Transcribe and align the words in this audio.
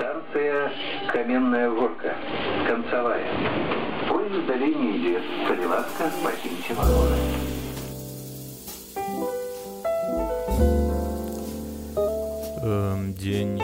Станция 0.00 0.72
Каменная 1.12 1.68
Горка. 1.70 2.16
Концевая. 2.66 3.28
Поезд 4.08 4.34
в 4.34 4.46
долине 4.46 4.96
идет. 4.96 5.22
Солеватка, 5.46 6.10
покиньте 6.24 6.72
вагоны. 6.72 7.18
День, 13.18 13.60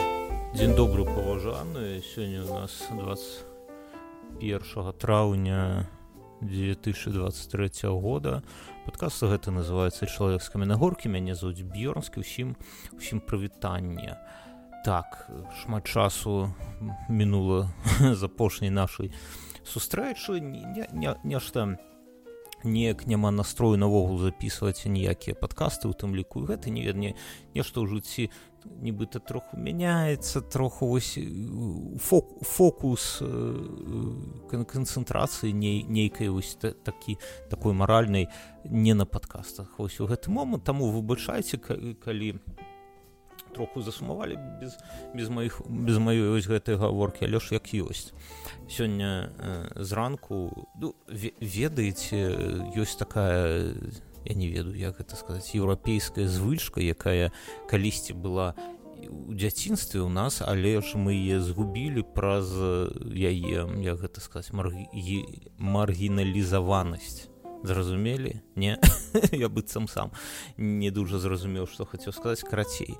дзень 0.53 0.75
добры 0.75 1.05
паважаны 1.05 2.03
сёння 2.03 2.43
у 2.43 2.53
нас 2.53 2.87
21 2.91 4.93
траўня 4.93 5.89
2023 6.41 7.89
года 7.89 8.43
подкаст 8.85 9.23
гэта 9.23 9.49
называется 9.49 10.05
чалавек 10.05 10.43
з 10.43 10.49
каменнагоркі 10.49 11.09
мяне 11.09 11.33
зовут 11.33 11.65
б'ёрнскі 11.65 12.21
ўсім 12.21 12.53
усім 12.93 13.25
прывітанне 13.25 14.21
так 14.87 15.29
шмат 15.61 15.83
часу 15.83 16.53
мінула 17.09 17.67
з 17.99 18.23
апошняй 18.23 18.71
нашай 18.71 19.11
сустрэчы. 19.67 20.39
Нешта 21.27 21.75
неяк 22.63 23.03
няма 23.03 23.31
настрою 23.35 23.75
навогул 23.75 24.15
записываць 24.23 24.87
ніякія 24.87 25.35
подкасты 25.35 25.91
у 25.91 25.93
тым 25.93 26.15
ліку 26.15 26.47
гэта 26.47 26.71
не 26.71 26.87
ведне 26.87 27.19
нешта 27.51 27.83
ў 27.83 27.91
жыцці 27.91 28.31
нібыта 28.63 29.19
троху 29.19 29.59
мяняецца 29.59 30.39
троху 30.47 30.87
вось 30.87 31.19
фок, 31.99 32.39
фокус 32.47 33.19
канцэнтрацыі 34.47 35.51
не, 35.51 35.83
нейкай 35.83 36.31
вось 36.31 36.55
такі 36.63 37.19
такой 37.51 37.75
маральнай 37.75 38.31
не 38.63 38.95
на 38.95 39.03
падкастах. 39.03 39.75
Вось 39.77 39.99
у 39.99 40.07
гэты 40.07 40.31
момант. 40.31 40.63
Таму 40.63 40.87
выбачайце 40.95 41.59
калі 41.59 42.39
троху 43.57 43.81
засумавалі 43.81 44.37
без 44.61 44.77
без 45.17 45.33
маіх 45.33 45.61
без 45.65 45.97
маёй 45.97 46.37
ось 46.37 46.45
гэтай 46.45 46.77
гаворкі 46.77 47.25
але 47.25 47.41
ж 47.41 47.57
як 47.57 47.73
ёсць. 47.73 48.13
Сёння 48.69 49.33
э, 49.41 49.81
зранку 49.81 50.69
ну, 50.77 50.93
ведаеце 51.09 52.37
ёсць 52.77 53.01
такая 53.01 53.73
я 54.27 54.35
не 54.35 54.47
ведаю 54.47 54.77
як 54.77 55.01
гэта 55.01 55.15
сказаць 55.17 55.55
еўрапейская 55.57 56.27
звычка 56.27 56.81
якая 56.81 57.31
калісьці 57.65 58.13
была 58.13 58.53
у 59.09 59.33
дзяцінстве 59.33 60.01
у 60.01 60.09
нас 60.09 60.41
але 60.41 60.81
ж 60.81 60.97
мы 60.97 61.15
е 61.15 61.39
згубілі 61.39 62.03
праз 62.13 62.53
яе 63.13 63.65
як 63.81 63.97
гэта 63.97 64.21
сказаць 64.21 64.53
маргі 64.53 64.85
маргіналізаванасць. 65.57 67.29
Зразумелі? 67.63 68.41
Не? 68.55 68.77
Я 69.31 69.49
быццам 69.49 69.87
сам 69.87 70.11
не 70.57 70.91
дужа 70.91 71.19
зразумеў 71.19 71.65
што 71.65 71.85
хацеў 71.85 72.13
сказаць 72.13 72.45
карацей 72.45 72.97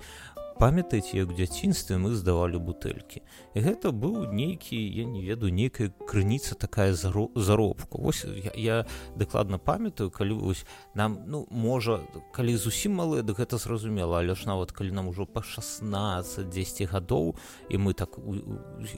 памятаеце 0.59 1.17
як 1.21 1.33
дзяцінстве 1.37 1.97
мы 2.01 2.17
здавалі 2.17 2.57
бутэлькі. 2.57 3.21
Гэта 3.53 3.93
быў 3.93 4.33
нейкі 4.33 4.75
я 4.75 5.05
не 5.05 5.21
ведаю 5.21 5.53
нейкая 5.53 5.93
крыніца 6.09 6.57
такая 6.57 6.93
заробку. 6.93 8.01
Вось 8.01 8.25
я, 8.25 8.51
я 8.55 8.77
дакладна 9.15 9.57
памятаю 9.57 10.09
калі 10.09 10.33
вось 10.41 10.65
нам 10.95 11.21
ну 11.27 11.45
можа 11.51 12.01
калі 12.33 12.57
зусім 12.57 12.97
малыя 12.97 13.21
дык 13.21 13.37
гэта 13.37 13.57
зразумела 13.57 14.19
але 14.19 14.35
ж 14.35 14.47
нават 14.49 14.71
калі 14.71 14.91
нам 14.91 15.07
ужо 15.13 15.25
па 15.25 15.45
16 15.45 16.49
10 16.49 16.89
гадоў 16.89 17.37
і 17.69 17.77
мы 17.77 17.93
так 17.93 18.17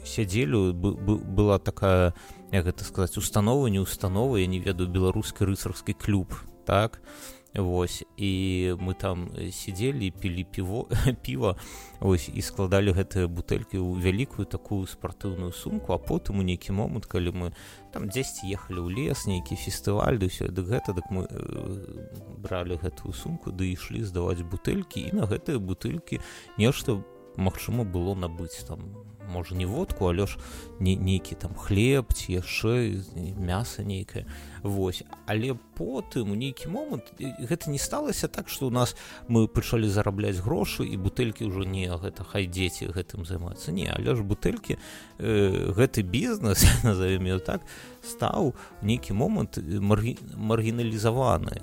сядзелі 0.05 0.71
была 0.73 1.59
такая 1.59 2.13
як 2.51 2.65
гэта 2.65 2.83
сказаць 2.83 3.17
установа 3.17 3.67
не 3.67 3.79
установа 3.79 4.39
я 4.39 4.47
не 4.47 4.59
ведаю 4.59 4.87
беларускі 4.87 5.45
рыцарскі 5.45 5.93
клуб 5.93 6.31
так? 6.65 7.01
і 7.03 7.38
Вось. 7.55 8.03
І 8.17 8.75
мы 8.79 8.93
там 8.93 9.29
сидзелі 9.51 10.11
пілі 10.11 10.43
піво 10.43 10.87
піва 11.25 11.55
ось 11.99 12.29
і 12.29 12.41
складалі 12.41 12.93
гэтыя 12.93 13.25
бутэлькі 13.25 13.81
ў 13.81 13.97
вялікую 13.97 14.45
такую 14.45 14.85
спартыўную 14.85 15.51
сумку 15.51 15.93
а 15.93 15.97
потым 15.97 16.39
у 16.39 16.45
нейкі 16.45 16.77
момант 16.77 17.09
калі 17.09 17.33
мы 17.33 17.47
там 17.89 18.05
дзесьці 18.05 18.45
ехалі 18.45 18.85
ў 18.85 18.89
лес 18.93 19.25
нейкі 19.25 19.57
фестываль 19.57 20.21
ды 20.21 20.29
ўсё 20.29 20.53
дык 20.53 20.69
гэта 20.69 20.93
дык 20.93 21.09
мы 21.09 21.25
э, 21.25 22.37
бралі 22.37 22.77
гэтую 22.77 23.17
сумку 23.17 23.49
ды 23.49 23.73
ішлі 23.73 24.05
здаваць 24.05 24.45
бутэлькі 24.45 25.09
і 25.09 25.15
на 25.17 25.25
гэтыя 25.25 25.57
бутылькі 25.57 26.21
нешта 26.61 27.01
магчыма 27.33 27.81
было 27.81 28.13
набыць 28.13 28.61
там 28.69 28.93
можа 29.29 29.55
не 29.55 29.65
водку 29.65 30.09
але 30.09 30.27
ж 30.27 30.37
не 30.79 30.95
нейкі 30.95 31.35
там 31.35 31.53
хлеб 31.53 32.13
ці 32.13 32.33
яшчэ 32.33 33.03
мяса 33.37 33.83
нейкае. 33.83 34.25
Вось. 34.63 35.03
Але 35.25 35.55
потым 35.79 36.31
у 36.31 36.35
нейкі 36.35 36.67
момант 36.67 37.07
гэта 37.19 37.71
не 37.71 37.79
сталася 37.79 38.27
так 38.27 38.51
што 38.51 38.67
у 38.67 38.73
нас 38.75 38.95
мы 39.31 39.47
пачалі 39.47 39.87
зарабляць 39.87 40.43
грошы 40.43 40.83
і 40.83 40.99
бутэлькі 40.99 41.47
ўжо 41.47 41.63
не 41.63 41.87
гэта 41.87 42.27
хай 42.27 42.51
дзеці 42.51 42.91
гэтым 42.91 43.23
займаюцца 43.23 43.71
не 43.71 43.87
але 43.87 44.15
ж 44.15 44.27
бутэлькі 44.27 44.75
э, 44.75 45.71
гэты 45.71 46.03
бізнес 46.03 46.67
назовем 46.83 47.39
так 47.39 47.63
стаў 48.01 48.53
нейкі 48.81 49.13
момант 49.13 49.59
маргі, 49.59 50.17
маргіналізаваны. 50.35 51.61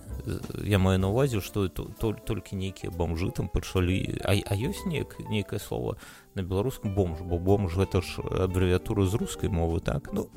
Я 0.65 0.79
маю 0.79 0.99
на 0.99 1.09
увазе 1.09 1.41
што 1.41 1.69
то, 1.69 1.89
то, 2.01 2.13
толькі 2.13 2.57
нейкія 2.57 2.91
бомжы 2.91 3.31
там 3.31 3.49
пачалі 3.49 4.21
а, 4.25 4.35
а 4.35 4.55
ёсць 4.57 4.85
неяк 4.87 5.17
нейкае 5.31 5.61
слово 5.61 5.97
на 6.35 6.43
беларускам 6.43 6.95
бомж 6.95 7.23
бо 7.23 7.39
бомж 7.39 7.77
гэта 7.77 8.03
ж 8.03 8.21
абрэвіатура 8.21 9.07
з 9.07 9.15
рускай 9.15 9.49
мовы 9.49 9.81
так? 9.81 10.13
Ну 10.13 10.29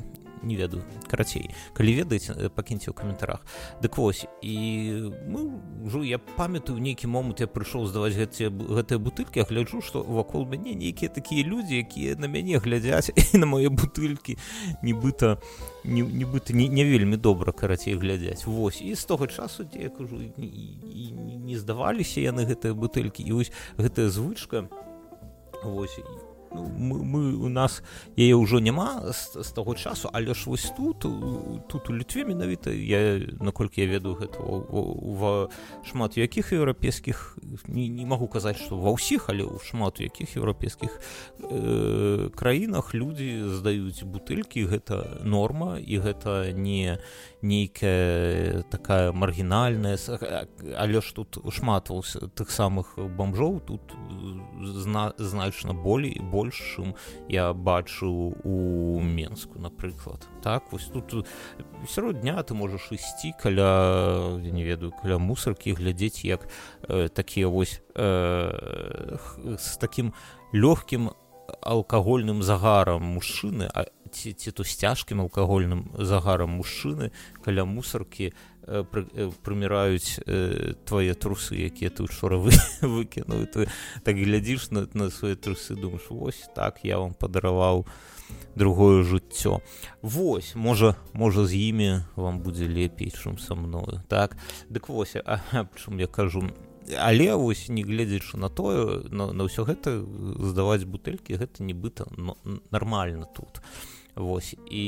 не 0.43 0.55
ведаю 0.55 0.83
карацей. 1.07 1.49
Калі 1.73 1.93
ведаеце 2.03 2.33
э, 2.33 2.49
пакіньце 2.49 2.91
ў 2.91 2.93
каментарах. 2.93 3.45
Дык 3.81 3.97
вось 3.97 4.25
і 4.41 5.11
мы 5.27 5.59
ўжо 5.85 6.03
я 6.03 6.19
памятаю 6.19 6.79
нейкі 6.79 7.07
момант 7.07 7.39
я 7.39 7.47
прыйшоў 7.47 7.87
здаваць 7.87 8.15
гэтыя 8.15 8.49
гэтыя 8.49 8.99
бутылькі 8.99 9.45
гляджу 9.49 9.81
што 9.81 10.03
вакол 10.03 10.45
мяне 10.45 10.75
нейкія 10.75 11.09
такія 11.09 11.43
людзі 11.43 11.83
якія 11.83 12.15
на 12.15 12.27
мяне 12.27 12.59
глядзяць 12.59 13.11
на 13.33 13.45
мае 13.45 13.69
бутылькі. 13.69 14.37
Нібыта 14.83 15.39
нібыта 15.83 16.53
не, 16.53 16.67
не 16.67 16.83
вельмі 16.85 17.17
добра 17.17 17.51
карацей 17.51 17.95
глядзяць. 17.95 18.45
Вось 18.45 18.81
і 18.81 18.95
з 18.95 19.03
того 19.05 19.27
часу 19.27 19.63
дзе 19.63 19.87
я 19.87 19.89
кажу 19.89 20.19
не, 20.37 21.11
не 21.45 21.55
здаваліся 21.57 22.21
яны 22.21 22.45
гэтыя 22.45 22.73
бутылькі. 22.73 23.23
І 23.23 23.31
вось 23.31 23.51
гэтая 23.77 24.09
звычка 24.09 24.69
Вось 25.63 25.97
ну, 25.97 26.28
мы, 26.51 27.03
мы 27.03 27.35
у 27.35 27.49
нас 27.49 27.83
яе 28.17 28.35
ўжо 28.35 28.59
няма 28.59 29.13
з, 29.13 29.43
з 29.43 29.49
таго 29.51 29.75
часу 29.75 30.09
але 30.13 30.33
ж 30.33 30.49
вось 30.49 30.71
тут 30.77 31.05
тут 31.67 31.89
у 31.89 31.93
літве 31.93 32.25
менавіта 32.25 32.71
я 32.71 33.21
наколькі 33.39 33.81
я 33.81 33.87
ведаю 33.87 34.15
гэта 34.15 34.39
в 34.41 35.49
шмат 35.83 36.17
якіх 36.17 36.53
еўрапейскіх 36.53 37.37
не, 37.67 37.87
не 37.87 38.05
магу 38.05 38.27
казаць 38.27 38.57
што 38.57 38.77
ва 38.77 38.93
ўсіх 38.95 39.29
але 39.29 39.45
ў 39.45 39.61
шмат 39.61 40.01
якіх 40.01 40.37
еўрапейскіх 40.37 40.99
э, 41.39 42.29
краінах 42.35 42.93
людзі 42.93 43.45
здаюць 43.59 44.03
бутылькі 44.03 44.65
гэта 44.65 45.21
норма 45.23 45.77
і 45.77 45.99
гэта 45.99 46.51
не 46.53 46.97
нейкая 47.41 48.63
такая 48.63 49.11
маргінальная 49.11 49.97
але 50.77 51.01
ж 51.01 51.13
тут 51.13 51.39
шмат 51.53 51.87
тых 52.35 52.51
самых 52.51 52.97
бомжоў 52.97 53.59
тут 53.61 53.81
зна, 54.59 55.13
значна 55.17 55.73
болей 55.73 56.19
большым 56.19 56.95
я 57.29 57.53
бачыў 57.53 58.35
у 58.43 58.99
менску 58.99 59.59
напрыклад 59.59 60.27
так 60.43 60.71
вось 60.71 60.91
тут 60.91 61.25
сярод 61.87 62.19
дня 62.19 62.43
ты 62.43 62.53
можаш 62.53 62.91
ісці 62.91 63.33
каля 63.39 64.35
я 64.43 64.51
не 64.51 64.63
ведаю 64.63 64.91
каля 64.91 65.17
мусаркі 65.17 65.73
глядзець 65.73 66.25
як 66.25 66.47
э, 66.83 67.07
такія 67.07 67.47
вось 67.47 67.81
э, 67.95 69.17
з 69.57 69.77
таким 69.77 70.13
лёгкім 70.53 71.11
алкагольным 71.61 72.43
загарам 72.43 73.03
мужчыны 73.03 73.69
а 73.73 73.85
ці, 74.11 74.33
ці 74.33 74.51
то 74.51 74.63
з 74.63 74.75
цяжкім 74.75 75.21
алкагольным 75.21 75.89
загарам 75.97 76.57
мужчыны 76.59 77.11
каля 77.45 77.65
мусаркі 77.65 78.33
э, 78.67 78.83
пры, 78.83 79.05
э, 79.13 79.31
прыміраюць 79.43 80.19
э, 80.25 80.73
твае 80.85 81.13
трусы 81.13 81.55
якія 81.55 81.89
ты 81.89 82.03
учора 82.03 82.37
вы 82.37 82.51
выкінуў. 82.81 83.45
Ты 83.47 83.69
так 84.03 84.15
глядзіш 84.15 84.71
на, 84.71 84.87
на 84.93 85.09
свае 85.09 85.35
трусы 85.35 85.75
думаеш 85.75 86.09
вось 86.09 86.49
так 86.55 86.83
я 86.83 86.99
вам 86.99 87.13
падараваў 87.13 87.85
другое 88.55 89.03
жыццё 89.03 89.61
Вось 90.01 90.55
можа 90.55 90.95
можа 91.13 91.45
з 91.45 91.53
імі 91.55 92.05
вам 92.15 92.39
будзе 92.39 92.67
лепей 92.67 93.13
чым 93.13 93.37
са 93.37 93.55
мною 93.55 94.03
так? 94.07 94.37
Дык 94.69 94.89
вось 94.89 95.15
чым 95.15 95.99
я 95.99 96.07
кажу? 96.07 96.49
Але 96.97 97.35
вось 97.35 97.69
не 97.69 97.83
гледзячы 97.83 98.37
на 98.37 98.49
тое 98.49 99.05
на, 99.09 99.31
на 99.33 99.45
ўсё 99.45 99.65
гэта 99.65 100.01
здаваць 100.41 100.89
бутэлькі 100.89 101.37
гэта 101.37 101.63
нібыта 101.63 102.09
нармальна 102.71 103.29
тут. 103.29 103.61
а 103.61 103.98
Вось 104.19 104.55
і 104.67 104.83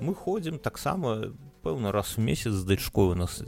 мы 0.00 0.14
ходзім 0.16 0.58
таксама 0.58 1.36
пэўна 1.62 1.92
раз 1.92 2.14
у 2.18 2.20
месяц 2.20 2.52
з 2.52 2.64
дачкой 2.64 3.12
у 3.12 3.14
нас 3.14 3.42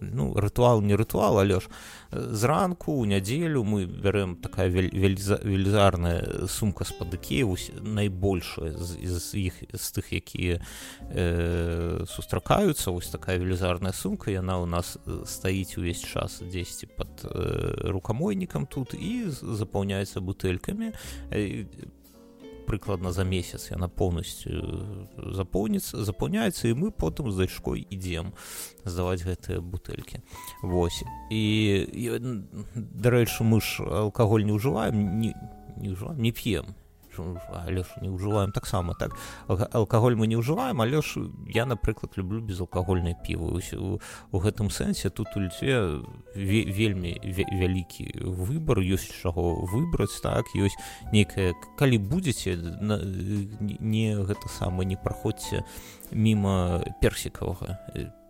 ну 0.00 0.34
рытуал 0.34 0.82
не 0.82 0.94
рытуал 0.94 1.38
але 1.38 1.60
ж 1.60 1.68
зранку 2.12 2.92
у 2.92 3.04
нядзелю 3.04 3.64
мы 3.64 3.86
бярэм 3.86 4.36
такая 4.36 4.68
велізарная 4.70 6.46
сумка 6.46 6.84
з-пад 6.84 7.14
ікеус 7.14 7.70
найбольшая 7.82 8.70
з 8.78 9.34
іх 9.34 9.54
з 9.74 9.86
тых 9.98 10.12
якія 10.14 10.62
э, 11.10 12.06
сустракаюцца 12.06 12.90
вось 12.90 13.10
такая 13.10 13.38
велізарная 13.38 13.92
сумка 13.92 14.30
яна 14.30 14.58
у 14.62 14.66
нас 14.66 14.98
стаіць 15.26 15.78
увесь 15.78 16.04
час 16.04 16.42
дзесьці 16.46 16.86
под 16.86 17.26
э, 17.26 17.90
рукамойнікам 17.90 18.66
тут 18.66 18.94
і 18.94 19.26
запаўняецца 19.30 20.20
бутэлькамі 20.20 20.94
прыкладна 22.66 23.12
за 23.14 23.24
месяц 23.24 23.70
яна 23.70 23.88
поўнасцю 23.88 24.50
запоўніцца 25.38 26.02
запаўняецца 26.02 26.68
і 26.68 26.74
мы 26.74 26.90
потым 26.90 27.30
з 27.30 27.46
дачкой 27.46 27.86
ідзем 27.90 28.34
здаваць 28.84 29.22
гэтыя 29.22 29.62
бутэлькі. 29.62 30.20
Восьось 30.62 31.06
і, 31.30 31.44
і 31.86 32.04
дарэчы 32.74 33.46
мы 33.46 33.62
ж 33.62 33.86
алкаголь 33.86 34.44
не 34.44 34.58
ўжываем 34.58 35.20
не, 35.22 35.32
не 35.78 35.94
ўжываем 35.94 36.18
не 36.18 36.32
п'ем 36.32 36.74
але 37.18 37.82
ж 37.82 37.88
не 38.00 38.08
ўжываем 38.10 38.52
таксама 38.52 38.94
так. 38.94 39.16
Алкаголь 39.48 40.16
мы 40.16 40.26
не 40.26 40.36
ўжываем 40.36 40.80
але 40.80 41.02
ж 41.02 41.28
я 41.48 41.66
напрыклад 41.66 42.16
люблю 42.16 42.40
безалкагольнае 42.40 43.16
піва 43.26 43.60
у 44.32 44.38
гэтым 44.38 44.70
сэнсе 44.70 45.10
тут 45.10 45.28
у 45.36 45.40
льце 45.40 46.02
вельмі 46.34 47.16
вялікі 47.24 48.12
выбор 48.24 48.80
ёсць 48.80 49.10
чаго 49.22 49.66
выбраць 49.66 50.20
так 50.22 50.46
ёсць 50.54 50.76
нейкая 51.12 51.54
калі 51.78 51.98
будзеце 51.98 52.56
не 53.80 54.16
гэта 54.16 54.48
сама 54.48 54.84
не 54.84 54.96
праходзьце 54.96 55.64
мімо 56.12 56.82
персікавага 57.00 57.78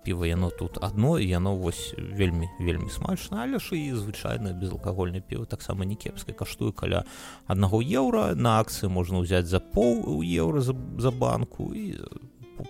піва 0.07 0.31
яно 0.31 0.51
тут 0.55 0.79
адно 0.79 1.19
і 1.19 1.27
яно 1.27 1.57
вось 1.59 1.95
вельмі 1.99 2.47
вельмі 2.61 2.91
смачна 2.91 3.43
але 3.43 3.59
ж 3.59 3.75
і 3.75 3.99
звычайна 3.99 4.55
безалкагольнае 4.55 5.21
піва 5.21 5.51
таксама 5.51 5.83
не 5.83 5.99
кепскай 5.99 6.35
каштуе 6.35 6.71
каля 6.71 7.03
аднаго 7.51 7.83
еўра 7.83 8.39
на 8.39 8.61
акцыі 8.63 8.87
можна 8.87 9.27
ўзяць 9.27 9.51
за 9.51 9.59
пол 9.59 10.23
еўра 10.23 10.63
за, 10.63 10.79
за 10.99 11.11
банку 11.11 11.75
і 11.75 11.99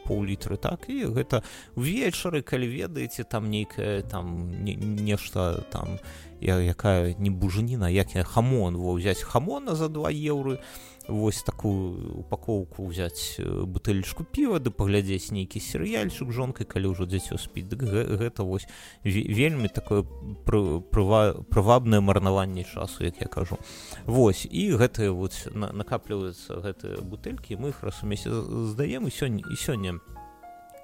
пол-літры 0.06 0.56
так 0.56 0.88
і 0.88 1.12
гэта 1.14 1.42
увечары 1.76 2.42
калі 2.42 2.66
ведаеце 2.72 3.24
там 3.24 3.50
нейкае 3.50 4.02
там 4.02 4.50
не, 4.64 4.74
нешта 4.74 5.62
там 5.70 5.98
якая 6.40 7.14
не 7.18 7.30
бужаніна 7.30 7.88
як 7.88 8.16
я 8.16 8.24
хамон 8.24 8.76
во 8.76 8.96
ўзяць 8.96 9.22
хамона 9.22 9.76
за 9.76 9.88
два 9.88 10.10
еўры 10.10 10.58
вось 11.08 11.42
такую 11.42 12.18
упаковку 12.20 12.86
взять 12.86 13.40
бутылечку 13.40 14.24
піва 14.24 14.58
да 14.58 14.70
паглядзець 14.70 15.30
нейкі 15.30 15.62
серыяльчык 15.62 16.30
жонкай 16.32 16.66
калі 16.66 16.92
ўжо 16.92 17.06
дзіцё 17.06 17.38
спіць. 17.38 17.66
Дык 17.70 17.86
гэта 17.86 18.42
вось 18.42 18.66
вельмі 19.04 19.68
такое 19.68 20.02
прывабнае 20.46 22.00
марнаванне 22.00 22.64
часу 22.64 23.04
як 23.04 23.20
я 23.20 23.28
кажу. 23.28 23.58
Вось 24.06 24.46
і 24.50 24.74
гэтыя 24.76 25.10
вот 25.12 25.34
накапліваюцца 25.54 26.60
гэтыя 26.60 27.00
бутэлькі 27.00 27.56
мы 27.56 27.70
іх 27.70 27.82
раз 27.82 28.02
у 28.02 28.06
месяц 28.06 28.32
здаем 28.74 29.06
і 29.06 29.10
сёння 29.10 29.42
і 29.46 29.56
сёння 29.56 30.00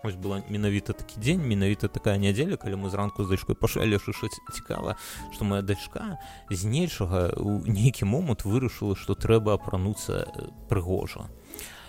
Ось 0.05 0.15
была 0.15 0.43
менавіта 0.51 0.93
такі 0.93 1.21
дзень 1.21 1.43
менавіта 1.47 1.87
такая 1.87 2.19
нядзеля 2.19 2.57
калі 2.59 2.75
мы 2.83 2.91
зранку 2.91 3.23
з 3.25 3.31
дачкой 3.31 3.55
пашалі 3.55 4.03
шышаць 4.03 4.35
цікава 4.51 4.99
што 5.31 5.47
моя 5.47 5.63
дачка 5.63 6.19
з 6.51 6.67
нечага 6.67 7.31
у 7.39 7.63
нейкі 7.63 8.11
момант 8.11 8.43
вырашыла 8.43 8.99
што 8.99 9.15
трэба 9.15 9.55
апрануцца 9.55 10.27
прыгожа 10.67 11.31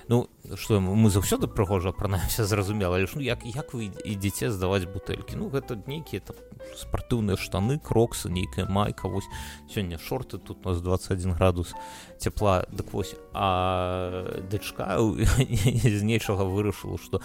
ну 0.07 0.29
что 0.55 0.79
мы 0.79 1.09
заўсёды 1.09 1.47
прыгожа 1.47 1.89
апранаемся 1.89 2.45
зразумела 2.51 2.95
лишь 2.97 3.15
ну 3.15 3.21
як 3.21 3.45
як 3.45 3.73
вы 3.73 3.91
ідзеце 4.05 4.51
здаваць 4.51 4.85
бутэлькі 4.85 5.35
ну 5.35 5.49
гэта 5.49 5.81
нейкія 5.87 6.21
там 6.21 6.35
спартыўныя 6.77 7.37
штаны 7.37 7.79
кроксы 7.79 8.29
нейкая 8.29 8.65
майка 8.65 9.07
вось 9.07 9.27
сёння 9.69 9.97
шорты 9.97 10.37
тут 10.37 10.65
у 10.65 10.69
нас 10.69 10.81
21 10.81 11.33
градус 11.33 11.73
цепла 12.17 12.65
дык 12.71 12.93
вось. 12.93 13.15
А 13.33 14.41
дачка 14.49 14.97
з 14.99 16.03
нечага 16.03 16.43
вырашыла 16.43 16.97
что 16.97 17.21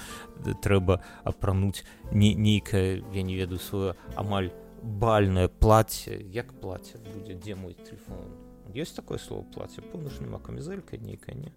трэба 0.62 1.02
апрануць 1.24 1.84
не 2.12 2.34
нейкае 2.34 3.04
я 3.12 3.22
не 3.22 3.34
ведаю 3.34 3.60
сваё 3.60 3.94
амаль 4.16 4.50
бальное 4.82 5.48
платье. 5.48 6.20
Як 6.32 6.60
платье 6.60 7.00
будзе 7.14 7.34
дзе 7.34 7.54
мой 7.54 7.74
телефон? 7.74 8.30
Есть 8.74 8.96
такое 8.96 9.18
слово 9.18 9.42
платье 9.42 9.82
помнишь 9.82 10.20
няма 10.20 10.38
камізелька 10.38 10.96
нейкая 10.96 11.34
не 11.34 11.52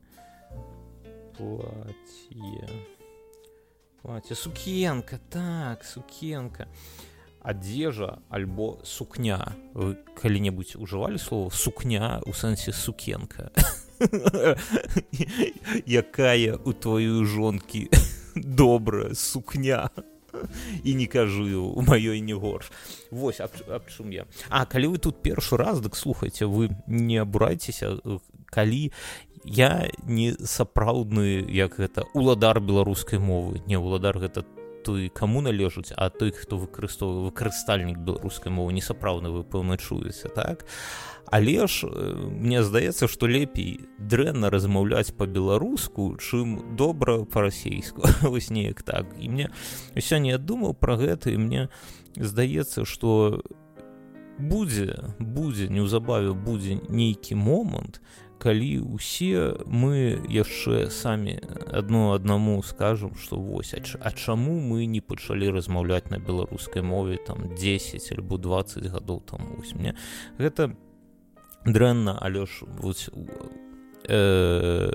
платье. 1.38 2.70
Платье. 4.02 4.36
Сукенка 4.36 5.20
так 5.30 5.84
сукенка. 5.84 6.68
Одежа 7.42 8.20
альбо 8.30 8.80
сукня. 8.84 9.56
Вы 9.74 9.98
калі-небудзь 10.16 10.76
ужывалі 10.76 11.18
слово 11.18 11.50
сукня 11.50 12.22
у 12.26 12.34
сэнсе 12.34 12.72
сукенка 12.72 13.52
якая 15.86 16.58
у 16.66 16.74
твою 16.74 17.26
жонкі 17.26 17.90
добрая 18.36 19.16
сукня. 19.16 19.90
І 20.84 20.96
не 20.96 21.08
кажу 21.08 21.74
у 21.76 21.82
маёй 21.82 22.22
не 22.22 22.34
горш. 22.34 22.72
Восьось 23.12 23.42
аб, 23.42 23.52
аб 23.70 23.84
чым 23.90 24.12
я. 24.12 24.26
А 24.50 24.66
калі 24.66 24.88
вы 24.88 24.98
тут 24.98 25.22
першы 25.22 25.58
раз 25.58 25.82
дык 25.82 25.96
слухайце 25.96 26.46
вы 26.46 26.70
не 26.88 27.18
абурайцеся 27.18 27.98
калі 28.46 28.92
я 29.44 29.90
не 30.06 30.34
сапраўдны 30.34 31.46
як 31.50 31.78
гэта 31.80 32.06
уладар 32.14 32.60
беларускай 32.60 33.20
мовы. 33.20 33.62
Не 33.66 33.78
уладар 33.78 34.20
гэта 34.20 34.46
той 34.84 35.10
каму 35.10 35.42
належуць 35.42 35.94
а 35.96 36.10
той 36.10 36.32
хто 36.32 36.58
выкарыстоўвае 36.58 37.30
выкарыстальнік 37.30 37.98
беларускай 37.98 38.52
мовы. 38.52 38.74
Не 38.74 38.82
сапраўдны 38.82 39.30
вы 39.30 39.44
пэўна 39.44 39.78
чуеце 39.78 40.30
так? 40.30 40.66
Але 41.26 41.68
ж 41.68 41.88
мне 41.88 42.64
здаецца 42.64 43.08
што 43.08 43.28
лепей 43.28 43.88
дрэнна 43.98 44.50
размаўляць 44.50 45.14
по-беларуску 45.14 46.18
чым 46.18 46.76
добра 46.76 47.24
па-расейску. 47.26 48.04
Вось 48.22 48.50
неяк 48.50 48.84
так. 48.84 49.06
І 49.20 49.30
мне 49.30 49.50
сёння 49.98 50.32
я 50.32 50.38
думаў 50.38 50.74
пра 50.74 50.98
гэта 50.98 51.32
і 51.32 51.38
мне 51.38 51.70
здаецца 52.16 52.86
што 52.86 53.42
будзе 54.42 55.14
будзе 55.20 55.70
неўзабаве 55.70 56.34
будзе 56.34 56.82
нейкі 56.90 57.36
момант 57.36 58.02
калі 58.42 58.82
усе 58.98 59.54
мы 59.70 60.18
яшчэ 60.26 60.90
самі 60.90 61.38
адно 61.70 62.18
аднаму 62.18 62.58
скажам 62.66 63.14
што 63.14 63.38
вось 63.38 63.74
а 63.78 64.12
чаму 64.12 64.58
мы 64.58 64.90
не 64.90 65.02
пачалі 65.02 65.54
размаўляць 65.54 66.10
на 66.10 66.18
беларускай 66.18 66.82
мове 66.82 67.18
там 67.22 67.54
10 67.54 68.12
альбо 68.18 68.42
20 68.42 68.90
гадоў 68.90 69.22
там 69.22 69.46
вось 69.58 69.76
мне 69.78 69.94
гэта 70.42 70.74
дрэнна 71.66 72.18
але 72.18 72.46
ж 72.50 72.66
вось 72.82 73.10
э, 74.10 74.90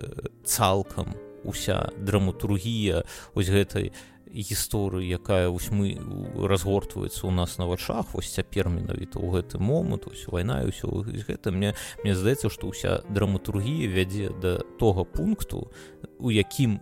цалкам 0.44 1.14
уся 1.46 1.92
драматургія 2.02 3.06
ось 3.34 3.48
гэтай 3.48 3.92
гісторыі 4.30 5.06
якая 5.06 5.48
вось 5.48 5.70
мы 5.70 5.96
разгортваецца 6.36 7.26
ў 7.26 7.32
нас 7.32 7.58
на 7.58 7.66
вачах 7.66 8.12
вось 8.12 8.32
цяпер 8.34 8.68
менавіта 8.68 9.18
ў 9.18 9.40
гэты 9.40 9.58
момант 9.58 10.06
ось 10.10 10.26
вайна 10.28 10.62
і 10.62 10.70
ўсё. 10.70 11.06
Гэта 11.06 11.50
мне 11.50 11.74
мне 12.02 12.14
здаецца 12.14 12.50
што 12.50 12.70
ўся 12.70 13.02
драматургія 13.08 13.90
вядзе 13.90 14.30
да 14.30 14.60
того 14.78 15.04
пункту 15.04 15.70
у 16.18 16.30
якім 16.30 16.80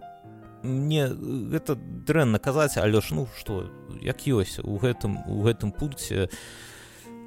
мне 0.65 1.09
гэта 1.53 1.77
дрэнна 1.77 2.41
казаць 2.41 2.81
але 2.81 3.01
ж 3.05 3.13
ну 3.13 3.29
што 3.37 3.69
як 4.01 4.25
ёсць 4.25 4.61
у 4.65 4.81
гэтым 4.81 5.21
у 5.29 5.45
гэтым 5.45 5.73
пункце 5.73 6.29
у 6.29 6.74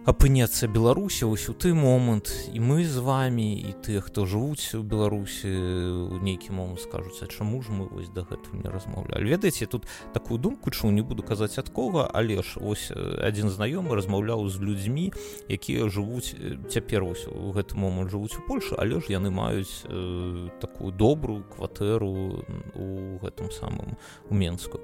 апынецца 0.07 0.71
беларусі 0.71 1.27
вось 1.27 1.49
у 1.51 1.53
той 1.53 1.73
момант. 1.75 2.31
І 2.53 2.63
мы 2.63 2.87
з 2.87 3.03
вами 3.03 3.59
і 3.59 3.75
тыя 3.83 3.99
хто 3.99 4.23
жывуць 4.23 4.71
у 4.79 4.81
беларусі 4.81 5.51
у 5.51 6.23
нейкі 6.23 6.55
момант 6.55 6.79
скажуць 6.79 7.19
чаму 7.27 7.59
ж 7.59 7.75
мы 7.75 7.91
вось 7.91 8.07
дагэтуль 8.15 8.63
не 8.63 8.71
размаўлялі? 8.71 9.27
Ведаеце 9.27 9.67
тут 9.67 9.83
такую 10.15 10.39
думку 10.39 10.71
чу 10.71 10.91
не 10.95 11.03
буду 11.03 11.27
казаць 11.27 11.59
ад 11.59 11.67
кого 11.69 12.07
але 12.07 12.39
ж 12.39 12.55
ось 12.55 12.87
адзін 12.95 13.51
знаёмы 13.51 13.99
размаўляў 13.99 14.47
з 14.47 14.63
людзьмі 14.63 15.11
якія 15.51 15.91
жывуць 15.91 16.31
цяпер 16.71 17.03
вось 17.03 17.27
у 17.27 17.51
гэты 17.51 17.75
момант 17.75 18.07
жывуць 18.07 18.39
у 18.39 18.47
польльше 18.47 18.79
але 18.79 19.03
ж 19.03 19.11
яны 19.11 19.27
маюць 19.27 19.83
э, 19.91 20.47
такую 20.63 20.95
добрую 20.95 21.43
кватэру 21.43 22.47
у 22.79 23.19
гэтым 23.19 23.51
самым 23.51 23.99
у 24.31 24.33
менску 24.33 24.79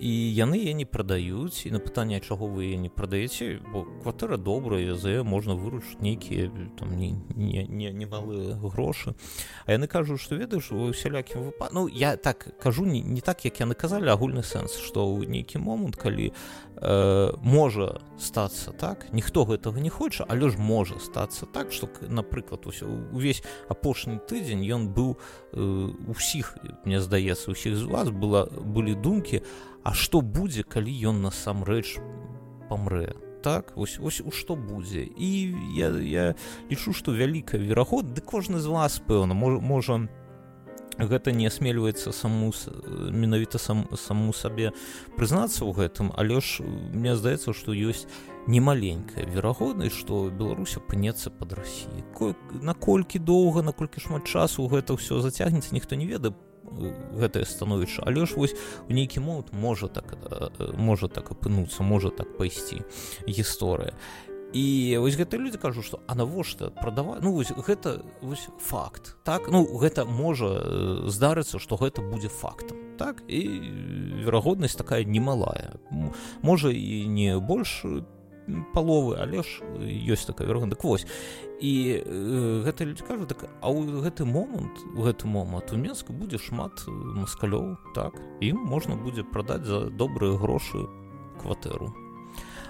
і 0.00 0.10
яны 0.34 0.58
я 0.62 0.72
не 0.72 0.84
прадаюць 0.86 1.66
і 1.66 1.70
на 1.74 1.80
пытанне 1.82 2.20
чаго 2.20 2.46
вы 2.46 2.76
не 2.76 2.88
прадаеце 2.88 3.58
бо 3.72 3.82
кватэра 4.02 4.36
добрая 4.38 4.94
за 4.94 5.24
можна 5.24 5.58
выручыць 5.58 5.98
нейкія 6.00 6.50
там 6.78 6.94
не 6.96 7.18
немалыя 7.34 8.38
не, 8.38 8.54
не 8.54 8.68
грошы. 8.70 9.14
А 9.66 9.72
яны 9.72 9.86
кажуць 9.90 10.22
што 10.22 10.36
ведаеш 10.36 10.70
у 10.70 10.92
сялякім 10.92 11.50
выпад 11.50 11.74
ну 11.74 11.88
я 11.88 12.16
так 12.16 12.46
кажу 12.62 12.86
не, 12.86 13.00
не 13.00 13.20
так 13.20 13.44
як 13.44 13.60
яны 13.60 13.74
казалі 13.74 14.10
агульны 14.10 14.42
сэнс 14.42 14.78
што 14.78 15.02
ў 15.02 15.26
нейкі 15.26 15.58
момант 15.58 15.96
калі 15.96 16.30
э, 16.30 17.32
можа 17.42 17.98
стацца 18.18 18.70
так 18.70 19.10
ніхто 19.12 19.44
гэтага 19.50 19.82
не 19.82 19.90
хоча 19.90 20.24
але 20.28 20.50
ж 20.50 20.58
можа 20.58 21.02
стацца 21.02 21.46
так 21.46 21.72
што 21.72 21.90
напрыклад 22.06 22.66
увесь 22.66 23.42
апошні 23.68 24.22
тыдзень 24.22 24.62
ён 24.62 24.94
быў 24.94 25.18
э, 25.52 25.90
усіх 26.06 26.54
мне 26.84 27.00
здаецца 27.02 27.50
усіх 27.50 27.74
з 27.74 27.82
вас 27.82 28.10
была 28.10 28.46
былі 28.46 28.94
думкі 28.94 29.42
а 29.42 29.77
А 29.84 29.94
што 29.94 30.20
будзе, 30.20 30.62
калі 30.62 30.92
ён 31.12 31.22
насамрэч 31.22 31.98
памрэ? 32.68 33.14
Так 33.42 33.72
ось, 33.76 33.98
ось 34.02 34.20
у 34.20 34.30
што 34.34 34.56
будзе 34.56 35.06
і 35.06 35.54
я, 35.78 35.88
я 36.02 36.24
лічу 36.70 36.92
што 36.92 37.14
вялікая 37.14 37.60
верагод 37.62 38.10
ды 38.12 38.20
кожны 38.20 38.58
з 38.58 38.66
вас 38.66 38.98
пэўна 38.98 39.34
можа, 39.34 40.08
гэта 41.06 41.30
не 41.32 41.46
асмельваецца 41.46 42.12
саму 42.12 42.50
менавіта 43.10 43.58
сам 43.58 43.86
саму 43.94 44.32
сабе 44.32 44.72
прызнацца 45.16 45.62
ў 45.62 45.70
гэтым 45.78 46.10
але 46.18 46.40
ж 46.42 46.66
мне 46.66 47.14
здаецца 47.14 47.54
што 47.54 47.70
ёсць 47.70 48.10
немаленькая 48.50 49.26
верагоднасць 49.30 49.94
што 49.94 50.26
беларусь 50.30 50.74
апынецца 50.80 51.30
под 51.30 51.54
рассіі 51.60 52.02
наколькі 52.62 53.22
доўга 53.22 53.62
наколькі 53.62 54.02
шмат 54.02 54.26
часу 54.26 54.66
гэта 54.66 54.98
ўсё 54.98 55.22
зацягнецца 55.22 55.70
ніхто 55.70 55.94
не 55.94 56.10
ведае 56.10 56.34
гэтае 57.16 57.44
становішча 57.44 58.02
але 58.06 58.26
ж 58.26 58.34
вось 58.36 58.56
у 58.88 58.92
нейкі 58.92 59.20
момант 59.20 59.52
можа 59.52 59.88
так 59.88 60.16
можа 60.76 61.08
так 61.08 61.30
апынуцца 61.30 61.82
можа 61.82 62.10
так 62.10 62.36
пайсці 62.36 62.82
гісторыя 63.26 63.94
і 64.52 64.96
вось 65.00 65.16
гэта 65.16 65.36
люди 65.36 65.58
кажу 65.58 65.82
что 65.82 66.00
а 66.06 66.14
навошта 66.14 66.70
прадаваць 66.70 67.20
ну 67.22 67.32
вось 67.32 67.52
гэта 67.52 68.02
вось 68.22 68.48
факт 68.58 69.16
так? 69.24 69.48
Ну 69.50 69.64
гэта 69.78 70.04
можа 70.04 71.08
здарыцца 71.08 71.58
что 71.58 71.76
гэта 71.76 72.00
будзе 72.00 72.28
фактам 72.28 72.78
так? 72.98 73.22
І 73.28 73.40
верагоднасць 74.24 74.74
такая 74.74 75.04
немалая. 75.04 75.78
Можа 76.42 76.70
і 76.70 77.06
не 77.06 77.38
больш 77.38 77.84
паловы 78.74 79.18
але 79.20 79.42
ж 79.42 79.62
ёсць 80.08 80.26
такая 80.26 80.46
верагодна 80.48 80.74
так 80.74 80.84
вось. 80.84 81.06
І 81.60 82.02
э, 82.02 82.62
гэта 82.64 82.86
кажу 83.06 83.26
так 83.26 83.44
а 83.60 83.68
ў 83.70 84.02
гэты 84.02 84.24
момант 84.24 84.78
у 84.94 85.02
гэты 85.02 85.26
момант 85.26 85.72
у 85.72 85.76
менску 85.76 86.12
будзе 86.12 86.38
шмат 86.38 86.86
маскалёў 86.88 87.76
так 87.94 88.14
ім 88.40 88.56
можна 88.62 88.96
будзе 88.96 89.24
прадаць 89.24 89.66
за 89.66 89.90
добрыя 89.90 90.38
грошы 90.38 90.86
кватэру 91.42 92.07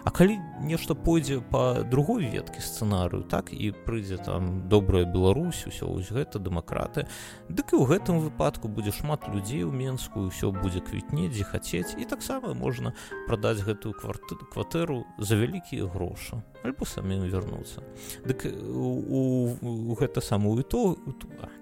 А 0.05 0.11
калі 0.11 0.39
нешта 0.61 0.95
пойдзе 0.95 1.41
по 1.41 1.83
другой 1.85 2.29
веткі 2.31 2.61
сцэнарыю 2.61 3.25
так 3.25 3.53
і 3.53 3.73
прыйдзе 3.87 4.19
там 4.19 4.69
добрая 4.69 5.05
Беларусь 5.05 5.67
усё 5.67 5.89
вось 5.91 6.11
гэта 6.11 6.39
дэмакраты 6.39 7.07
дык 7.49 7.75
і 7.75 7.81
ў 7.83 7.85
гэтым 7.87 8.21
выпадку 8.23 8.69
будзе 8.69 8.93
шмат 8.95 9.27
людзей 9.29 9.65
у 9.65 9.73
менскую 9.73 10.31
ўсё 10.31 10.51
будзе 10.55 10.81
квітнець 10.81 11.35
дзе 11.35 11.45
хацець 11.45 11.95
і 11.99 12.05
таксама 12.05 12.55
можна 12.55 12.95
прадаць 13.27 13.63
гэтую 13.63 13.95
кварты 13.95 14.39
кватэру 14.53 15.05
за 15.19 15.35
вялікія 15.35 15.91
грошы 15.91 16.43
альбо 16.63 16.85
самім 16.85 17.29
вярнуцца. 17.31 17.83
Дык 18.27 18.47
у, 18.51 18.89
у, 19.09 19.21
у 19.63 19.95
гэта 19.95 20.21
самую 20.21 20.63
то 20.63 20.97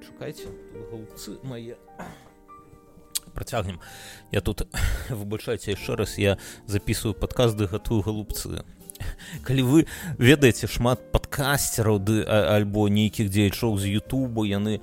чакайце 0.00 0.48
галцы 0.90 1.38
мае. 1.42 1.76
а 1.98 2.25
працягнем. 3.36 3.80
Я 4.32 4.40
тут 4.40 4.64
выбачайце 5.12 5.76
яшчэ 5.76 6.00
раз 6.00 6.16
я 6.18 6.38
записываю 6.66 7.14
падказды 7.14 7.68
гатую 7.68 8.00
галубцы. 8.02 8.64
Калі 9.46 9.62
вы 9.62 9.86
ведаеце 10.18 10.66
шмат 10.70 11.12
падкасцераў 11.12 12.00
ды 12.00 12.22
альбо 12.24 12.88
нейкіх 12.88 13.28
дзеячоў 13.28 13.76
з 13.76 13.92
Ютубу 14.00 14.48
яны 14.48 14.80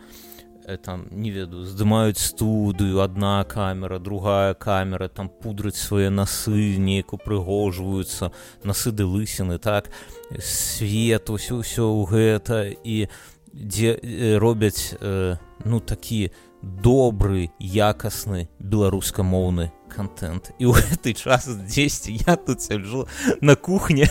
э, 0.65 0.77
там 0.77 1.07
не 1.09 1.31
ведаю 1.31 1.65
здымаюць 1.65 2.21
студыю 2.21 3.01
одна 3.01 3.43
камера 3.43 3.99
другая 3.99 4.53
камера 4.53 5.09
там 5.09 5.29
пудраць 5.29 5.81
свае 5.81 6.09
насы 6.13 6.77
нейку 6.77 7.17
прыгожваюцца 7.17 8.31
насы 8.63 8.91
ды 8.91 9.05
лысіны 9.05 9.57
так? 9.57 9.89
Свет 10.37 11.29
усё 11.29 11.61
ўсё 11.65 11.89
ў 11.89 12.01
гэта 12.05 12.69
і 12.69 13.09
дзе 13.53 13.97
э, 13.97 14.37
робяць 14.37 14.93
э, 14.99 15.37
ну 15.65 15.79
такі 15.79 16.31
добры 16.63 17.51
якасны 17.59 18.47
беларускамоўны 18.59 19.71
контент. 19.91 20.55
І 20.57 20.71
ў 20.71 20.79
гэты 20.79 21.13
час 21.13 21.51
10 21.51 22.23
я 22.23 22.35
тут 22.39 22.63
сяджу 22.63 23.05
на 23.41 23.55
кухне 23.55 24.07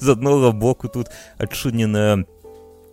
з 0.00 0.06
аднога 0.12 0.52
боку 0.52 0.92
тут 0.92 1.08
адчыненая 1.40 2.28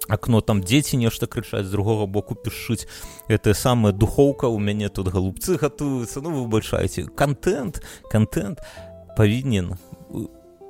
акно 0.07 0.39
там 0.41 0.63
дзеці 0.63 0.97
нешта 1.03 1.27
крычаць 1.27 1.67
з 1.67 1.73
другога 1.75 2.07
боку 2.07 2.35
пішуць 2.35 2.87
гэтая 3.27 3.53
самая 3.53 3.91
духоўка 3.91 4.47
у 4.47 4.57
мяне 4.57 4.89
тут 4.89 5.11
галубцы 5.11 5.59
гатуюцца. 5.59 6.23
Ну 6.23 6.47
выбачайце 6.47 7.11
контент 7.11 7.83
контент 8.07 8.63
павінен 9.19 9.75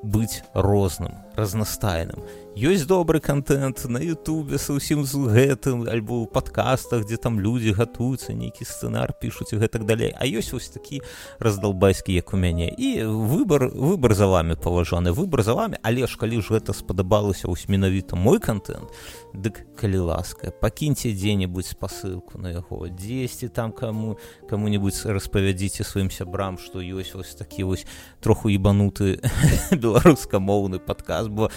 быць 0.01 0.41
розным 0.53 1.26
разнастайным. 1.38 2.25
Ёсць 2.58 2.88
добры 2.89 3.20
контент 3.20 3.86
на 3.86 4.01
Ютубе 4.01 4.58
са 4.58 4.74
ўсім 4.74 5.06
з 5.06 5.29
гэтым 5.29 5.86
альбо 5.86 6.25
ў 6.25 6.34
падкастах 6.34 7.06
дзе 7.06 7.22
там 7.22 7.38
людзі 7.38 7.77
гатуюцца 7.77 8.34
нейкі 8.34 8.65
сцэнар 8.65 9.13
пішуць 9.22 9.53
і 9.53 9.62
гэтак 9.62 9.86
далей. 9.86 10.10
А 10.17 10.25
ёсць 10.25 10.50
вось 10.58 10.74
такі 10.74 11.06
раздалбайскі 11.38 12.17
як 12.17 12.34
у 12.34 12.38
мяне. 12.41 12.74
І 12.74 13.06
выбор 13.06 13.70
выбор 13.70 14.17
за 14.17 14.25
вами 14.25 14.58
паважаны 14.58 15.13
выбор 15.13 15.46
за 15.46 15.53
вами 15.53 15.77
але 15.86 16.10
ж 16.10 16.17
калі 16.17 16.41
ж 16.41 16.58
гэта 16.58 16.74
спадабалася 16.74 17.46
ось 17.46 17.70
менавіта 17.70 18.17
мой 18.17 18.41
контент 18.41 18.89
дык 19.38 19.62
калі 19.77 20.10
ласка 20.10 20.50
пакіньце 20.50 21.13
дзе-небудзь 21.13 21.77
спасылку 21.77 22.41
на 22.41 22.50
яго. 22.50 22.89
Дзесьці 22.89 23.53
там 23.53 23.70
кому 23.70 24.17
кому-нибудь 24.50 24.98
распавядзіце 25.06 25.86
сваім 25.86 26.10
сябрам 26.10 26.58
што 26.58 26.82
ёсць 26.82 27.13
вось 27.13 27.38
такі 27.38 27.70
вось 27.70 27.86
троху 28.17 28.50
ебануты 28.50 29.22
беларускамоўны 29.77 30.82
падказ 30.82 31.26
бо 31.29 31.50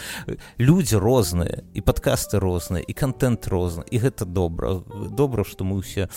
людзі 0.59 1.01
розныя 1.01 1.63
і 1.75 1.81
падкасты 1.81 2.39
розныя 2.43 2.85
і 2.85 2.93
контент 2.93 3.49
розны 3.49 3.85
і 3.91 3.99
гэта 3.99 4.25
добра 4.25 4.81
добра 5.15 5.45
што 5.45 5.65
мы 5.65 5.81
ўсе 5.81 6.09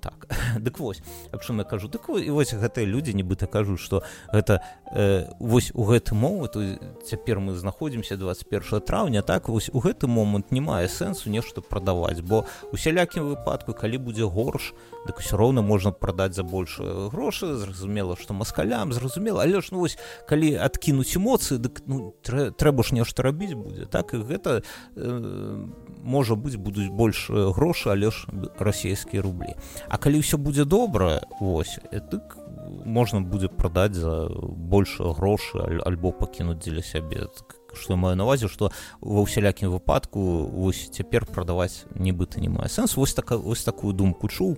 так 0.00 0.28
дык 0.58 0.78
вось 0.78 1.02
аб 1.32 1.42
чым 1.42 1.58
я 1.58 1.64
кажу? 1.64 1.88
Дык 1.88 2.08
і 2.08 2.30
вось 2.30 2.54
гэтыя 2.54 2.86
людзі 2.86 3.14
нібыта 3.14 3.46
кажуць 3.46 3.80
што 3.80 4.02
гэта 4.32 4.60
э, 4.92 5.28
вось 5.38 5.70
у 5.74 5.84
гэты 5.84 6.14
момант 6.14 6.56
цяпер 7.04 7.40
мы 7.40 7.54
знаходзімся 7.54 8.16
21 8.16 8.80
траўня 8.80 9.22
так 9.22 9.48
вось 9.48 9.70
у 9.72 9.80
гэты 9.80 10.06
момант 10.06 10.52
не 10.52 10.60
мае 10.60 10.88
сэнсу 10.88 11.30
нешта 11.30 11.60
прадаваць 11.60 12.20
бо 12.20 12.44
у 12.72 12.76
сялякім 12.76 13.34
выпадку 13.34 13.72
калі 13.72 13.98
будзе 13.98 14.24
горш 14.24 14.74
дык 15.06 15.18
усё 15.18 15.36
роўна 15.36 15.62
можна 15.62 15.92
прадаць 15.92 16.34
за 16.34 16.42
больш 16.42 16.78
грошы 16.78 17.54
зразумела 17.56 18.16
што 18.16 18.34
маскалям 18.34 18.92
зразумела. 18.92 19.42
Але 19.42 19.60
ж 19.60 19.68
ну 19.72 19.80
вось 19.80 19.98
калі 20.28 20.54
адкінуць 20.56 21.16
эмоцыі 21.16 21.58
дык 21.58 21.82
ну, 21.86 22.14
трэ, 22.22 22.50
трэба 22.52 22.82
ж 22.82 22.94
нешта 22.94 23.22
рабіць 23.22 23.54
будзе 23.54 23.86
так 23.86 24.14
і 24.14 24.22
гэта 24.24 24.62
э, 24.96 25.66
можа 26.02 26.34
быць 26.34 26.56
будуць 26.56 26.90
больш 26.90 27.30
грошы 27.30 27.90
але 27.90 28.10
ж 28.10 28.26
расійскія 28.58 29.22
рублі 29.22 29.54
А 29.88 29.96
калі 29.98 30.20
ўсё 30.20 30.36
будзе 30.36 30.64
добра 30.64 31.22
вось 31.40 31.78
дык 31.92 32.36
можна 32.84 33.20
будзе 33.20 33.48
прадаць 33.48 33.94
за 33.94 34.28
больш 34.30 34.98
грошы 35.00 35.80
альбо 35.84 36.12
пакінуць 36.12 36.60
дзеля 36.60 36.82
сябе. 36.82 37.28
Што 37.74 37.96
маю 37.96 38.16
навазе 38.16 38.48
што 38.48 38.72
ва 39.00 39.20
ўсялякім 39.24 39.72
выпадку 39.72 40.48
вось 40.48 40.88
цяпер 40.92 41.26
прадаваць 41.26 41.84
нібыта 41.94 42.40
не 42.40 42.48
мае 42.48 42.68
сэнс. 42.68 42.96
Вось 42.96 43.14
так 43.14 43.30
вось 43.32 43.64
такую 43.64 43.92
думку 43.92 44.28
чуў. 44.28 44.56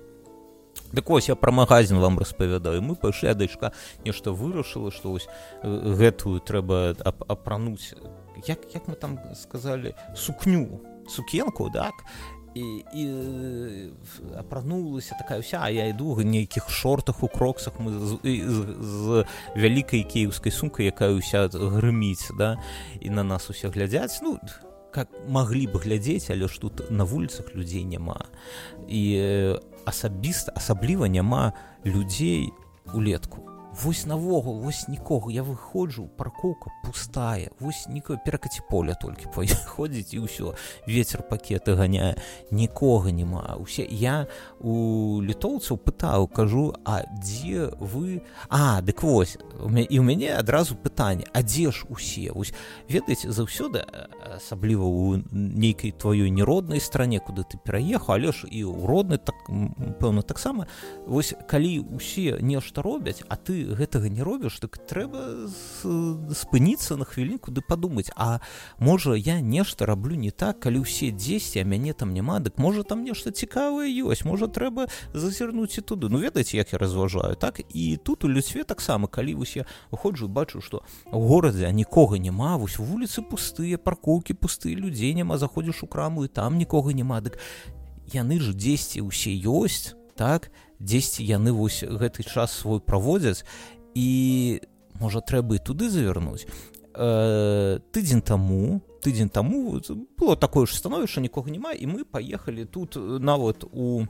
Дык 0.93 1.11
вось 1.11 1.29
я 1.29 1.35
пра 1.35 1.53
магазин 1.53 1.99
вам 1.99 2.19
распавядаю. 2.19 2.83
Мы 2.83 2.95
пайшлі 2.95 3.35
дачка 3.35 3.73
нешта 4.05 4.31
вырашыла 4.31 4.91
што 4.91 5.15
вось 5.15 5.29
гэтую 5.63 6.41
трэба 6.41 6.95
апрануць. 7.05 7.95
Як 8.47 8.67
як 8.75 8.89
мы 8.89 8.95
там 8.95 9.19
сказалі 9.35 9.95
сукню 10.17 10.81
сукенку 11.11 11.71
так 11.71 11.95
і, 12.55 12.85
і 12.95 13.05
апранулася 14.39 15.15
такая 15.19 15.41
вся 15.41 15.69
я 15.69 15.87
іду 15.87 16.15
в 16.15 16.25
нейкіх 16.25 16.71
шортах 16.71 17.23
у 17.23 17.29
кроксах 17.29 17.79
мы 17.79 17.93
з, 17.99 18.19
з, 18.25 18.59
з 18.81 19.25
вялікай 19.57 20.03
кіеўскай 20.03 20.53
сумкай 20.53 20.91
якая 20.91 21.15
ўся 21.15 21.47
грыміць 21.51 22.35
да 22.39 22.59
і 23.01 23.11
на 23.11 23.23
нас 23.23 23.51
усе 23.51 23.69
глядзяць. 23.69 24.23
Ну 24.23 24.39
как 24.91 25.09
маглі 25.29 25.67
бы 25.71 25.79
глядзець 25.79 26.31
але 26.31 26.49
ж 26.49 26.61
тут 26.61 26.91
на 26.91 27.05
вуліцах 27.05 27.55
людзей 27.55 27.85
няма. 27.85 28.27
І 28.89 29.55
асабіста 29.85 30.53
асабліва 30.55 31.07
няма 31.07 31.53
людзей 31.87 32.51
улетку 32.95 33.50
вось 33.85 34.07
навогул 34.07 34.61
вось 34.61 34.89
нікога. 34.89 35.31
Я 35.33 35.43
выходжу 35.43 36.09
паркоўка 36.17 36.71
пустая 36.85 37.51
вось 37.61 37.87
нікое 37.89 38.19
перакаці 38.25 38.61
поля 38.71 38.95
толькі 38.95 39.27
ходзіць 39.73 40.15
і 40.15 40.27
ўсё. 40.27 40.55
Ветер 40.87 41.23
пакеты 41.23 41.75
ганяе 41.75 42.17
нікога 42.51 43.11
няма. 43.11 43.57
Усе 43.61 43.87
я 43.89 44.27
у 44.61 45.21
літоўцаў 45.23 45.79
пытаў 45.79 46.29
кажу 46.29 46.75
а 46.85 47.05
дзе 47.23 47.73
вы? 47.81 48.23
А 48.49 48.81
дык 48.83 49.03
вось 49.03 49.39
і 49.65 49.99
у 49.99 50.03
мяне 50.03 50.37
адразу 50.37 50.77
пытанне 50.77 51.25
а 51.33 51.43
дзе 51.43 51.71
ж 51.71 51.87
усе? 51.89 52.33
Вось 52.33 52.53
ведаеце 52.89 53.33
заўсёды 53.33 53.85
асабліва 54.37 54.85
у 54.85 55.23
нейкай 55.33 55.93
тваёй 55.93 56.31
нероднай 56.31 56.81
стране 56.81 57.21
куды 57.21 57.45
ты 57.45 57.57
пераехаў 57.57 58.21
але 58.21 58.33
ж 58.33 58.45
і 58.51 58.65
ў 58.65 58.85
родны 58.85 59.17
так 59.17 59.37
пэўна 60.01 60.23
таксама. 60.23 60.67
Вось 61.07 61.35
калі 61.49 61.81
усе 61.97 62.37
нешта 62.41 62.83
робяць 62.83 63.23
а 63.29 63.37
ты 63.37 63.70
гэтага 63.71 64.09
не 64.11 64.23
робіш 64.23 64.59
так 64.61 64.79
трэба 64.79 65.47
спыніцца 66.35 66.97
на 66.99 67.07
хвілінку 67.07 67.55
ды 67.55 67.63
падумаць 67.63 68.11
а 68.17 68.41
можа 68.79 69.15
я 69.15 69.41
нешта 69.41 69.87
раблю 69.87 70.19
не 70.19 70.31
так 70.31 70.61
калі 70.61 70.83
ўсе 70.83 71.11
дзесьці 71.15 71.63
а 71.63 71.65
мяне 71.65 71.95
там 71.95 72.13
няма 72.13 72.41
дык 72.43 72.59
можа 72.59 72.83
там 72.83 73.05
нешта 73.07 73.31
цікавае 73.31 73.91
ёсць 74.03 74.27
можа 74.27 74.51
трэба 74.51 74.91
зазірнуць 75.15 75.79
і 75.79 75.83
туды. 75.87 76.09
Ну 76.11 76.19
ведаеце 76.19 76.57
як 76.57 76.73
я 76.73 76.79
разважаю 76.79 77.37
так? 77.37 77.61
І 77.71 77.97
тут 77.97 78.25
у 78.25 78.29
людстве 78.29 78.65
таксама 78.65 79.09
калі 79.09 79.35
вось 79.35 79.57
я 79.57 79.65
выходжу 79.91 80.29
бачу 80.29 80.61
што 80.61 80.83
горадзе 81.13 81.71
нікога 81.73 82.19
няма 82.19 82.57
вось 82.57 82.79
вуліцы 82.79 83.23
пустыя 83.23 83.79
паркоўкі 83.79 84.35
пустыя 84.35 84.75
людзей 84.75 85.15
няма 85.15 85.39
заходзіш 85.39 85.83
у 85.83 85.87
краму 85.87 86.25
і 86.25 86.29
там 86.29 86.59
нікога 86.59 86.93
няма 86.93 87.21
дык 87.21 87.39
яны 88.13 88.41
ж 88.41 88.53
дзесьці 88.55 89.07
ўсе 89.07 89.31
ёсць 89.47 89.95
так 90.19 90.51
дзесьці 90.81 91.25
яны 91.25 91.53
вось 91.53 91.85
гэты 91.85 92.25
час 92.25 92.53
свой 92.53 92.81
праводзяць 92.81 93.45
і 93.95 94.61
можа 95.01 95.21
трэба 95.21 95.57
і 95.57 95.65
туды 95.65 95.91
завярнуць. 95.91 96.49
Э, 96.97 97.79
тыдзень 97.93 98.23
таму 98.25 98.83
тыдзень 99.01 99.29
таму 99.29 99.81
было 100.19 100.37
такое 100.37 100.67
ж 100.67 100.77
становішча 100.77 101.21
нікога 101.21 101.51
няма 101.51 101.73
і 101.73 101.87
мы 101.87 102.05
паехалі 102.05 102.65
тут 102.65 102.97
нават 102.97 103.65
у 103.65 104.07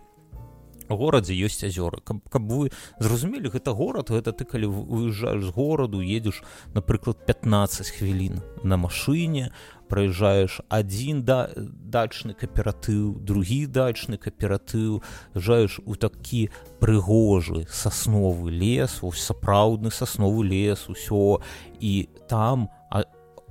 горадзе 0.90 1.34
ёсць 1.34 1.62
азёры. 1.62 2.02
Каб, 2.02 2.26
каб 2.28 2.50
вы 2.50 2.70
зразумелі 2.98 3.50
гэта 3.54 3.70
горад 3.70 4.10
гэта 4.10 4.34
ты 4.34 4.44
калі 4.44 4.66
выязджаеш 4.66 5.46
з 5.46 5.50
гораду 5.54 6.02
едзеш 6.02 6.42
напрыклад 6.74 7.22
15 7.26 7.86
хвілін 7.94 8.42
на 8.64 8.76
машыне 8.76 9.52
праязджаеш 9.90 10.60
адзін 10.70 11.22
да 11.26 11.50
дачны 11.56 12.34
кааператыў 12.38 13.18
другі 13.26 13.66
дачны 13.66 14.16
кааператыў 14.22 15.02
жаеш 15.34 15.80
у 15.84 15.98
такі 15.98 16.48
прыгожы 16.80 17.66
сасновы 17.68 18.54
лес 18.54 19.00
ось 19.02 19.24
сапраўдны 19.26 19.90
сасновы 19.90 20.46
лес 20.46 20.86
усё. 20.88 21.42
І 21.80 22.08
там 22.28 22.70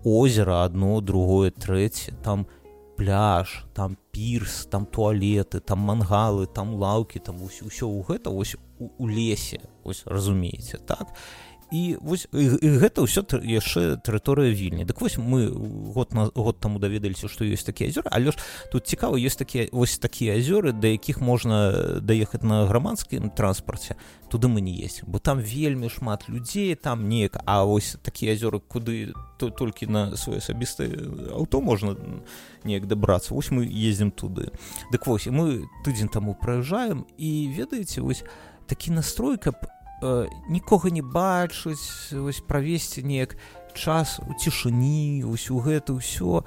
озера 0.03 0.63
одно 0.63 1.01
другое 1.01 1.51
трэцяе 1.51 2.15
там 2.23 2.47
пляж 2.95 3.65
там 3.73 3.97
пірс 4.11 4.67
там 4.71 4.85
туалеты 4.85 5.59
там 5.59 5.79
мангалы 5.79 6.47
там 6.47 6.75
лаўкі 6.75 7.19
там 7.19 7.39
ўсё 7.39 7.87
ў 7.87 8.03
гэта 8.07 8.29
вось 8.29 8.55
у, 8.79 8.91
у 8.97 9.07
лесе 9.07 9.59
ось 9.83 10.03
разумееце 10.05 10.77
так? 10.83 11.07
і 11.07 11.48
вось 12.01 12.27
і, 12.33 12.45
і 12.61 12.67
гэта 12.81 13.05
ўсё 13.05 13.21
яшчэ 13.45 14.01
тэрыторыя 14.01 14.49
вільні 14.49 14.85
дык 14.89 15.01
вось 15.01 15.17
мы 15.17 15.49
год 15.93 16.13
на 16.13 16.29
год 16.33 16.59
таму 16.59 16.79
даведаліся 16.79 17.29
што 17.29 17.45
ёсць 17.45 17.65
такія 17.65 17.89
азёры. 17.89 18.09
Але 18.09 18.31
ж 18.31 18.37
тут 18.71 18.87
цікава 18.87 19.17
ёсць 19.17 19.37
такія 19.37 19.69
вось 19.71 19.97
такія 19.97 20.37
азёры 20.37 20.73
да 20.73 20.87
якіх 20.87 21.21
можна 21.21 21.99
даехаць 22.01 22.41
на 22.41 22.65
грамадскім 22.65 23.29
транспарце 23.29 23.95
туды 24.29 24.47
мы 24.47 24.61
не 24.61 24.73
есть 24.73 25.03
бо 25.05 25.19
там 25.19 25.39
вельмі 25.39 25.89
шмат 25.89 26.25
людзей 26.29 26.75
там 26.75 27.07
неяк. 27.09 27.37
А 27.45 27.63
вось 27.63 27.97
такія 28.01 28.33
азёры 28.33 28.59
куды 28.59 29.13
то 29.37 29.49
толькі 29.49 29.87
на 29.87 30.17
свой 30.17 30.37
асабісты 30.37 30.89
аўто 31.33 31.61
можна 31.61 31.95
неяк 32.63 32.87
дабрацца 32.87 33.33
вось 33.33 33.51
мы 33.51 33.69
ездзім 33.69 34.11
туды. 34.11 34.49
Дык 34.91 35.05
вось 35.05 35.27
мы 35.27 35.69
тыдзень 35.85 36.09
таму 36.09 36.33
праязджаем 36.33 37.05
і 37.17 37.53
ведаеце 37.53 38.01
вось 38.01 38.23
такі 38.65 38.91
настрой 38.91 39.37
каб 39.37 39.55
э, 40.01 40.27
нікога 40.49 40.89
не 40.89 41.01
бачыць 41.01 42.13
вось 42.13 42.41
правесці 42.41 43.03
неяк 43.03 43.35
час 43.73 44.19
у 44.19 44.33
цішыні 44.33 45.23
ось 45.25 45.49
у 45.51 45.59
гэта 45.59 45.93
ўсё. 45.95 46.43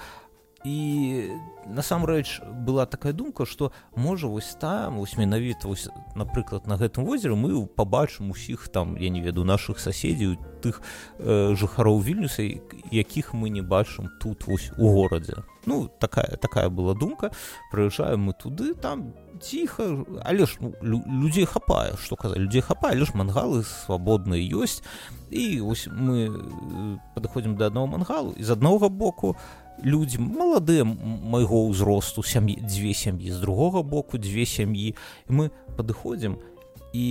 І 0.62 1.34
насамрэч 1.66 2.40
была 2.62 2.86
такая 2.86 3.12
думка 3.12 3.46
что 3.46 3.72
можа 3.96 4.28
вось 4.28 4.54
там 4.60 4.98
вось 4.98 5.16
менавіта 5.16 5.68
напрыклад 6.14 6.66
на 6.66 6.76
гэтым 6.76 7.04
возеры 7.04 7.34
мы 7.34 7.66
побачым 7.66 8.30
усіх 8.30 8.68
там 8.68 8.96
я 8.96 9.10
не 9.10 9.20
веду 9.20 9.44
наших 9.44 9.80
соседзяў 9.80 10.38
тых 10.62 10.82
э, 11.18 11.54
жыхароў 11.54 11.98
вільнюса 12.00 12.42
якіх 12.90 13.34
мы 13.34 13.50
не 13.50 13.62
бачым 13.62 14.08
тут 14.20 14.46
вось 14.46 14.70
у 14.78 14.88
горадзе 14.94 15.42
ну 15.66 15.88
такая 15.98 16.36
такая 16.36 16.68
была 16.68 16.94
думка. 16.94 17.30
Прыязджаем 17.70 18.20
мы 18.20 18.32
туды 18.32 18.74
там 18.74 19.14
ціха 19.40 20.04
але 20.24 20.46
ж 20.46 20.56
ну, 20.60 20.74
лю, 20.82 21.02
людзей 21.06 21.44
хапае 21.44 21.96
что 21.96 22.16
казаць 22.16 22.38
людзей 22.38 22.60
хапае 22.62 22.94
лишь 22.94 23.14
мангалы 23.14 23.64
свабодныя 23.64 24.40
ёсць 24.40 24.82
і 25.30 25.60
ось 25.60 25.88
мы 25.90 26.30
э, 26.30 26.98
падыходзім 27.14 27.56
да 27.56 27.66
аднаго 27.66 27.86
мангалу 27.86 28.34
з 28.38 28.50
аднаго 28.50 28.88
боку 28.88 29.36
людзі 29.82 30.18
маладыя 30.18 30.84
майго 30.84 31.66
ўзросту 31.68 32.22
сям'і 32.22 32.60
дзве 32.62 32.94
сям'і 32.94 33.30
з 33.30 33.40
другога 33.40 33.82
боку 33.82 34.18
дзве 34.18 34.46
сям'і 34.46 34.94
мы 35.28 35.50
падыходзім 35.76 36.38
і 36.92 37.06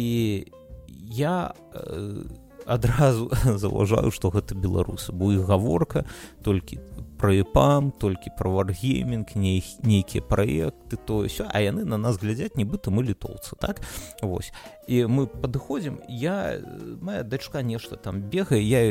я 0.88 1.53
э, 1.74 2.24
адразу 2.65 3.32
заўважаю 3.62 4.12
што 4.12 4.30
гэта 4.30 4.56
беларусы. 4.56 5.12
Бо 5.12 5.32
іх 5.32 5.48
гаворка 5.48 6.06
толькі 6.44 6.80
пра 7.22 7.38
іпам 7.38 7.91
толькі 7.94 8.34
пра 8.38 8.50
варгеймінг 8.50 9.38
не 9.38 9.62
нейкія 9.86 10.25
праекты 10.25 10.98
то 10.98 11.22
ўсё 11.30 11.46
а 11.46 11.62
яны 11.62 11.86
на 11.86 12.01
нас 12.01 12.18
глядзяць 12.18 12.58
нібыта 12.58 12.89
мы 12.89 13.06
літоўцы 13.06 13.53
так? 13.62 13.86
Вось. 14.22 14.50
І 14.89 15.06
мы 15.06 15.30
падыходзім 15.30 16.01
я 16.10 16.58
моя 17.01 17.22
дачка 17.24 17.62
нешта 17.62 17.95
там 17.95 18.26
бегае 18.26 18.62
я 18.65 18.82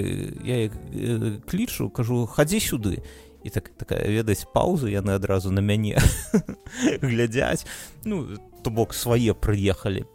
я 0.46 0.70
э, 0.70 1.42
клічу 1.42 1.90
кажу 1.90 2.26
хадзі 2.26 2.62
сюды 2.62 3.02
і 3.42 3.50
так 3.50 3.74
такая 3.74 4.06
ведаць 4.06 4.46
паузу 4.54 4.86
яны 4.86 5.18
адразу 5.18 5.50
на 5.50 5.60
мяне 5.60 5.98
глядзяць. 7.02 7.66
Ну 8.04 8.38
то 8.62 8.70
бок 8.70 8.94
свае 8.94 9.34
прыехалі 9.34 10.06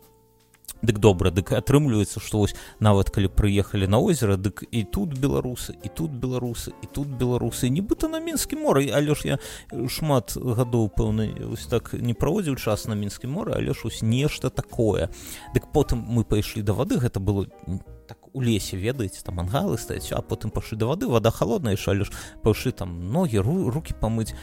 дык 0.85 0.99
добра 0.99 1.31
дык 1.31 1.51
атрымліваецца 1.57 2.21
што 2.23 2.45
вось 2.45 2.55
нават 2.79 3.09
калі 3.09 3.29
прыехалі 3.29 3.87
на 3.87 3.99
озера 3.99 4.37
дык 4.37 4.63
і 4.71 4.83
тут 4.83 5.17
беларусы 5.17 5.75
і 5.83 5.89
тут 5.89 6.11
беларусы 6.11 6.73
і 6.81 6.87
тут 6.87 7.07
беларусы. 7.07 7.69
Нібыта 7.69 8.07
на 8.07 8.19
мінскі 8.19 8.61
моры 8.61 8.89
але 8.93 9.15
ж 9.15 9.35
я 9.35 9.37
шмат 9.89 10.37
гадоў 10.37 10.89
пэўны 10.93 11.33
ось 11.51 11.65
так 11.65 11.93
не 11.93 12.13
праводзіў 12.13 12.55
час 12.55 12.87
на 12.87 12.95
мінскі 12.95 13.27
моры 13.27 13.53
але 13.57 13.73
ж 13.73 13.89
ось 13.89 14.01
нешта 14.01 14.49
такое. 14.49 15.09
Дык 15.53 15.71
потым 15.73 16.05
мы 16.05 16.23
пайшлі 16.23 16.61
да 16.61 16.73
вады 16.73 16.97
гэта 17.01 17.19
было 17.19 17.47
так 18.07 18.17
у 18.33 18.41
лесе 18.41 18.77
ведаеце 18.77 19.23
там 19.23 19.39
ангалы 19.39 19.77
стаць 19.77 20.11
а 20.11 20.21
потым 20.21 20.51
пашы 20.51 20.75
да 20.75 20.85
вады 20.85 21.07
вода 21.07 21.31
холодная 21.31 21.75
шалю 21.75 22.05
ж 22.05 22.13
паўшы 22.43 22.71
там 22.71 23.11
ногі 23.11 23.39
ру 23.39 23.69
руки 23.71 23.93
памыць. 23.93 24.35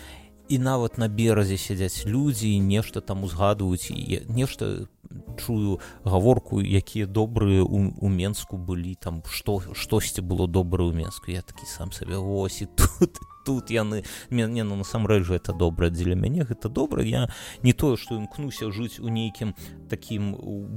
І 0.48 0.58
нават 0.58 0.98
на 0.98 1.08
беразе 1.08 1.56
сядзяць 1.56 2.04
людзі 2.04 2.58
нешта 2.60 3.00
там 3.00 3.24
узгадваюць 3.24 3.88
і 3.90 4.26
нешта 4.28 4.90
чую 5.38 5.80
гаворку 6.04 6.60
якія 6.60 7.06
добрыя 7.06 7.62
у, 7.62 7.92
у 8.00 8.08
менску 8.08 8.56
былі 8.56 8.94
там 8.94 9.22
што 9.28 9.60
штосьці 9.72 10.22
было 10.22 10.46
добрае 10.46 10.90
ў 10.90 10.94
менску. 10.94 11.30
Я 11.30 11.42
такі 11.42 11.66
сам 11.66 11.92
сабе 11.92 12.16
вось 12.16 12.62
і 12.62 12.68
тут 12.76 13.18
тут 13.44 13.70
яны 13.70 14.04
мяне 14.30 14.62
ну 14.62 14.76
насамрэч 14.76 15.26
жа 15.26 15.34
это 15.38 15.52
добра 15.52 15.90
дзеля 15.90 16.14
мяне 16.14 16.44
гэта 16.44 16.68
добра. 16.68 17.02
Я 17.02 17.28
не 17.62 17.72
тое 17.72 17.96
што 17.96 18.16
імкнуся 18.16 18.70
жыць 18.70 19.00
у 19.00 19.08
нейкім 19.08 19.54
такім 19.90 20.34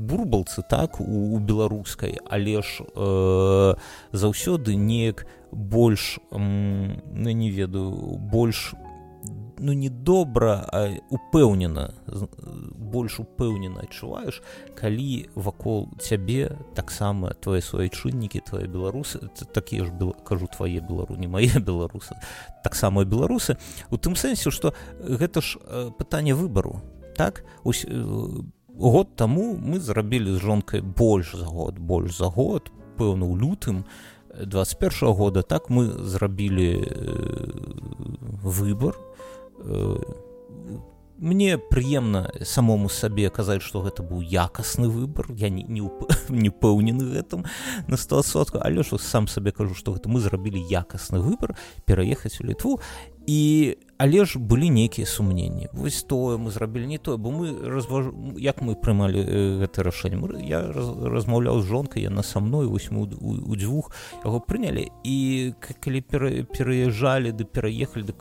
бурбалцы 0.10 0.64
так 0.70 1.00
у, 1.00 1.36
у 1.36 1.40
беларускай 1.40 2.20
але 2.26 2.62
ж 2.62 2.84
э, 2.84 3.76
заўсёды 4.12 4.76
неяк 4.76 5.28
больш 5.52 6.20
э, 6.32 6.38
ну, 6.38 7.30
не 7.30 7.50
ведаю 7.50 8.18
больш 8.18 8.74
у 8.74 8.85
ну 9.60 9.74
не 9.74 9.90
добра 9.90 10.66
а 10.72 10.90
упэўнена 11.10 11.94
больш 12.76 13.20
упэўнена 13.20 13.86
адчуваеш 13.88 14.42
калі 14.76 15.30
вакол 15.36 15.90
цябе 16.00 16.58
таксама 16.76 17.34
твае 17.40 17.62
суайчыннікі 17.62 18.44
твае 18.46 18.68
беларусы 18.68 19.30
такія 19.54 19.86
ж 19.86 19.92
был, 19.92 20.14
кажу 20.26 20.48
твае 20.48 20.80
белару 20.80 21.16
не 21.16 21.28
мае 21.28 21.60
беларусы 21.60 22.16
таксама 22.64 23.06
беларусы 23.06 23.58
у 23.92 23.98
тым 23.98 24.16
сэнсе 24.16 24.52
што 24.52 24.74
гэта 25.00 25.42
ж 25.42 25.60
пытанне 25.98 26.36
выбару 26.36 26.82
так? 27.16 27.46
Ось 27.64 27.86
год 27.88 29.16
таму 29.16 29.56
мы 29.56 29.80
зрабілі 29.80 30.36
з 30.36 30.42
жонкай 30.44 30.82
больш 30.82 31.36
за 31.36 31.46
год 31.46 31.80
больш 31.80 32.18
за 32.18 32.28
год 32.28 32.72
пэўна 33.00 33.24
ў 33.24 33.40
лютым 33.40 33.86
21 34.36 34.92
-го 34.92 35.14
года 35.14 35.42
так 35.42 35.70
мы 35.70 35.88
зрабілі 36.04 36.84
выбор 38.44 38.96
Э, 38.96 39.16
мне 41.18 41.58
прыемна 41.58 42.32
самому 42.44 42.90
сабе 42.90 43.30
казаць 43.30 43.64
што 43.64 43.82
гэта 43.82 44.04
быў 44.04 44.20
якасны 44.20 44.90
выбор. 44.90 45.32
Я 45.32 45.50
не 45.50 45.64
не, 45.64 45.82
не 46.30 46.50
пэўнены 46.50 47.08
гэтым 47.16 47.46
на 47.88 47.98
стосотку 47.98 48.60
але 48.62 48.84
ж 48.84 49.00
сам 49.00 49.28
сабе 49.28 49.52
кажу 49.52 49.76
што 49.76 49.96
гэта 49.96 50.10
мы 50.10 50.20
зрабілі 50.20 50.60
якасны 50.60 51.20
выбор 51.20 51.56
пераехаць 51.86 52.40
у 52.42 52.44
літву 52.44 52.82
і 53.28 53.76
але 53.98 54.26
ж 54.26 54.40
былі 54.40 54.70
нейкія 54.70 55.08
сумненні 55.08 55.70
вось 55.74 56.04
тое 56.04 56.38
мы 56.38 56.52
зрабілі 56.52 56.88
не 56.88 56.98
тое 56.98 57.18
бо 57.18 57.32
мы 57.32 57.56
разваж... 57.64 58.12
як 58.38 58.62
мы 58.62 58.76
прымалі 58.76 59.24
гэта 59.64 59.84
рашэнне? 59.84 60.44
Я 60.44 60.68
раз, 60.68 60.92
размаўляў 61.00 61.62
з 61.62 61.66
жонкай 61.66 62.04
яна 62.04 62.24
са 62.24 62.40
мной 62.40 62.68
вось 62.68 62.92
мы 62.92 63.08
у 63.08 63.56
дзвюх 63.56 63.92
яго 64.26 64.40
прынялі. 64.40 64.92
І 65.04 65.54
калі 65.80 66.02
пераязджалі 66.52 67.32
ды 67.32 67.48
пераехалі 67.48 68.12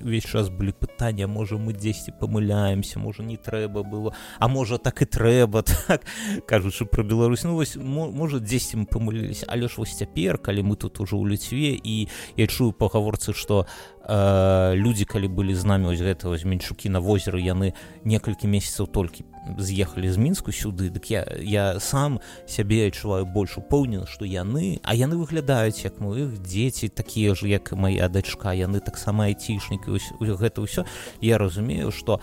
увесь 0.00 0.24
час 0.24 0.48
былі 0.48 0.72
пытання 0.72 1.28
можа 1.28 1.60
мы 1.60 1.76
дзесьці 1.76 2.16
памыляемся 2.16 2.98
можа 2.98 3.22
не 3.22 3.36
трэба 3.36 3.84
было 3.84 4.16
а 4.40 4.48
можа 4.48 4.78
так 4.78 5.02
і 5.02 5.06
трэба 5.06 5.62
так 5.86 6.08
кажучы 6.46 6.86
про 6.86 7.04
Беларусь. 7.04 7.44
Ну 7.44 7.54
вось 7.54 7.76
можа 7.76 8.40
дзесьці 8.40 8.80
мы 8.80 8.86
памыліліся. 8.88 9.44
Але 9.48 9.68
ж 9.68 9.76
вось 9.76 9.96
цяпер 9.96 10.38
калі 10.38 10.72
мы 10.72 10.76
тут 10.76 11.00
ужо 11.00 11.20
ў 11.20 11.36
ліцве 11.36 11.76
і 11.76 12.08
я 12.36 12.46
чую 12.46 12.72
пагаворцы 12.72 13.36
што 13.36 13.66
э, 14.08 14.74
людзі 14.74 15.04
калі 15.04 15.28
былі 15.28 15.54
з 15.54 15.64
намі 15.64 15.90
ось 15.90 16.00
гэта 16.00 16.28
вось 16.28 16.44
меншукі 16.44 16.88
на 16.88 17.00
возеры 17.00 17.42
яны 17.42 17.74
некалькі 18.04 18.46
месяцаў 18.46 18.86
толькі 18.86 19.24
з'ехалі 19.58 20.10
з 20.10 20.16
мінску 20.16 20.52
сюды 20.52 20.90
дык 20.90 21.10
я 21.10 21.26
я 21.42 21.80
сам 21.80 22.20
сябе 22.46 22.86
адчуваю 22.86 23.26
больш 23.26 23.58
упэўнена 23.58 24.06
што 24.06 24.24
яны 24.24 24.80
а 24.82 24.94
яны 24.94 25.18
выглядаюць 25.18 25.84
як 25.84 26.00
моих 26.00 26.38
дзеці 26.38 26.88
такія 26.88 27.34
ж 27.34 27.48
як 27.48 27.72
моя 27.72 28.08
дачка 28.08 28.54
яны 28.54 28.80
таксама 28.80 29.26
айцішнікі 29.26 29.98
гэта 30.20 30.62
ўсё 30.62 30.86
я 31.20 31.38
разумею 31.38 31.90
что 31.90 32.20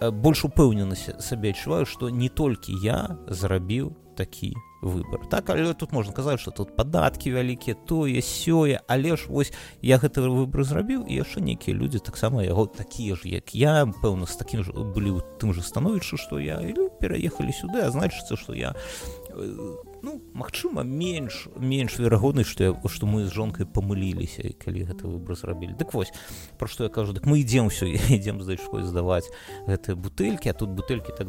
больш 0.00 0.44
упэўнена 0.44 0.96
сабе 0.96 1.50
адчуваю 1.50 1.86
што 1.86 2.10
не 2.10 2.28
толькі 2.28 2.74
я 2.82 3.18
зрабіў 3.28 3.94
такі 4.16 4.54
выбор. 4.82 5.26
Так 5.26 5.50
але 5.50 5.74
тут 5.74 5.92
можна 5.92 6.12
казаць 6.12 6.40
что 6.40 6.50
тут 6.50 6.76
падаткі 6.76 7.30
вялікія 7.30 7.76
тое 7.76 8.20
сёе 8.20 8.80
але 8.86 9.16
ж 9.16 9.28
вось 9.28 9.52
я 9.82 9.98
гэты 9.98 10.24
выбор 10.24 10.64
зрабіў 10.64 11.04
і 11.06 11.14
яшчэ 11.14 11.40
нейкія 11.40 11.76
людзі 11.76 11.98
таксама 11.98 12.42
яго 12.42 12.66
такія 12.66 13.14
ж 13.14 13.28
як 13.28 13.54
я 13.54 13.84
пэўна 14.02 14.26
з 14.26 14.36
такім 14.36 14.64
ж 14.64 14.72
былі 14.72 15.20
тым 15.38 15.52
же 15.52 15.62
становішчы 15.62 16.16
што 16.16 16.40
я 16.40 16.60
пераехалі 17.00 17.52
сюды 17.52 17.84
а 17.84 17.90
значыцца 17.90 18.36
што 18.36 18.54
я 18.54 18.74
ну 20.02 20.20
магчыма 20.34 20.82
менш 20.84 21.48
менш 21.56 21.98
верагоднасць 21.98 22.50
што 22.50 22.64
я 22.64 22.72
што 22.86 23.06
мы 23.06 23.24
з 23.26 23.34
жонкай 23.34 23.66
памыліліся 23.66 24.54
калі 24.62 24.86
гэты 24.88 25.08
выбор 25.08 25.36
зрабілі. 25.36 25.76
Дык 25.78 25.94
вось 25.94 26.12
пра 26.58 26.68
што 26.68 26.84
я 26.86 26.90
кажу 26.90 27.12
дык 27.12 27.26
мы 27.26 27.40
ідзем 27.42 27.68
ўсё 27.68 27.90
ідзем 28.16 28.40
здачкой 28.40 28.86
здаваць 28.86 29.28
гэтыя 29.66 29.96
бутэлькі 29.96 30.50
а 30.50 30.54
тут 30.54 30.70
бутэлькі 30.76 31.12
так 31.16 31.28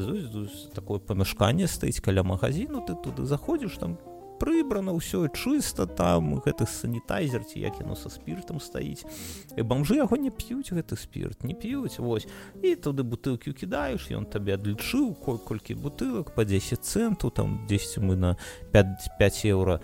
такое 0.73 0.99
памяшканне 0.99 1.67
стаіць 1.67 1.99
каля 1.99 2.23
магазіну 2.23 2.85
ты 2.85 2.95
туды 2.95 3.25
заходзіш 3.25 3.77
там 3.77 3.97
прыбрана 4.41 4.97
ўсё 4.97 5.29
чыста 5.29 5.85
там 5.85 6.41
гэты 6.41 6.65
санітайзер 6.65 7.45
ці 7.45 7.61
як 7.61 7.77
яно 7.77 7.93
са 7.93 8.09
спіртам 8.09 8.57
стаіць 8.57 9.05
і 9.53 9.61
бомжы 9.61 10.01
яго 10.01 10.17
не 10.17 10.33
п'юць 10.33 10.73
гэты 10.73 10.97
спірт 10.97 11.45
не 11.45 11.53
п'юць 11.53 12.01
вось 12.01 12.25
і 12.65 12.73
туды 12.73 13.05
бутылкі 13.05 13.53
кідаеш 13.53 14.09
ён 14.09 14.25
табе 14.25 14.57
адлічыў 14.57 15.13
колькі 15.21 15.77
бутылак 15.77 16.33
по 16.33 16.41
10 16.41 16.81
центу 16.81 17.29
там 17.29 17.61
10 17.69 18.01
мы 18.01 18.17
на 18.17 18.37
5 18.73 19.13
5 19.21 19.45
еўра 19.45 19.77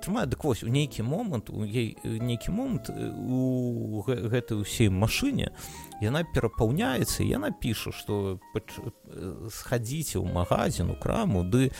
трымаю 0.00 0.26
дык 0.26 0.44
вось 0.44 0.62
у 0.62 0.68
нейкі 0.68 1.02
момант 1.02 1.50
у 1.50 1.64
ей 1.64 1.96
нейкі 2.04 2.52
момант 2.52 2.90
у 2.90 4.02
гэтай 4.04 4.56
усей 4.56 4.88
машыне 4.88 5.52
яна 6.00 6.24
перапаўняецца 6.24 7.24
яна 7.24 7.52
піша 7.52 7.92
што 7.92 8.40
схадзіце 9.48 10.16
ў 10.20 10.26
магазин 10.32 10.90
у 10.90 10.96
краму 10.96 11.44
ды 11.44 11.70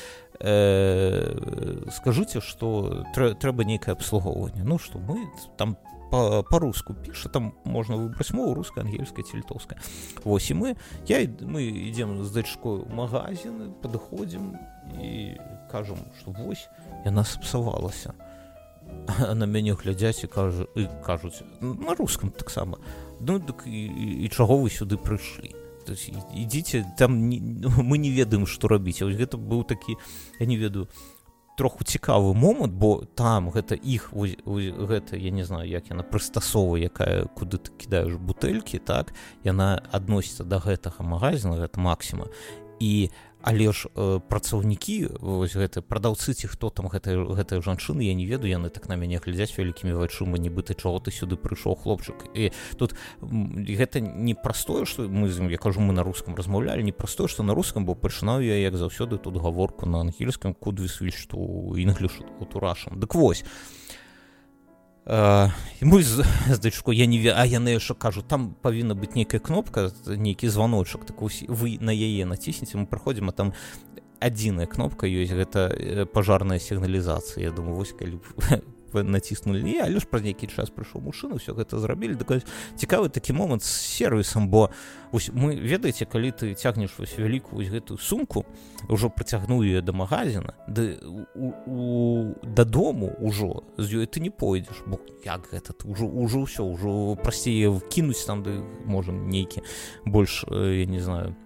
э, 0.41 1.87
скажите 1.93 2.41
что 2.41 3.05
трэ, 3.15 3.35
трэба 3.35 3.65
нейкае 3.65 3.93
абслугоўванне 3.93 4.65
ну 4.65 4.79
что 4.79 4.99
мы 4.99 5.29
там 5.57 5.77
по-руску 6.11 6.95
по 6.95 7.01
піша 7.01 7.29
там 7.29 7.55
можна 7.65 7.97
выбраць 7.97 8.33
мову 8.33 8.55
руская 8.55 8.85
ангельская 8.85 9.23
ці 9.23 9.37
літоўская 9.37 9.79
восьось 10.25 10.51
і 10.51 10.55
мы 10.55 10.77
я 11.07 11.23
мы 11.47 11.63
ідзем 11.63 12.25
з 12.25 12.31
дачкой 12.33 12.83
магазины 12.91 13.71
падыходзім 13.83 14.57
і 14.99 15.39
кажам 15.71 15.99
что 16.19 16.33
вось 16.33 16.69
яна 17.05 17.25
сапсавалася 17.25 18.15
на 19.35 19.47
мяне 19.47 19.75
глядзяць 19.75 20.25
і 20.25 20.27
кажу 20.27 20.67
і 20.75 20.89
кажуць 21.07 21.43
на 21.61 21.95
рускам 21.95 22.31
таксама 22.31 22.79
ну 23.21 23.39
дык 23.39 23.67
і, 23.67 24.25
і 24.25 24.29
чаго 24.29 24.59
вы 24.59 24.71
сюды 24.71 24.97
прыйшлі 24.97 25.60
ідзіце 25.95 26.85
там 26.99 27.29
не, 27.29 27.41
мы 27.91 27.99
не 27.99 28.11
ведаем 28.11 28.47
што 28.47 28.69
рабіць 28.69 29.03
ось 29.03 29.17
гэта 29.17 29.39
быў 29.39 29.65
такі 29.65 29.97
я 30.39 30.47
не 30.47 30.57
ведаю 30.57 30.89
троху 31.61 31.85
цікавы 31.85 32.33
момант 32.33 32.73
бо 32.73 33.05
там 33.15 33.51
гэта 33.51 33.77
іх 33.77 34.13
гэта 34.17 35.17
я 35.17 35.31
не 35.31 35.45
знаю 35.45 35.69
як 35.69 35.91
яна 35.91 36.03
прыстасова 36.03 36.81
якая 36.81 37.29
куды 37.37 37.59
ты 37.61 37.69
кідаеш 37.77 38.17
бутэлькі 38.17 38.81
так 38.81 39.13
яна 39.45 39.77
адносіцца 39.93 40.45
да 40.45 40.57
гэтага 40.57 41.05
магазина 41.05 41.61
гэта 41.61 41.77
максіма. 41.77 42.33
І 42.81 43.13
але 43.43 43.73
ж 43.73 43.89
э, 43.95 44.21
працаўнікі 44.29 45.17
вось 45.21 45.57
гэты 45.57 45.81
прадаўцы 45.81 46.35
ці 46.35 46.47
хто 46.49 46.71
там 46.71 46.89
гэтай 46.89 47.17
гэтай 47.17 47.65
жанчыны 47.65 48.05
я 48.05 48.15
не 48.15 48.27
ведаю 48.27 48.51
яны 48.53 48.69
так 48.71 48.89
на 48.89 48.97
мяне 48.97 49.19
глядзяць 49.19 49.57
вялікімі 49.57 49.97
вачыма 49.97 50.37
нібыта 50.37 50.75
чаго 50.75 51.01
ты 51.01 51.11
сюды 51.11 51.37
прыйшоў 51.37 51.77
хлопчык. 51.81 52.29
І 52.35 52.53
тут 52.77 52.95
гэта 53.21 54.01
не 54.01 54.35
простое 54.35 54.85
что 54.85 55.09
мы 55.09 55.29
з 55.29 55.41
я 55.51 55.59
кажу 55.59 55.81
мы 55.81 55.93
на 55.93 56.03
рускам 56.03 56.35
размаўлялі 56.35 56.83
не 56.83 56.93
простое 56.93 57.29
что 57.29 57.43
на 57.43 57.55
рускам 57.55 57.87
бо 57.87 57.95
пачынаю 57.95 58.45
я 58.45 58.57
як 58.57 58.77
заўсёды 58.77 59.19
тут 59.19 59.37
гаворку 59.37 59.87
на 59.87 60.01
ангельскам 60.01 60.55
кудвісві 60.55 61.11
што 61.11 61.37
інгліш 61.77 62.21
турашам 62.53 63.01
дык 63.01 63.15
вось 63.15 63.43
мы 63.43 63.80
з, 65.11 66.25
з 66.55 66.59
дачку 66.59 66.93
я 66.93 67.07
не 67.07 67.19
а 67.29 67.45
яны 67.47 67.75
яшчэ 67.75 67.95
кажу 67.95 68.23
там 68.23 68.55
павінна 68.63 68.95
быць 68.95 69.15
нейкая 69.15 69.41
кнопка 69.41 69.91
нейкі 70.07 70.49
званочак 70.49 71.05
так 71.05 71.21
вы 71.21 71.79
на 71.81 71.91
яе 71.91 72.25
націсніце 72.25 72.79
мы 72.79 72.87
праходзім 72.87 73.29
а 73.29 73.33
там 73.33 73.53
адзіная 74.21 74.67
кнопка 74.67 75.07
ёсць 75.11 75.35
гэта 75.35 76.07
пажарная 76.15 76.59
сігналізацыя 76.59 77.49
я 77.49 77.51
думаю 77.51 77.75
вось 77.75 77.93
калі 77.93 78.21
націснулі 78.95 79.79
але 79.81 80.01
ж 80.01 80.07
праз 80.07 80.23
нейкі 80.23 80.47
час 80.47 80.71
прыйшоў 80.71 81.03
мужчына 81.05 81.39
все 81.39 81.53
гэта 81.53 81.79
зрабілі 81.79 82.17
так 82.17 82.43
цікавы 82.77 83.09
такі 83.09 83.33
момант 83.33 83.63
з 83.63 83.71
сервісам 83.71 84.49
бо 84.49 84.71
ось, 85.13 85.31
мы 85.31 85.57
ведаеце 85.57 86.05
калі 86.05 86.31
ты 86.31 86.55
цягнеш 86.55 86.99
вось 86.99 87.19
вялікую 87.19 87.63
вось 87.63 87.71
гэтую 87.71 87.99
сумку 87.99 88.47
ўжо 88.89 89.11
прыцягну 89.11 89.63
ее 89.63 89.83
да 89.83 89.93
магазина 89.93 90.55
ды 90.69 90.99
дадому 92.43 93.15
ўжо 93.21 93.65
з 93.79 94.03
ёй 94.03 94.07
ты 94.07 94.21
не 94.21 94.31
пойдзеш 94.31 94.83
бо 94.87 94.99
як 95.25 95.51
гэта 95.51 95.75
ўжо 95.85 96.07
ўжо 96.07 96.47
ўсё 96.47 96.63
ўжо 96.65 97.17
прасцей 97.23 97.69
кінуць 97.91 98.25
там 98.27 98.43
ды 98.43 98.63
можам 98.87 99.29
нейкі 99.29 99.63
больш 100.07 100.45
я 100.51 100.87
не 100.87 101.01
знаю 101.01 101.37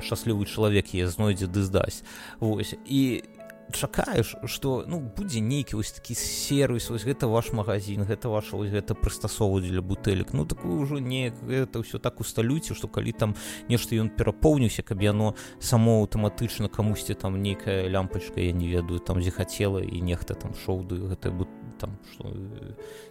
шчаслівы 0.00 0.46
чалавек 0.46 0.94
я 0.94 1.08
знойдзе 1.08 1.46
ды 1.46 1.62
здаць 1.62 2.02
восьось 2.40 2.76
і 2.84 3.22
чакаеш 3.70 4.36
что 4.44 4.84
ну 4.86 5.00
будзе 5.00 5.40
нейкі 5.40 5.76
вось 5.76 5.92
такі 5.92 6.14
сервіс 6.14 6.90
вось 6.90 7.04
гэта 7.04 7.26
ваш 7.26 7.52
магазин 7.52 8.04
гэта 8.04 8.28
ваша 8.28 8.56
вось 8.56 8.70
гэта 8.70 8.94
прыстасову 8.94 9.60
для 9.60 9.82
бутэлек. 9.82 10.32
Ну 10.32 10.46
так 10.46 10.64
вы 10.64 10.82
ўжо 10.82 10.98
не 10.98 11.32
это 11.48 11.80
ўсё 11.80 11.98
так 11.98 12.20
усталюйце 12.20 12.74
что 12.74 12.88
калі 12.88 13.12
там 13.12 13.36
нешта 13.68 13.96
ён 13.96 14.10
перапоўніўся 14.10 14.82
каб 14.82 15.02
яно 15.02 15.34
само 15.60 16.02
аўтаматычна 16.02 16.68
камусьці 16.68 17.14
там 17.14 17.42
нейкая 17.42 17.88
лямпачка 17.88 18.40
я 18.40 18.52
не 18.52 18.68
ведаю 18.68 19.00
там 19.00 19.20
дзе 19.20 19.30
хацела 19.30 19.80
і 19.80 20.00
нехта 20.00 20.34
там 20.34 20.54
шоўды 20.54 21.00
гэта 21.10 21.32
там 21.80 21.98
что 22.12 22.28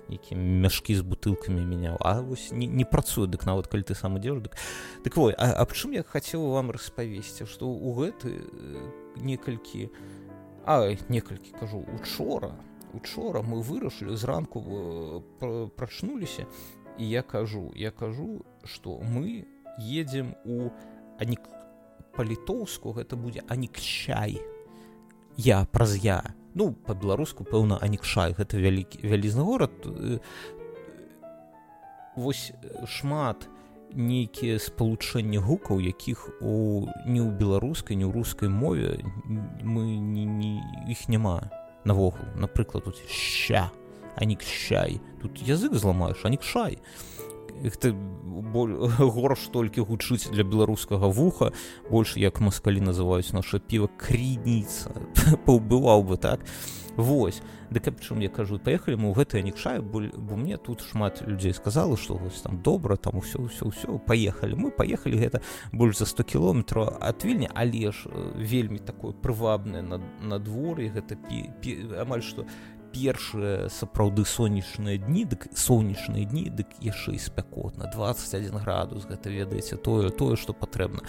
нейкі 0.10 0.36
мяшкі 0.36 0.96
з 0.96 1.02
бутылкамі 1.02 1.66
мяняў. 1.66 1.98
А 2.02 2.22
вось 2.22 2.52
не, 2.52 2.68
не 2.68 2.86
працуе 2.86 3.28
дык 3.28 3.46
нават 3.46 3.68
калі 3.68 3.84
ты 3.84 3.96
сам 3.96 4.18
ідзеш 4.18 4.46
дык 4.46 4.54
дык 5.04 5.16
вой 5.16 5.34
а 5.38 5.54
аб 5.58 5.74
чым 5.74 5.94
я 5.94 6.04
хацеў 6.04 6.54
вам 6.54 6.72
распавесці 6.72 7.46
што 7.46 7.66
ў 7.66 7.90
гэты 7.98 8.30
некалькі 9.20 9.90
у 9.90 10.19
а 10.70 10.96
некалькі 11.10 11.50
кажу 11.60 11.82
учора 11.98 12.54
учора 12.94 13.42
мы 13.42 13.58
вырашылі 13.66 14.14
зранку 14.14 14.62
э, 15.42 15.70
прачнуліся 15.74 16.46
і 17.00 17.10
я 17.10 17.24
кажу 17.24 17.74
я 17.76 17.90
кажу 17.90 18.46
что 18.64 19.02
мы 19.02 19.50
едем 19.82 20.36
у 20.46 20.70
анік 21.18 21.42
па-літоўску 22.14 22.94
гэта 22.94 23.18
будзе 23.18 23.42
анікчай 23.50 24.38
я 25.38 25.66
праз 25.74 25.98
я 26.06 26.22
ну 26.54 26.74
по-беларуску 26.74 27.50
пэўна 27.50 27.82
анікшай 27.82 28.38
гэта 28.38 28.62
вялікі 28.62 29.02
вялізны 29.02 29.42
горад 29.42 29.74
э, 29.90 30.20
вось 32.14 32.54
шмат 32.86 33.50
не 33.50 33.59
нейкія 33.94 34.60
спалучэнні 34.60 35.38
гукаў 35.38 35.82
якіх 35.82 36.30
у 36.42 36.86
не 37.06 37.22
ў 37.22 37.30
беларускай 37.34 37.98
не 37.98 38.06
ў 38.06 38.12
рускай 38.14 38.50
мове 38.50 39.02
мы 39.64 39.98
не, 39.98 40.26
не 40.26 40.62
іх 40.90 41.10
няма 41.10 41.50
навогул. 41.86 42.26
Напрыклад 42.36 42.86
тут 42.86 43.00
ща 43.10 43.72
анік 44.16 44.44
щай 44.44 45.00
тут 45.22 45.40
язык 45.42 45.74
зламаеш 45.74 46.26
анік 46.26 46.44
шай 46.44 46.78
ты 47.80 47.92
горш 49.00 49.50
толькі 49.52 49.84
гучыць 49.84 50.32
для 50.32 50.44
беларускага 50.44 51.08
вуха 51.08 51.52
больш 51.90 52.16
як 52.18 52.40
маскалі 52.40 52.84
называюць 52.84 53.34
наша 53.34 53.60
піва 53.60 53.90
крініца 53.98 54.92
паўбываў 55.46 56.04
бы 56.04 56.18
так 56.18 56.44
Вось 57.00 57.42
дык 57.72 57.86
каб 57.86 58.02
чым 58.04 58.20
я 58.20 58.28
кажу 58.28 58.60
паехалі 58.60 59.00
мы 59.00 59.08
ў 59.14 59.24
гэтае 59.24 59.42
нікшаю 59.46 59.80
бо, 59.80 60.04
мне 60.36 60.58
тут 60.58 60.84
шмат 60.84 61.22
людзей 61.24 61.54
сказала 61.54 61.96
што 61.96 62.20
вось 62.20 62.42
там 62.44 62.60
добра 62.60 62.98
там 63.00 63.16
усё 63.24 63.48
ўсё 63.48 63.72
ўсё 63.72 64.00
паехалі 64.04 64.60
мы 64.60 64.72
паехалі 64.76 65.16
гэта 65.16 65.40
больш 65.72 66.04
за 66.04 66.06
100 66.10 66.28
кіલોметраў 66.28 67.00
ад 67.00 67.24
вільні 67.24 67.48
але 67.56 67.96
ж 67.96 68.12
вельмі 68.36 68.84
такое 68.84 69.16
прывабнае 69.16 69.80
на 69.80 70.04
надвор'е 70.20 70.92
гэта 70.92 71.16
пі, 71.16 71.48
пі, 71.64 71.96
амаль 72.04 72.26
што 72.26 72.44
першыя 72.94 73.70
сапраўды 73.70 74.26
сонечныя 74.26 74.98
дні 74.98 75.26
дык 75.30 75.48
сонечныя 75.56 76.26
дні 76.26 76.50
дык 76.50 76.78
яшчэ 76.82 77.16
і 77.16 77.20
спякотна. 77.20 77.90
21 77.94 78.58
градус 78.60 79.06
гэта 79.06 79.30
ведаеце 79.30 79.78
тое 79.78 80.10
тое 80.10 80.36
што 80.36 80.54
патрэбна. 80.54 81.06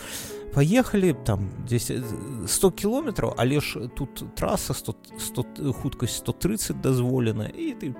Поехали 0.55 1.13
там 1.25 1.51
10 1.69 2.47
100 2.47 2.71
кіметраў 2.71 3.35
але 3.39 3.61
ж 3.61 3.89
тут 3.97 4.25
трасса 4.35 4.75
100 4.75 4.95
100 5.19 5.73
хуткасць 5.73 6.21
130 6.21 6.81
дазволена 6.81 7.47
і 7.47 7.75
ты 7.75 7.95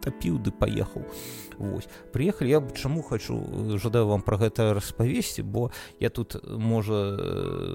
тапіў 0.00 0.38
ды 0.38 0.50
паехаў. 0.50 1.04
Вось. 1.58 1.88
Приехали 2.12 2.48
я 2.48 2.60
чаму 2.60 3.02
хочу 3.02 3.42
жадаю 3.82 4.06
вам 4.06 4.22
про 4.22 4.38
гэта 4.38 4.74
распавесці 4.74 5.42
бо 5.42 5.70
я 5.98 6.08
тут 6.08 6.38
можа 6.46 7.18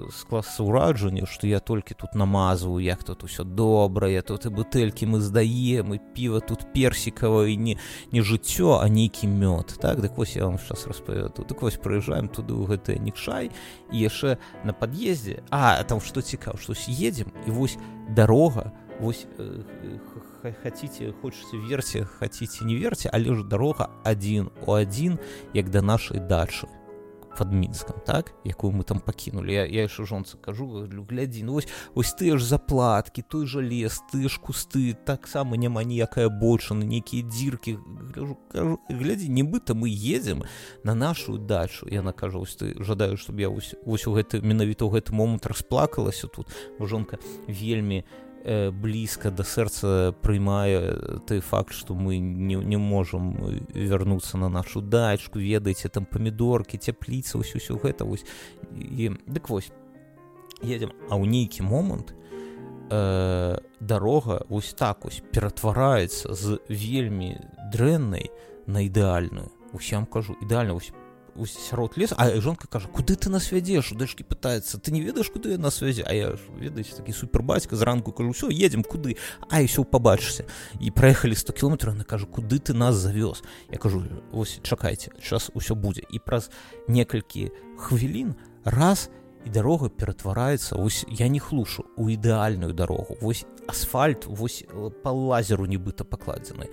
скласся 0.08 0.64
ўраджанне 0.64 1.26
что 1.28 1.46
я 1.46 1.60
толькі 1.60 1.94
тут 1.94 2.14
намазваю 2.14 2.80
як 2.80 3.04
тут 3.04 3.24
усё 3.24 3.44
добрае 3.44 4.22
тут 4.22 4.46
і 4.46 4.48
бутэлькі 4.48 5.04
мы 5.06 5.20
здаем 5.20 5.94
і 5.94 6.00
піва 6.16 6.40
тут 6.40 6.72
персікавае 6.72 7.56
не 7.56 7.76
не 8.12 8.22
жыццё 8.22 8.80
а 8.80 8.88
нейкі 8.88 9.28
мёд. 9.28 9.76
Так 9.76 10.00
дык 10.00 10.16
вось 10.16 10.36
я 10.36 10.46
вам 10.46 10.58
сейчас 10.58 10.86
распавяду. 10.86 11.44
Так 11.44 11.60
вось 11.60 11.76
прыязджаем 11.76 12.32
туды 12.32 12.56
ў 12.56 12.64
гэты 12.64 12.96
нікшай 12.96 13.52
і 13.92 13.96
яшчэ 14.00 14.38
на 14.64 14.72
пад'ездзе. 14.72 15.44
А 15.50 15.82
там 15.84 16.00
что 16.00 16.24
цікаў 16.24 16.56
штось 16.56 16.88
едзем 16.88 17.32
і 17.46 17.50
вось 17.50 17.76
дарога 18.08 18.72
вось 19.00 19.26
хотите 20.52 21.12
хочаце 21.22 21.56
верце 21.56 22.04
хотите 22.04 22.64
не 22.64 22.76
верце 22.76 23.10
але 23.12 23.34
ж 23.34 23.44
дарога 23.44 23.90
один 24.04 24.50
у 24.66 24.72
один 24.72 25.18
як 25.54 25.70
да 25.70 25.82
нашай 25.82 26.20
дачы 26.20 26.68
под 27.36 27.52
мінскам 27.52 28.00
так? 28.06 28.34
Якую 28.44 28.72
мы 28.72 28.84
там 28.84 29.00
пакінули 29.00 29.52
я, 29.52 29.66
я 29.66 29.82
яшчэ 29.82 30.06
жонцы 30.06 30.38
кажу 30.38 30.66
говорю 30.66 31.06
глядзі 31.08 31.42
ну 31.44 31.52
вось 31.52 31.68
ось 31.94 32.14
ты 32.14 32.36
ж 32.38 32.44
заплатки 32.44 33.22
той 33.22 33.46
жа 33.46 33.60
лес 33.60 34.02
ты 34.12 34.28
ж 34.28 34.40
кусты 34.40 34.94
таксама 34.94 35.56
няма 35.56 35.82
ніякая 35.84 36.28
бочана 36.28 36.84
нейкія 36.84 37.26
дзірки 37.26 37.78
глядзі 38.88 39.28
нібыта 39.28 39.74
мы 39.74 39.90
едзем 39.90 40.44
на 40.84 40.94
нашу 40.94 41.38
дачу. 41.38 41.86
Яна 41.90 42.12
кажа 42.12 42.38
ось 42.38 42.56
ты 42.56 42.82
жадаю 42.82 43.16
чтобы 43.16 43.40
я 43.40 43.48
вось, 43.48 43.74
вось 43.84 44.06
у 44.06 44.14
гэты 44.14 44.40
менавіта 44.40 44.84
ў 44.84 44.94
гэты 44.94 45.12
момант 45.12 45.46
расплакалася 45.46 46.28
тут 46.28 46.46
жонка 46.78 47.18
вельмі 47.48 48.04
не 48.04 48.23
блізка 48.44 49.30
да 49.30 49.44
сэрца 49.44 50.12
прыймае 50.20 51.20
той 51.24 51.40
факт 51.40 51.72
што 51.72 51.94
мы 51.96 52.18
не, 52.18 52.56
не 52.60 52.76
можам 52.76 53.32
вярнуцца 53.72 54.36
на 54.36 54.48
нашу 54.48 54.80
дачку 54.84 55.40
ведаеце 55.40 55.88
там 55.88 56.04
памідоркі 56.04 56.76
цяпліца 56.76 57.40
ўсё 57.40 57.56
ўсё 57.56 57.80
гэта 57.80 58.04
вось 58.04 58.28
і 58.76 59.16
дык 59.24 59.48
вось 59.48 59.72
едзем 60.60 60.92
а 61.08 61.16
ў 61.16 61.24
нейкі 61.24 61.64
момант 61.64 62.12
э, 62.92 63.56
дарога 63.80 64.44
вось 64.52 64.76
так 64.76 65.08
вось 65.08 65.24
ператвараецца 65.32 66.36
з 66.36 66.60
вельмі 66.68 67.40
дрэннай 67.72 68.28
на 68.68 68.84
ідэальную 68.84 69.48
усям 69.72 70.04
кажу 70.04 70.36
ідэальна 70.44 70.76
вось 70.76 70.92
сярод 71.46 71.96
лес 71.96 72.12
а 72.16 72.30
жонка 72.40 72.68
кажа 72.68 72.88
куды 72.88 73.16
ты 73.16 73.30
нас 73.30 73.50
вядзеш 73.52 73.92
у 73.92 73.94
дачки 73.94 74.22
пытается 74.22 74.78
ты 74.78 74.92
не 74.92 75.00
ведаеш 75.00 75.30
куды 75.30 75.52
я 75.52 75.58
на 75.58 75.70
связи 75.70 76.02
а 76.06 76.14
я 76.14 76.36
ведаеце 76.56 76.96
такі 76.96 77.12
супербацька 77.12 77.76
зранку 77.76 78.12
кажу 78.12 78.30
все 78.30 78.48
едем 78.48 78.82
куды? 78.82 79.16
А 79.50 79.60
ўсё 79.60 79.84
побачыся 79.84 80.44
і 80.80 80.90
проехали 80.90 81.34
100 81.34 81.52
кіметров 81.52 81.94
на 81.94 82.04
кажу 82.04 82.26
куды 82.26 82.58
ты 82.58 82.74
нас 82.74 82.94
завёз? 82.96 83.42
Я 83.70 83.78
кажу 83.78 84.04
ось 84.32 84.60
чакайце 84.62 85.10
сейчас 85.18 85.50
усё 85.54 85.74
будзе 85.74 86.02
і 86.10 86.18
праз 86.18 86.50
некалькі 86.88 87.50
хвілін 87.76 88.34
раз 88.64 89.10
і 89.44 89.50
дарога 89.50 89.88
ператвараецца 89.88 90.76
ось 90.76 91.04
я 91.08 91.28
не 91.28 91.40
хлушу 91.40 91.84
у 91.96 92.08
ідэальную 92.08 92.72
дарогу 92.72 93.16
вось 93.20 93.44
асфальт 93.66 94.26
вось 94.26 94.64
по 95.02 95.10
лазеру 95.10 95.66
нібыта 95.66 96.04
пакладзены 96.04 96.70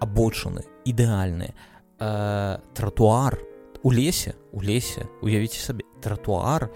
абочаны 0.00 0.64
ідэальныя 0.84 1.54
э, 1.98 2.58
тротуар 2.74 3.53
у 3.84 3.88
у 3.88 3.92
лесе 3.92 4.34
у 4.52 4.62
лесе 4.62 5.06
уявіце 5.20 5.60
сабе 5.60 5.84
тротуар 6.00 6.70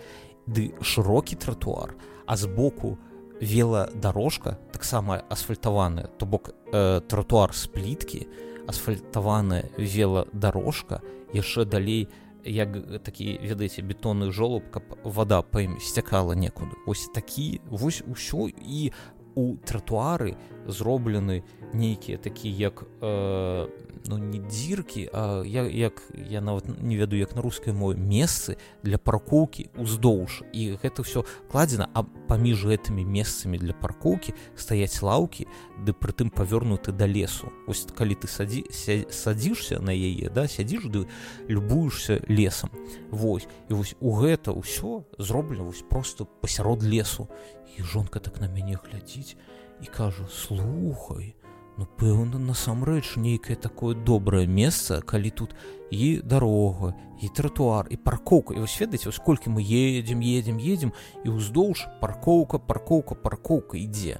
ды 0.46 0.76
шырокі 0.84 1.40
тротуар 1.40 1.96
а 2.26 2.36
збоку 2.36 2.98
веладарожка 3.40 4.58
таксама 4.72 5.24
асфальтаваная 5.32 6.12
то 6.18 6.26
бок 6.26 6.52
э, 6.72 7.00
тротуар 7.00 7.54
з 7.56 7.66
пліткі 7.66 8.28
асфальтаваная 8.68 9.72
веладарожка 9.78 11.00
яшчэ 11.32 11.64
далей 11.64 12.08
як 12.44 12.76
такі 13.02 13.40
ведаеце 13.40 13.80
бетонны 13.82 14.30
жолуб 14.30 14.68
каб 14.70 14.84
вода 15.04 15.40
па 15.42 15.64
ім 15.64 15.80
сцякала 15.80 16.32
некуды. 16.32 16.76
Ось 16.86 17.08
такі 17.12 17.60
вось 17.68 18.04
усё 18.04 18.48
і 18.48 18.92
у 19.34 19.56
тротуары 19.56 20.36
зроблены 20.68 21.42
нейкія 21.72 22.18
такі 22.18 22.52
як 22.52 22.84
э, 23.00 23.68
ну 24.08 24.18
не 24.18 24.38
дзіркі 24.38 25.10
а 25.12 25.42
я 25.46 25.62
як 25.62 26.02
я 26.30 26.40
нават 26.40 26.64
не 26.82 26.96
веду 26.96 27.16
як 27.16 27.36
на 27.36 27.42
рускай 27.42 27.72
мове 27.72 27.96
месцы 27.96 28.56
для 28.82 28.98
паркоўкі 28.98 29.68
уздоўж 29.76 30.42
і 30.52 30.78
гэта 30.80 31.04
ўсё 31.04 31.24
кладзена 31.50 31.88
а 31.92 32.02
паміж 32.02 32.64
гэтымі 32.68 33.04
месцамі 33.04 33.58
для 33.58 33.72
паркоўкі 33.72 34.32
стаяць 34.56 35.02
лаўкі 35.02 35.48
ды 35.84 35.92
прытым 35.92 36.30
павёрнуты 36.30 36.92
да 36.92 37.06
лесу. 37.06 37.52
Ось 37.66 37.86
калі 37.92 38.14
ты 38.14 38.28
садзі 38.28 38.64
садзішся 39.10 39.80
на 39.80 39.92
яе 39.92 40.32
да 40.32 40.48
сядзіш 40.48 40.88
ды 40.88 41.06
любуешься 41.48 42.20
лесам. 42.28 42.70
Вось 43.10 43.48
і 43.68 43.74
вось 43.74 43.96
у 44.00 44.16
гэта 44.16 44.52
ўсё 44.52 45.04
зроблена 45.18 45.64
вось 45.64 45.84
просто 45.84 46.24
пасярод 46.24 46.82
лесу. 46.82 47.28
І 47.76 47.82
жонка 47.82 48.18
так 48.18 48.40
на 48.40 48.48
мяне 48.48 48.78
глядзіць. 48.80 49.36
і 49.36 49.57
кажу 49.86 50.26
слухай 50.26 51.34
Ну 51.78 51.86
пэўна 51.86 52.40
насамрэч 52.42 53.14
нейкае 53.22 53.54
такое 53.54 53.94
добрае 53.94 54.46
месца 54.50 54.98
калі 54.98 55.30
тут 55.30 55.54
і 55.94 56.18
дарога 56.26 56.90
і 57.22 57.30
тротуар 57.30 57.86
і 57.86 57.96
паркоўка 57.96 58.58
і 58.58 58.66
вось 58.66 58.74
ведаеце 58.82 59.06
вось 59.06 59.22
колькі 59.22 59.54
мы 59.54 59.62
едзем 59.62 60.18
едзем 60.18 60.58
едзем 60.58 60.90
і 61.22 61.38
ўздоўж 61.38 61.86
паркоўка 62.02 62.58
паркоўка 62.58 63.14
паркоўка 63.14 63.78
ідзе. 63.78 64.18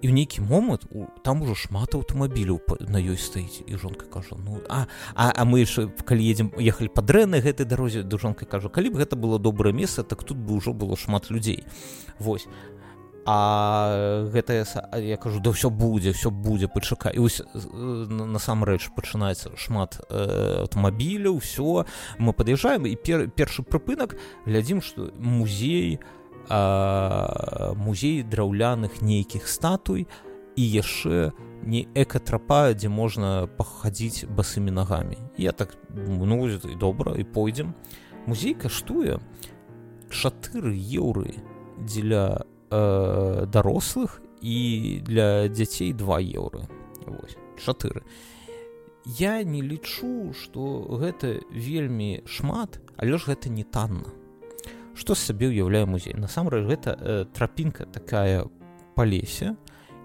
І 0.00 0.08
ў 0.08 0.16
нейкі 0.16 0.48
момант 0.48 0.88
у 0.96 1.04
там 1.20 1.44
ужо 1.44 1.52
шмат 1.52 1.92
аўтамабіляў 1.92 2.60
на 2.88 2.96
ёй 2.96 3.20
стаіць. 3.20 3.64
І 3.68 3.76
жонка 3.76 4.08
кажа 4.08 4.40
ну 4.40 4.64
а 4.72 4.88
а, 5.12 5.28
а 5.28 5.44
мы 5.44 5.60
яшчэ 5.60 5.92
калі 6.08 6.24
едзем 6.24 6.48
ехалі 6.56 6.88
па 6.88 7.04
дрэннай 7.04 7.44
гэтай 7.44 7.68
дарозе 7.68 8.00
да 8.00 8.16
жонка 8.16 8.48
кажа 8.48 8.72
калі 8.72 8.96
б 8.96 9.04
гэта 9.04 9.12
было 9.12 9.36
добрае 9.36 9.76
месца 9.76 10.08
так 10.08 10.24
тут 10.24 10.40
бы 10.40 10.56
ўжо 10.56 10.72
было 10.72 10.96
шмат 10.96 11.28
людзей 11.28 11.68
восьось 12.16 12.48
а 13.26 14.28
гэтае 14.32 14.66
я 15.00 15.16
кажу 15.16 15.40
да 15.40 15.50
ўсё 15.50 15.70
будзе 15.70 16.12
все 16.12 16.30
будзе 16.30 16.68
пачакай. 16.68 17.16
Ось 17.16 17.40
насамрэч 17.54 18.92
пачынаецца 18.92 19.56
шмат 19.56 20.00
э, 20.10 20.60
аўтамабіляў 20.64 21.40
все 21.40 21.86
мы 22.18 22.32
пад'язджаем 22.32 22.84
і 22.84 22.94
пер, 22.96 23.28
першы 23.32 23.64
прыпынак 23.64 24.16
глядзім 24.44 24.82
што 24.84 25.08
музей 25.16 26.00
а, 26.48 27.72
музей 27.76 28.22
драўляных 28.22 29.00
нейкіх 29.00 29.48
статуй 29.48 30.06
і 30.56 30.62
яшчэ 30.62 31.32
не 31.64 31.88
экатрапа 31.96 32.76
дзе 32.76 32.92
можна 32.92 33.48
пахадзіць 33.56 34.28
басымі 34.28 34.70
нагамі. 34.70 35.16
Я 35.40 35.52
так 35.52 35.72
ну 35.88 36.48
і 36.48 36.76
добра 36.76 37.16
і 37.16 37.24
пойдзем. 37.24 37.74
Музей 38.26 38.54
каштуе 38.54 39.18
чатыры 40.12 40.76
еўры 40.76 41.40
дзеля 41.80 42.44
э, 42.74 43.46
дарослых 43.46 44.20
і 44.42 45.00
для 45.06 45.48
дзяцей 45.48 45.92
2 45.92 46.20
еўры 46.34 46.66
4 47.56 48.02
я 49.04 49.44
не 49.44 49.62
лічу 49.62 50.34
что 50.34 50.84
гэта 50.90 51.40
вельмі 51.50 52.22
шмат 52.26 52.80
але 52.96 53.18
ж 53.18 53.30
гэта 53.30 53.48
не 53.48 53.64
танна. 53.64 54.10
Что 54.94 55.14
сабе 55.14 55.50
ўяўляе 55.50 55.86
музей? 55.86 56.14
Насамрэч 56.14 56.66
гэта 56.70 56.94
э, 56.94 57.24
трапінка 57.34 57.86
такая 57.86 58.46
па 58.94 59.04
лесе 59.04 59.56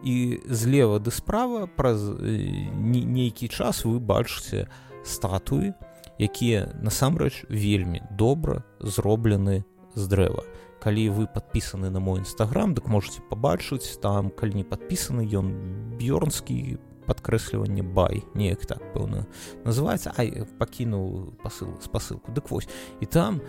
і 0.04 0.42
злева 0.50 1.00
ды 1.00 1.12
справа 1.12 1.68
праз 1.68 2.02
э, 2.02 2.74
нейкі 2.74 3.48
час 3.48 3.86
вы 3.86 4.00
бачыце 4.00 4.66
статуі 5.06 5.74
якія 6.18 6.74
насамрэч 6.82 7.46
вельмі 7.50 8.02
добра 8.12 8.64
зроблены 8.80 9.64
з 9.94 10.08
дрэва 10.08 10.44
калі 10.80 11.10
вы 11.10 11.28
подпісаны 11.28 11.90
на 11.90 12.00
мой 12.00 12.22
нстаграм 12.22 12.74
дык 12.74 12.88
можете 12.88 13.22
побачыць 13.30 14.00
там 14.02 14.30
калі 14.30 14.64
не 14.64 14.64
подпісаны 14.64 15.28
ён 15.28 15.52
бёрнскі 16.00 16.80
подкрэсліванне 17.10 17.84
бай 17.84 18.24
неяк 18.38 18.66
так 18.70 18.82
пэўна 18.94 19.26
называется 19.66 20.14
ай 20.18 20.46
пакінуў 20.60 21.34
посыл 21.42 21.74
спасылку. 21.82 22.32
Дык 22.32 22.50
вось. 22.50 22.70
І 23.02 23.06
там 23.06 23.42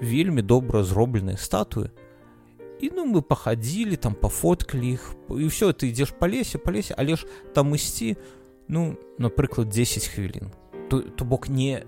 вельмі 0.00 0.42
добра 0.42 0.82
зробленыя 0.82 1.36
статуі. 1.36 1.90
І 2.80 2.90
ну 2.94 3.06
мы 3.06 3.22
пахадзілі 3.22 3.96
там 3.96 4.14
пафоткалі 4.14 4.94
іх 4.94 5.14
і 5.30 5.46
ўсё 5.46 5.70
ты 5.74 5.90
ідзеш 5.90 6.14
па 6.18 6.26
лесе 6.26 6.58
па 6.58 6.74
лесе 6.74 6.94
але 6.98 7.14
ж 7.14 7.26
там 7.54 7.74
ісці 7.74 8.16
ну 8.68 8.98
напрыклад 9.18 9.68
10 9.68 10.06
хвілін. 10.06 10.50
То, 10.90 11.24
бок 11.24 11.48
не 11.48 11.86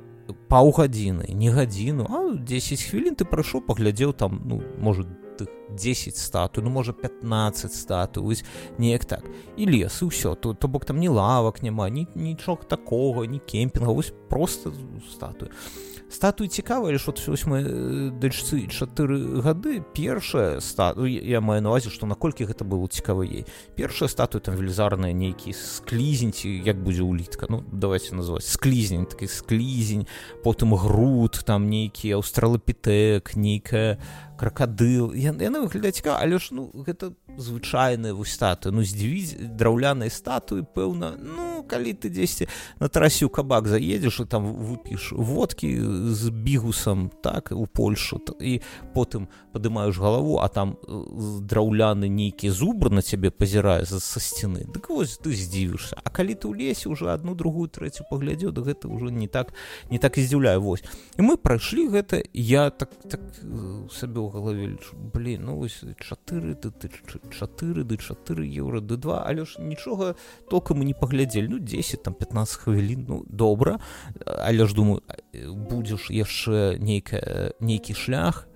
паўгадзіны 0.48 1.28
не 1.34 1.50
гадзіну 1.50 2.06
а 2.08 2.20
10 2.38 2.82
хвілін 2.88 3.14
ты 3.14 3.28
прайшоў 3.28 3.66
паглядзеў 3.68 4.12
там 4.12 4.40
ну 4.44 4.62
может 4.78 5.06
10 5.74 6.16
стату 6.16 6.62
ну 6.62 6.70
можа 6.70 6.92
15 6.92 7.72
стату 7.74 8.32
неяк 8.78 9.04
так. 9.04 9.24
І 9.56 9.66
лес 9.66 10.02
і 10.02 10.06
ўсё. 10.06 10.34
То 10.36 10.54
то 10.54 10.68
бок 10.68 10.84
там 10.84 11.00
не 11.00 11.08
лавак 11.08 11.62
няма 11.62 11.88
ні 11.90 12.06
нічога 12.14 12.62
такога 12.64 13.26
не 13.26 13.38
кемпінга 13.38 13.92
вось 13.92 14.12
просто 14.28 14.72
статую 15.10 15.50
статуі 16.10 16.48
цікавыя 16.48 16.98
ж 16.98 17.10
вось 17.10 17.46
мы 17.46 18.10
дачцы 18.10 18.68
чатыры 18.68 19.40
гады 19.40 19.82
першая 19.94 20.60
стату 20.60 21.06
я 21.06 21.40
маю 21.40 21.62
навазе 21.62 21.90
што 21.90 22.06
наколькі 22.06 22.44
гэта 22.44 22.64
было 22.64 22.88
цікава 22.88 23.22
ей. 23.24 23.46
Першая 23.76 24.08
статуя 24.08 24.40
там 24.40 24.56
велізарная 24.56 25.12
нейкі 25.12 25.52
склізеньці 25.52 26.48
як 26.64 26.82
будзе 26.82 27.02
улітка 27.02 27.46
ну 27.48 27.64
давайте 27.72 28.14
называть 28.14 28.44
склізень 28.44 29.06
такі 29.06 29.26
склізень 29.26 30.06
потым 30.44 30.74
груд 30.76 31.42
там 31.44 31.68
нейкі 31.68 32.14
аўстралапітэк 32.20 33.36
нейкая 33.36 33.98
кракадыл 34.44 35.14
яны 35.16 35.64
выглядаюць 35.64 35.96
цікава 35.96 36.20
але 36.20 36.36
ж 36.36 36.52
ну 36.52 36.68
гэта 36.84 37.16
звычайная 37.40 38.12
вось 38.12 38.36
статуя 38.36 38.74
ну 38.76 38.84
здзівіць 38.84 39.40
драўлянай 39.56 40.12
статуі 40.12 40.68
пэўна 40.68 41.16
ну 41.16 41.64
калі 41.64 41.96
ты 41.96 42.12
дзесьці 42.12 42.48
на 42.80 42.88
трасю 42.92 43.32
кабак 43.32 43.68
заедзеш 43.68 44.20
і 44.20 44.26
там 44.28 44.44
выпіш 44.44 45.16
водкі 45.16 45.72
з 46.12 46.28
бігусам 46.28 47.08
так 47.24 47.52
у 47.56 47.64
польшу 47.66 48.20
і 48.40 48.60
потым 48.92 49.32
падымаеш 49.56 49.96
галаву 49.96 50.38
а 50.44 50.48
там 50.52 50.76
драўляны 51.48 52.12
нейкі 52.12 52.52
зубр 52.52 52.92
на 52.92 53.00
цябе 53.00 53.32
пазірае 53.32 53.88
са 53.88 54.20
сцены 54.20 54.68
дык 54.68 54.92
вось 54.92 55.16
ты 55.16 55.32
здзівішся 55.32 55.96
А 56.04 56.10
калі 56.10 56.36
ты 56.36 56.52
ў 56.52 56.58
лесе 56.58 56.92
уже 56.92 57.08
одну 57.08 57.34
другую 57.34 57.72
трэцю 57.72 58.04
паглядзеў 58.12 58.52
да 58.52 58.60
гэта 58.60 58.92
ўжо 58.92 59.08
не 59.08 59.28
так 59.28 59.56
не 59.88 59.98
так 59.98 60.20
і 60.20 60.26
здзіўляю 60.28 60.60
вось 60.60 60.84
і 61.16 61.24
мы 61.24 61.40
прайшлі 61.40 61.88
гэта 61.88 62.20
я 62.32 62.68
так 62.68 62.92
так 63.08 63.24
сабе 63.88 64.20
ў 64.20 64.33
галаве 64.34 64.76
блин 65.14 65.46
ну 65.46 65.56
вось 65.56 65.84
4 65.98 66.54
ты 66.54 66.70
ты 66.70 66.90
4 67.30 67.84
ды 67.84 67.96
4 67.96 68.42
еўра 68.42 68.80
ды 68.80 68.96
2 68.96 69.22
але 69.22 69.44
ж 69.44 69.62
нічога 69.62 70.14
толкам 70.50 70.82
не 70.82 70.94
паглядзелі 70.94 71.48
ну 71.48 71.58
10 71.58 72.02
там 72.02 72.14
15 72.14 72.56
хвілін 72.56 73.06
ну 73.08 73.24
добра 73.28 73.78
але 74.26 74.66
ж 74.66 74.74
думаю 74.74 75.02
будзеш 75.70 76.10
яшчэ 76.10 76.78
нейкая 76.82 77.54
нейкі 77.60 77.94
шлях 77.94 78.48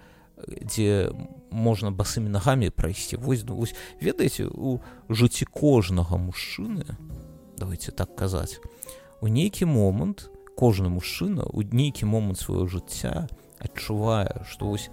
дзе 0.46 1.10
можна 1.50 1.90
басымі 1.90 2.28
нагамі 2.28 2.70
прайсці 2.70 3.16
вось 3.16 3.44
ну, 3.46 3.56
вось 3.56 3.74
ведаеце 4.02 4.50
у 4.50 4.80
жыцці 5.08 5.46
кожнага 5.46 6.18
мужчыны 6.18 6.98
давайте 7.58 7.92
так 7.92 8.14
казаць 8.16 8.58
у 9.20 9.28
нейкі 9.28 9.64
момант 9.64 10.30
кожны 10.56 10.88
мужчына 10.90 11.46
у 11.46 11.62
нейкі 11.62 12.06
момант 12.06 12.38
свайго 12.38 12.66
жыцця 12.66 13.28
адчувае 13.58 14.42
што 14.50 14.74
вось 14.74 14.90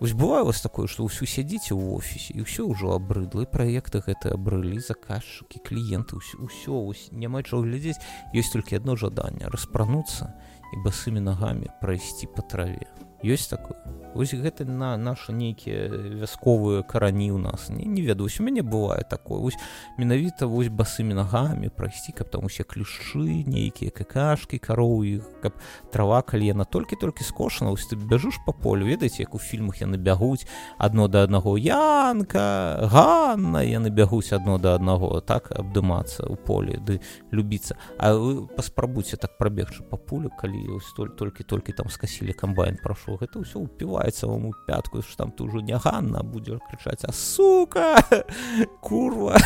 Вось 0.00 0.12
бывае 0.12 0.42
вас 0.42 0.60
такое, 0.60 0.86
што 0.90 1.06
ўсё 1.06 1.22
сядзіце 1.22 1.70
ў 1.70 1.94
офісе 1.94 2.34
і 2.34 2.42
ўсё 2.42 2.66
ўжо 2.66 2.98
абрыдла 2.98 3.46
праекты 3.46 4.02
гэты 4.02 4.34
абрылі 4.34 4.82
заказчыкі 4.82 5.62
кліенты 5.62 6.18
ўсё 6.18 6.74
няма 7.14 7.46
чаго 7.46 7.62
глядзець. 7.62 8.02
Ёсць 8.34 8.50
толькі 8.50 8.82
адно 8.82 8.98
жаданне 8.98 9.46
распрануцца 9.46 10.34
і 10.74 10.82
басымі 10.82 11.22
нагамі 11.22 11.70
прайсці 11.78 12.26
па 12.34 12.42
траве 12.42 12.90
ёсць 13.24 13.48
такое? 13.48 13.80
Вось 14.14 14.30
гэта 14.30 14.64
на 14.64 14.96
наша 14.96 15.32
нейкія 15.34 15.90
вясковыя 15.90 16.86
карані 16.86 17.34
ў 17.34 17.38
нас. 17.42 17.66
Не, 17.66 17.82
не 17.82 18.02
ведаюсь 18.06 18.38
у 18.38 18.46
мяне 18.46 18.62
бывае 18.62 19.02
такое. 19.02 19.42
Вось 19.42 19.58
менавіта 19.98 20.46
вось 20.46 20.70
басымі 20.70 21.18
нагамі 21.18 21.66
прайсці 21.74 22.14
каб 22.14 22.30
там 22.30 22.46
усе 22.46 22.62
клюшчы 22.62 23.42
нейкія 23.42 23.90
какашки 23.90 24.62
кароў 24.62 25.02
іх 25.02 25.26
каб 25.42 25.58
трава 25.90 26.22
калі 26.22 26.46
яна 26.46 26.62
толькі-толькі 26.62 27.26
скошана 27.26 27.74
вось 27.74 27.90
ты 27.90 27.98
бяжуш 27.98 28.38
по 28.46 28.54
полю 28.54 28.86
ведаеце 28.86 29.26
як 29.26 29.34
у 29.34 29.42
фільмах 29.42 29.82
яны 29.82 29.98
бягуць 29.98 30.46
адно 30.78 31.10
да 31.10 31.26
аднаго. 31.26 31.58
Янка 31.58 32.86
Ганна 32.86 33.66
яны 33.66 33.90
бягуць 33.90 34.30
адно 34.30 34.62
да 34.62 34.78
аднаго 34.78 35.18
так 35.26 35.50
абдымацца 35.50 36.22
ў 36.22 36.38
поле 36.38 36.78
ды 36.78 37.02
любіцца. 37.34 37.74
А 37.98 38.14
вы 38.14 38.46
паспрабуйце 38.46 39.18
так 39.18 39.34
прабегчы 39.42 39.82
па 39.82 39.98
пулю 39.98 40.30
калі 40.38 40.78
столь 40.86 41.10
толькі-толькі 41.18 41.74
там 41.74 41.90
скасілі 41.90 42.30
камбайн 42.30 42.78
прашу 42.78 43.13
гэта 43.16 43.40
ўсё 43.40 43.64
ўпівае 43.64 43.94
адбіваецца 43.94 44.26
вам 44.26 44.46
у 44.46 44.52
пятку 44.66 45.02
що 45.02 45.16
там 45.16 45.30
ты 45.30 45.44
ўжо 45.44 45.60
няганна 45.60 46.22
будзе 46.22 46.58
крычаць 46.70 47.04
а 47.04 47.12
сука! 47.12 47.96
Курва! 48.80 49.36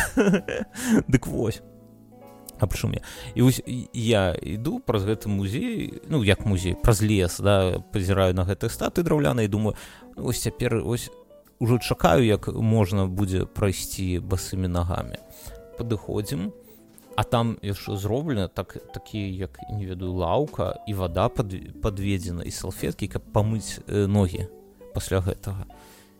Дык 1.08 1.26
вось 1.26 1.62
абчым 2.58 2.94
я? 2.94 3.02
І 3.34 3.42
вось 3.42 3.62
я 3.66 4.34
іду 4.34 4.80
праз 4.80 5.04
гэты 5.04 5.28
музей 5.28 6.02
ну 6.08 6.24
як 6.24 6.46
музей 6.46 6.74
праз 6.74 7.02
лес 7.02 7.40
да 7.40 7.80
пазіраю 7.92 8.34
на 8.34 8.44
гэтай 8.44 8.70
статы 8.70 9.02
драўляна 9.02 9.42
і 9.42 9.48
думаю 9.48 9.76
ну, 10.16 10.26
ось 10.26 10.42
цяпер 10.42 10.82
ось 10.84 11.10
ужо 11.58 11.78
чакаю 11.78 12.24
як 12.24 12.48
можна 12.48 13.06
будзе 13.06 13.44
прайсці 13.46 14.18
басымі 14.18 14.68
нагамі 14.68 15.18
падыходзім 15.78 16.52
а 17.18 17.24
там 17.24 17.58
яшчэ 17.66 17.96
зроблена 17.98 18.46
так 18.46 18.76
такі 18.94 19.18
як 19.18 19.58
не 19.74 19.86
ведаю 19.90 20.14
лаўка 20.14 20.78
і 20.86 20.94
вода 20.94 21.26
подведзена 21.26 22.46
і 22.46 22.50
салфеткі 22.54 23.08
каб 23.10 23.26
памыць 23.34 23.82
э, 23.90 24.06
ногі 24.06 24.46
пасля 24.94 25.18
гэтага. 25.18 25.66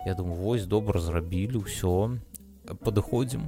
Я 0.03 0.19
думаю 0.19 0.43
вось 0.43 0.67
добра 0.67 0.99
зрабілі 0.99 1.63
ўсё 1.63 2.19
падыходзім 2.83 3.47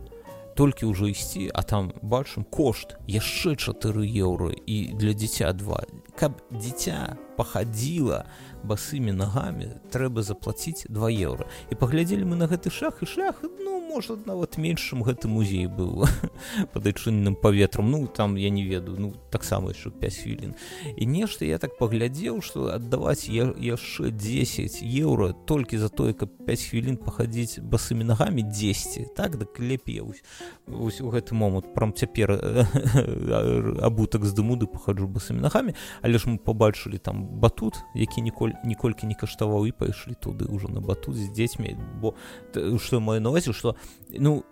толькі 0.54 0.94
ўжо 0.94 1.10
ісці 1.10 1.50
а 1.50 1.66
там 1.66 1.90
бачым 2.06 2.46
кошт 2.46 2.94
яшчэ 3.10 3.58
4 3.58 3.98
еўры 3.98 4.54
і 4.54 4.94
для 4.94 5.10
дзіця 5.10 5.50
два. 5.50 5.82
Каб 6.14 6.38
дзіця 6.54 7.18
пахадзіла 7.34 8.30
басымі 8.64 9.12
нагамі 9.12 9.68
трэба 9.90 10.22
заплаціць 10.22 10.86
2 10.88 11.10
еўра. 11.10 11.46
І 11.70 11.74
паглядзелі 11.74 12.24
мы 12.24 12.36
на 12.36 12.46
гэты 12.46 12.70
шах 12.70 13.02
і 13.02 13.06
шлях 13.06 13.42
ну 13.42 13.80
можа 13.90 14.14
нават 14.26 14.56
меншым 14.56 15.02
гэты 15.02 15.26
музей 15.26 15.66
быў 15.66 16.06
пад 16.72 16.86
адчынным 16.86 17.34
паветрам. 17.34 17.90
Ну 17.90 18.06
там 18.06 18.36
я 18.36 18.50
не 18.50 18.62
ведаю 18.64 19.00
ну 19.00 19.08
таксама 19.30 19.74
яшчэ 19.74 19.90
5 19.90 20.14
хвілін. 20.14 20.54
І 20.96 21.06
нешта 21.06 21.44
я 21.44 21.58
так 21.58 21.78
паглядзеў 21.78 22.40
што 22.42 22.70
аддаваць 22.70 23.26
я 23.28 23.50
яшчэ 23.58 24.10
10 24.10 24.82
еўра 24.82 25.32
толькі 25.46 25.78
за 25.78 25.88
тое 25.88 26.14
каб 26.14 26.30
5 26.46 26.70
хвілін 26.70 26.96
пахадзіць 26.96 27.58
басымі 27.60 28.04
нагамі 28.04 28.42
10 28.46 29.14
так 29.14 29.38
дак 29.38 29.58
лепей. 29.58 30.00
Ось 30.00 31.00
у 31.00 31.10
гэты 31.10 31.34
момант 31.34 31.74
прям 31.74 31.92
цяпер 31.92 32.30
абутак 33.82 34.24
з 34.24 34.32
дымуды 34.32 34.70
пахаджу 34.70 35.08
басымі 35.10 35.40
нагамі. 35.42 35.74
Але 36.02 36.18
ж 36.18 36.30
мы 36.30 36.38
побачылі 36.38 36.98
там 36.98 37.26
батут 37.26 37.74
які 37.94 38.22
ніколь 38.22 38.49
ніколькі 38.64 39.06
не 39.06 39.14
каштаваў 39.14 39.66
і 39.66 39.72
пайшлі 39.72 40.14
туды 40.20 40.46
ўжо 40.48 40.68
на 40.68 40.80
батут 40.80 41.16
з 41.16 41.30
дзецьмі 41.30 41.76
бо 42.00 42.14
што 42.54 43.00
маю 43.00 43.20
навазе 43.20 43.52
што 43.52 43.76
ну 44.10 44.44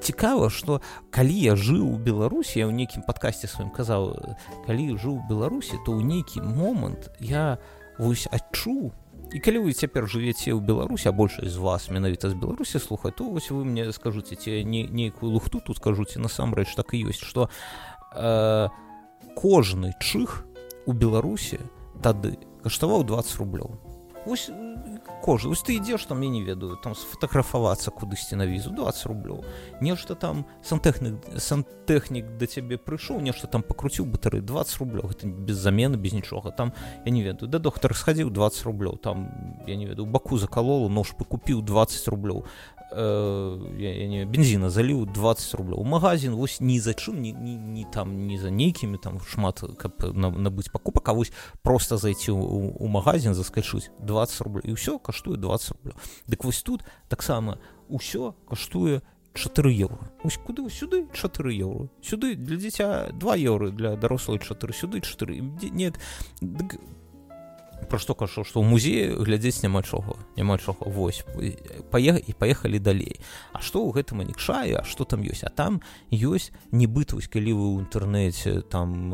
цікава 0.00 0.50
что 0.50 0.80
калі 1.10 1.34
я 1.34 1.54
жыў 1.56 1.84
у 1.84 1.98
беларусі 1.98 2.62
я 2.62 2.66
ў 2.66 2.72
нейкім 2.72 3.04
падкасці 3.04 3.50
сваім 3.50 3.70
казаў 3.70 4.16
калі 4.66 4.96
жыў 4.96 5.20
беларусі 5.28 5.76
то 5.84 5.94
ў 5.94 6.02
нейкі 6.02 6.42
момант 6.42 7.10
я 7.20 7.58
вось 7.98 8.26
адчу 8.30 8.92
і 9.32 9.38
калі 9.38 9.66
вы 9.66 9.76
цяпер 9.76 10.08
жывеце 10.10 10.50
ў 10.50 10.60
беларусі 10.64 11.10
а 11.10 11.14
большасць 11.14 11.54
з 11.54 11.60
вас 11.60 11.90
менавіта 11.90 12.30
з 12.30 12.34
беларусі 12.34 12.80
слухай 12.82 13.12
то 13.12 13.28
вось 13.30 13.50
вы 13.50 13.64
мне 13.64 13.92
скажуце 13.92 14.34
ці 14.34 14.64
не 14.64 14.86
нейкую 14.88 15.32
лухту 15.36 15.60
тут 15.60 15.76
скажуце 15.76 16.18
насамрэч 16.18 16.74
так 16.74 16.94
і 16.94 17.10
ёсць 17.10 17.22
что 17.22 17.50
э, 18.14 18.68
кожны 19.36 19.94
чых 20.00 20.46
у 20.86 20.92
беларусі 20.92 21.60
тады 22.02 22.38
каштаваў 22.62 23.04
20 23.04 23.40
рублёў 23.40 23.78
Вось 24.26 24.50
кожы 25.22 25.48
вось 25.48 25.62
ты 25.62 25.76
ідзеш 25.76 26.04
там 26.04 26.20
я 26.20 26.28
не 26.28 26.42
ведаю 26.42 26.76
там 26.76 26.94
сфотаграфавацца 26.94 27.90
кудысьці 27.90 28.36
на 28.36 28.46
візу 28.46 28.70
20 28.70 29.06
рублёў 29.06 29.44
нешта 29.80 30.14
там 30.14 30.44
сантэхнік 30.62 31.40
сантэхнік 31.40 32.36
да 32.36 32.46
цябе 32.46 32.76
прыйшоў 32.76 33.20
нешта 33.20 33.46
там 33.46 33.62
пакруціў 33.62 34.04
батары 34.06 34.40
20 34.40 34.80
рублёў 34.80 35.08
гэта 35.12 35.26
без 35.26 35.56
замены 35.56 35.96
без 35.96 36.12
нічога 36.12 36.50
там 36.50 36.72
я 37.04 37.12
не 37.12 37.22
ведаю 37.22 37.48
да 37.48 37.58
доктор 37.58 37.96
схадзіў 37.96 38.30
20 38.30 38.64
рублёў 38.64 38.98
там 38.98 39.28
я 39.66 39.76
не 39.76 39.86
ведаю 39.86 40.06
баку 40.06 40.38
закалола 40.38 40.88
нож 40.88 41.12
пакупіў 41.16 41.62
20 41.62 42.08
рублёў 42.08 42.44
э, 42.92 43.76
я, 43.78 43.94
я 43.94 44.08
не 44.08 44.24
бензіна 44.26 44.70
заліў 44.70 45.06
20 45.06 45.54
рублёў 45.54 45.84
магазин 45.84 46.34
вось 46.34 46.60
ні 46.60 46.80
за 46.80 46.94
чым 46.94 47.20
не, 47.20 47.32
не, 47.32 47.56
не 47.56 47.84
там 47.84 48.26
не 48.26 48.38
за 48.38 48.50
нейкімі 48.50 48.98
там 48.98 49.20
шмат 49.20 49.62
каб 49.78 49.94
набыць 50.14 50.70
пакупак 50.70 51.08
а 51.08 51.12
вось 51.12 51.32
просто 51.62 51.96
зайти 51.96 52.32
у, 52.32 52.40
у 52.76 52.86
магазин 52.86 53.34
заскачыць 53.34 53.90
20 54.00 54.40
рублей 54.40 54.62
і 54.70 54.74
ўсё 54.74 54.98
каштуе 54.98 55.36
20 55.36 55.70
рублю 55.76 55.92
дык 56.26 56.44
вось 56.44 56.62
тут 56.62 56.84
таксама 57.08 57.58
ўсё 57.88 58.34
каштуе 58.48 59.02
4 59.34 59.70
еўро 59.70 60.10
ось 60.24 60.36
куды 60.36 60.68
сюды 60.70 61.06
4 61.12 61.54
еўро 61.54 61.88
сюды 62.02 62.34
для 62.34 62.56
дзіця 62.56 63.10
2 63.12 63.36
еўры 63.36 63.70
для 63.70 63.96
дарослай 63.96 64.38
4 64.38 64.74
сюды 64.74 65.00
4 65.00 65.40
нет 65.70 65.98
дык, 66.40 66.80
пра 67.88 67.98
што 67.98 68.14
кажу 68.14 68.44
што 68.44 68.60
ў 68.60 68.66
музеі 68.66 69.16
глядзець 69.24 69.62
няма 69.62 69.82
чого 69.82 70.18
няма 70.36 70.58
чого 70.58 70.90
вось 70.90 71.24
пае 71.90 72.18
і 72.20 72.32
паехалі 72.34 72.78
далей 72.78 73.20
А 73.52 73.62
што 73.62 73.80
ў 73.80 73.96
гэтым 73.96 74.20
анікшае 74.26 74.80
А 74.80 74.84
што 74.84 75.04
там 75.04 75.22
ёсць 75.24 75.44
А 75.46 75.50
там 75.50 75.80
ёсць 76.10 76.52
нібыт 76.72 77.14
вось 77.16 77.30
калі 77.30 77.52
вы 77.56 77.66
ў 77.72 77.76
інтэрнэце 77.86 78.50
там 78.68 79.12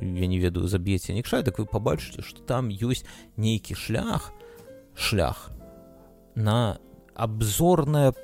я 0.00 0.26
не 0.26 0.38
ведаю 0.38 0.68
заб'еце 0.68 1.16
нікшай 1.16 1.42
так 1.42 1.58
вы 1.58 1.66
пабачыце 1.66 2.22
што 2.22 2.44
там 2.44 2.70
ёсць 2.70 3.04
нейкі 3.36 3.74
шлях 3.74 4.32
шлях 4.94 5.50
на 6.34 6.78
абзорная 7.14 8.14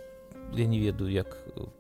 я 0.53 0.67
не 0.67 0.79
ведаю 0.79 1.11
як 1.11 1.37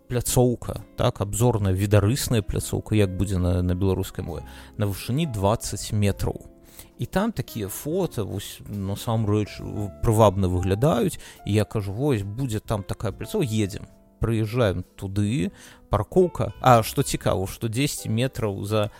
пляцоўка 0.08 0.82
так 0.96 1.20
абзорная 1.20 1.72
відарысная 1.72 2.42
пляцоўка 2.42 2.94
як 2.94 3.16
будзе 3.16 3.38
на, 3.38 3.62
на 3.62 3.74
беларускай 3.74 4.24
мове 4.24 4.44
на 4.76 4.86
вышыні 4.86 5.26
20 5.26 5.92
метров 5.92 6.55
і 6.98 7.06
там 7.06 7.32
такія 7.32 7.68
фото 7.68 8.24
вось 8.24 8.60
насамрэч 8.68 9.60
прывабна 10.02 10.48
выглядаюць. 10.48 11.20
І 11.46 11.52
я 11.52 11.64
кажу 11.64 11.92
вось 11.92 12.22
будзе 12.22 12.60
там 12.60 12.82
такая 12.82 13.12
пляцо 13.12 13.42
едзем 13.42 13.86
прыязджаем 14.20 14.84
туды 14.96 15.52
паркоўка. 15.90 16.52
А 16.60 16.82
што 16.82 17.02
цікава 17.02 17.46
што 17.46 17.68
10 17.68 18.08
метраў 18.08 18.64
за 18.64 18.90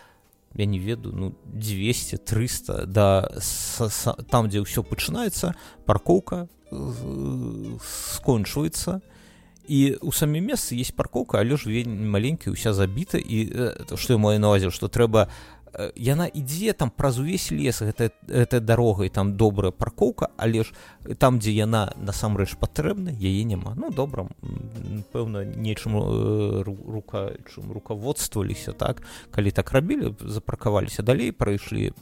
я 0.55 0.67
не 0.67 0.79
ведаю 0.79 1.15
ну 1.15 1.35
200 1.45 2.19
300 2.19 2.87
да 2.87 3.29
са, 3.41 3.89
са, 3.89 4.13
там 4.31 4.49
дзе 4.49 4.61
ўсё 4.61 4.85
пачынаецца 4.85 5.55
паркоўка 5.87 6.49
скончваецца. 7.81 9.01
І 9.67 9.99
у 9.99 10.13
самім 10.13 10.47
месцы 10.47 10.79
есть 10.79 10.95
паркоўка 10.95 11.41
але 11.41 11.57
ж 11.57 11.67
вельмі 11.67 12.07
маленькая 12.07 12.53
уся 12.53 12.73
забіта. 12.73 13.19
І 13.19 13.51
што 13.97 14.15
я 14.15 14.19
маю 14.19 14.39
навазе 14.41 14.71
што 14.71 14.89
трэба 14.89 15.29
яна 15.97 16.27
ідзе 16.27 16.73
там 16.73 16.91
праз 16.91 17.19
увесь 17.19 17.51
лес 17.51 17.83
гэта 17.83 18.11
эта 18.29 18.61
дарога 18.61 19.05
і 19.05 19.13
там 19.13 19.37
добрая 19.37 19.73
паркоўка 19.73 20.31
але 20.37 20.65
ж 20.65 20.73
там 21.19 21.39
дзе 21.39 21.53
яна 21.53 21.93
насамрэч 21.97 22.57
патрэбна 22.57 23.13
яе 23.13 23.45
няма 23.45 23.75
ну 23.77 23.91
добра 23.91 24.27
пэўна 25.13 25.45
нечым 25.45 25.97
рука 26.65 27.37
чым 27.53 27.73
руководствоваліся 27.73 28.73
так 28.73 29.03
калі 29.31 29.51
так 29.51 29.73
рабілі 29.73 30.15
запаркаваліся 30.21 31.03
далей 31.03 31.33
прайшлі 31.33 31.93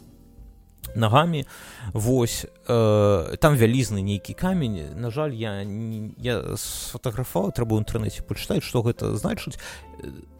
нагамі 0.94 1.44
вось 1.92 2.46
э, 2.68 3.36
там 3.40 3.56
вялізны 3.56 4.02
нейкі 4.02 4.34
камень. 4.34 4.94
На 4.96 5.10
жаль 5.10 5.34
я 5.34 5.64
не, 5.64 6.14
я 6.18 6.56
сфотаграфаваў 6.56 7.52
трэба 7.52 7.76
ў 7.76 7.82
інтэрнэце 7.84 8.22
пачытаць 8.22 8.62
што 8.62 8.82
гэта 8.82 9.16
значыць. 9.16 9.58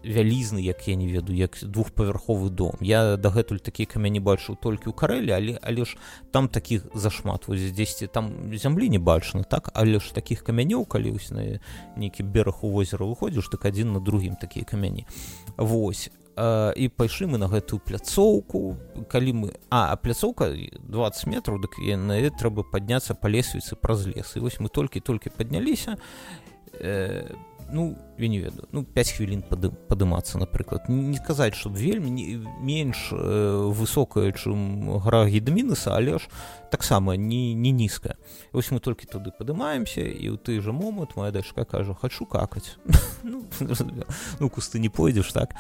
Вялізны 0.05 0.61
як 0.61 0.85
я 0.89 0.95
не 0.95 1.09
ведаю 1.09 1.37
як 1.37 1.57
двухпавярховы 1.63 2.51
дом. 2.51 2.77
Я 2.81 3.17
дагэтуль 3.17 3.59
такія 3.59 3.87
камяні 3.87 4.21
бачыў 4.21 4.57
толькі 4.61 4.91
ў 4.91 4.95
карэлі 4.95 5.33
але 5.33 5.53
але 5.63 5.85
ж 5.85 5.97
там 6.31 6.49
такіх 6.49 6.87
зашмат. 6.95 7.49
Вось 7.49 7.73
дзесьці 7.73 8.07
там 8.07 8.53
зямлі 8.57 8.89
не 8.89 8.99
бачна 8.99 9.43
так? 9.43 9.71
Але 9.75 10.01
ж 10.01 10.15
таких 10.15 10.45
камянёў 10.45 10.87
калі 10.87 11.17
вось 11.17 11.31
на 11.31 11.61
нейкі 11.97 12.23
бераг 12.23 12.65
у 12.65 12.71
возера 12.71 13.07
выходзіш 13.07 13.49
так 13.51 13.65
адзін 13.65 13.93
на 13.93 14.01
другім 14.01 14.37
такія 14.37 14.65
камяні. 14.65 15.07
Восьось 15.57 16.11
і 16.37 16.89
пайшлі 16.89 17.27
мы 17.27 17.39
на 17.39 17.47
гэтую 17.47 17.79
пляцоўку 17.79 18.77
калі 19.09 19.33
мы 19.33 19.49
а 19.71 19.95
пляцоўка 19.97 20.51
20 20.83 21.27
метров 21.27 21.61
дык 21.63 21.79
на 21.79 22.19
трэба 22.31 22.67
падняцца 22.67 23.15
па 23.15 23.29
лесвіцы 23.29 23.77
праз 23.77 24.07
лес 24.07 24.35
і 24.37 24.41
вось 24.41 24.59
мы 24.59 24.69
толькі 24.69 25.01
толькі 25.01 25.31
падняліся 25.31 25.97
э, 26.81 27.31
ну 27.73 27.97
я 28.19 28.29
не 28.29 28.39
ведаю 28.39 28.69
ну 28.73 28.85
5 28.85 29.11
хвілін 29.11 29.43
пады, 29.43 29.71
падымацца 29.71 30.39
напрыклад 30.39 30.89
не 30.89 31.17
сказаць 31.17 31.55
что 31.55 31.71
вельмі 31.71 32.11
не, 32.11 32.25
менш 32.61 33.11
э, 33.13 33.73
высокая 33.73 34.33
чым 34.33 34.99
гора 34.99 35.27
гідмінуса 35.27 35.95
але 35.95 36.19
ж 36.19 36.29
таксама 36.71 37.17
не 37.17 37.55
не 37.55 37.71
нізкая. 37.71 38.17
Вось 38.53 38.71
мы 38.71 38.81
толькі 38.81 39.07
туды 39.07 39.31
падымаемся 39.31 40.03
і 40.03 40.35
ў 40.35 40.39
той 40.39 40.59
жа 40.59 40.73
момант 40.73 41.17
моя 41.17 41.31
дачка 41.31 41.65
кажа 41.65 41.95
хочу 41.95 42.27
какаць 42.27 42.77
ну, 43.23 43.45
ну 44.41 44.51
кусты 44.51 44.79
не 44.79 44.89
пойдзеш 44.89 45.33
так 45.33 45.55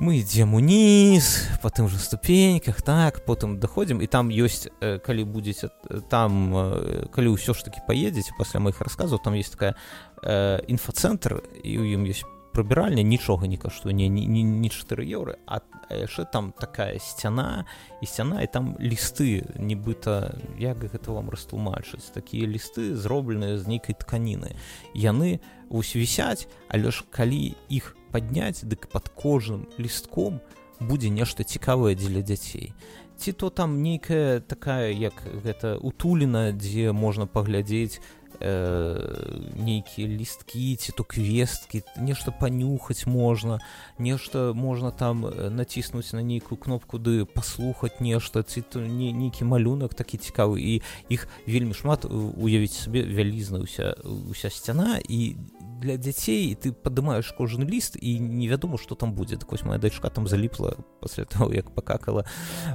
мы 0.00 0.18
ідзем 0.18 0.54
уніз 0.54 1.48
по 1.62 1.70
тым 1.70 1.88
же 1.88 1.98
ступеньках 1.98 2.82
так 2.82 3.24
потым 3.24 3.58
даходзім 3.58 4.02
і 4.02 4.06
там 4.06 4.28
ёсць 4.28 4.68
э, 4.80 4.98
калі 4.98 5.24
будзеце 5.24 5.70
э, 5.90 6.00
там 6.08 6.54
э, 6.54 7.06
калі 7.08 7.38
ўсё 7.38 7.54
ж 7.54 7.64
таки 7.64 7.80
поедзеце 7.86 8.34
пасля 8.38 8.60
моих 8.60 8.80
рассказаў 8.80 9.18
там 9.22 9.34
есть 9.34 9.52
такая 9.52 9.76
э, 10.22 10.60
інфацэнтр 10.66 11.42
і 11.62 11.78
у 11.78 11.84
ім 11.84 12.04
есть 12.04 12.24
прыбіральня 12.54 13.02
нічога 13.02 13.46
не 13.46 13.56
каштуе 13.56 13.92
не 13.92 14.08
не 14.08 14.68
4 14.70 15.04
еўры 15.04 15.36
а 15.46 15.60
яшчэ 15.90 16.24
там 16.30 16.52
такая 16.52 16.98
сцяна 16.98 17.66
і 18.00 18.06
сцяна 18.06 18.42
і 18.42 18.46
там 18.46 18.76
лісты 18.78 19.42
нібыта 19.58 20.38
як 20.58 20.78
гэта 20.78 21.10
вам 21.12 21.30
растлумачыць 21.30 22.14
такія 22.14 22.46
лісты 22.46 22.94
зробленыя 22.94 23.58
з 23.58 23.66
нейкай 23.66 23.94
тканіны 23.98 24.54
яны 24.94 25.40
ось 25.68 25.94
вісяць 25.96 26.46
але 26.68 26.90
ж 26.90 27.04
калі 27.10 27.58
іх 27.68 27.96
падняць 28.14 28.62
дык 28.62 28.86
под 28.94 29.10
кожным 29.18 29.66
лістком 29.74 30.38
будзе 30.78 31.10
нешта 31.10 31.42
цікавае 31.42 31.98
дзеля 31.98 32.22
дзяцей. 32.22 32.70
Ці 33.18 33.32
то 33.32 33.50
там 33.50 33.82
нейкая 33.82 34.40
такая 34.40 34.90
як 34.90 35.14
гэта 35.42 35.78
утулена 35.78 36.50
дзе 36.50 36.92
можна 36.92 37.26
паглядзець 37.26 37.98
э, 38.40 39.54
нейкія 39.54 40.08
лісткі 40.08 40.74
ці 40.76 40.92
то 40.98 41.04
квесткі 41.06 41.82
нешта 41.96 42.34
панюхаць 42.34 43.06
можна 43.06 43.60
нешта 43.98 44.50
можна 44.54 44.90
там 44.90 45.26
э, 45.26 45.50
націснуць 45.50 46.12
на 46.12 46.22
нейкую 46.22 46.58
кнопку 46.58 46.98
ды 46.98 47.24
паслухаць 47.24 48.02
нешта 48.02 48.42
ці 48.42 48.62
то 48.62 48.82
не 48.82 49.12
нейкі 49.12 49.46
малюнак 49.46 49.94
такі 49.94 50.18
цікавы. 50.18 50.58
І 50.58 50.82
іх 51.08 51.28
вельмі 51.46 51.74
шмат 51.74 52.04
уявіць 52.04 52.74
сабе 52.74 53.06
вялізна 53.06 53.62
уся 53.62 53.94
уся 54.30 54.50
сцяна. 54.50 54.98
І 55.08 55.36
для 55.80 55.96
дзяцей 55.96 56.54
ты 56.54 56.72
падымаеш 56.72 57.32
кожны 57.36 57.66
ліст 57.68 57.96
і 58.00 58.18
невядома 58.20 58.78
што 58.78 58.94
там 58.94 59.14
будзе 59.14 59.36
так 59.36 59.52
вось 59.52 59.64
моя 59.64 59.78
дачка 59.78 60.10
там 60.10 60.26
заліпла 60.28 60.76
пасля 61.00 61.24
того 61.24 61.52
як 61.54 61.70
пакакала 61.74 62.24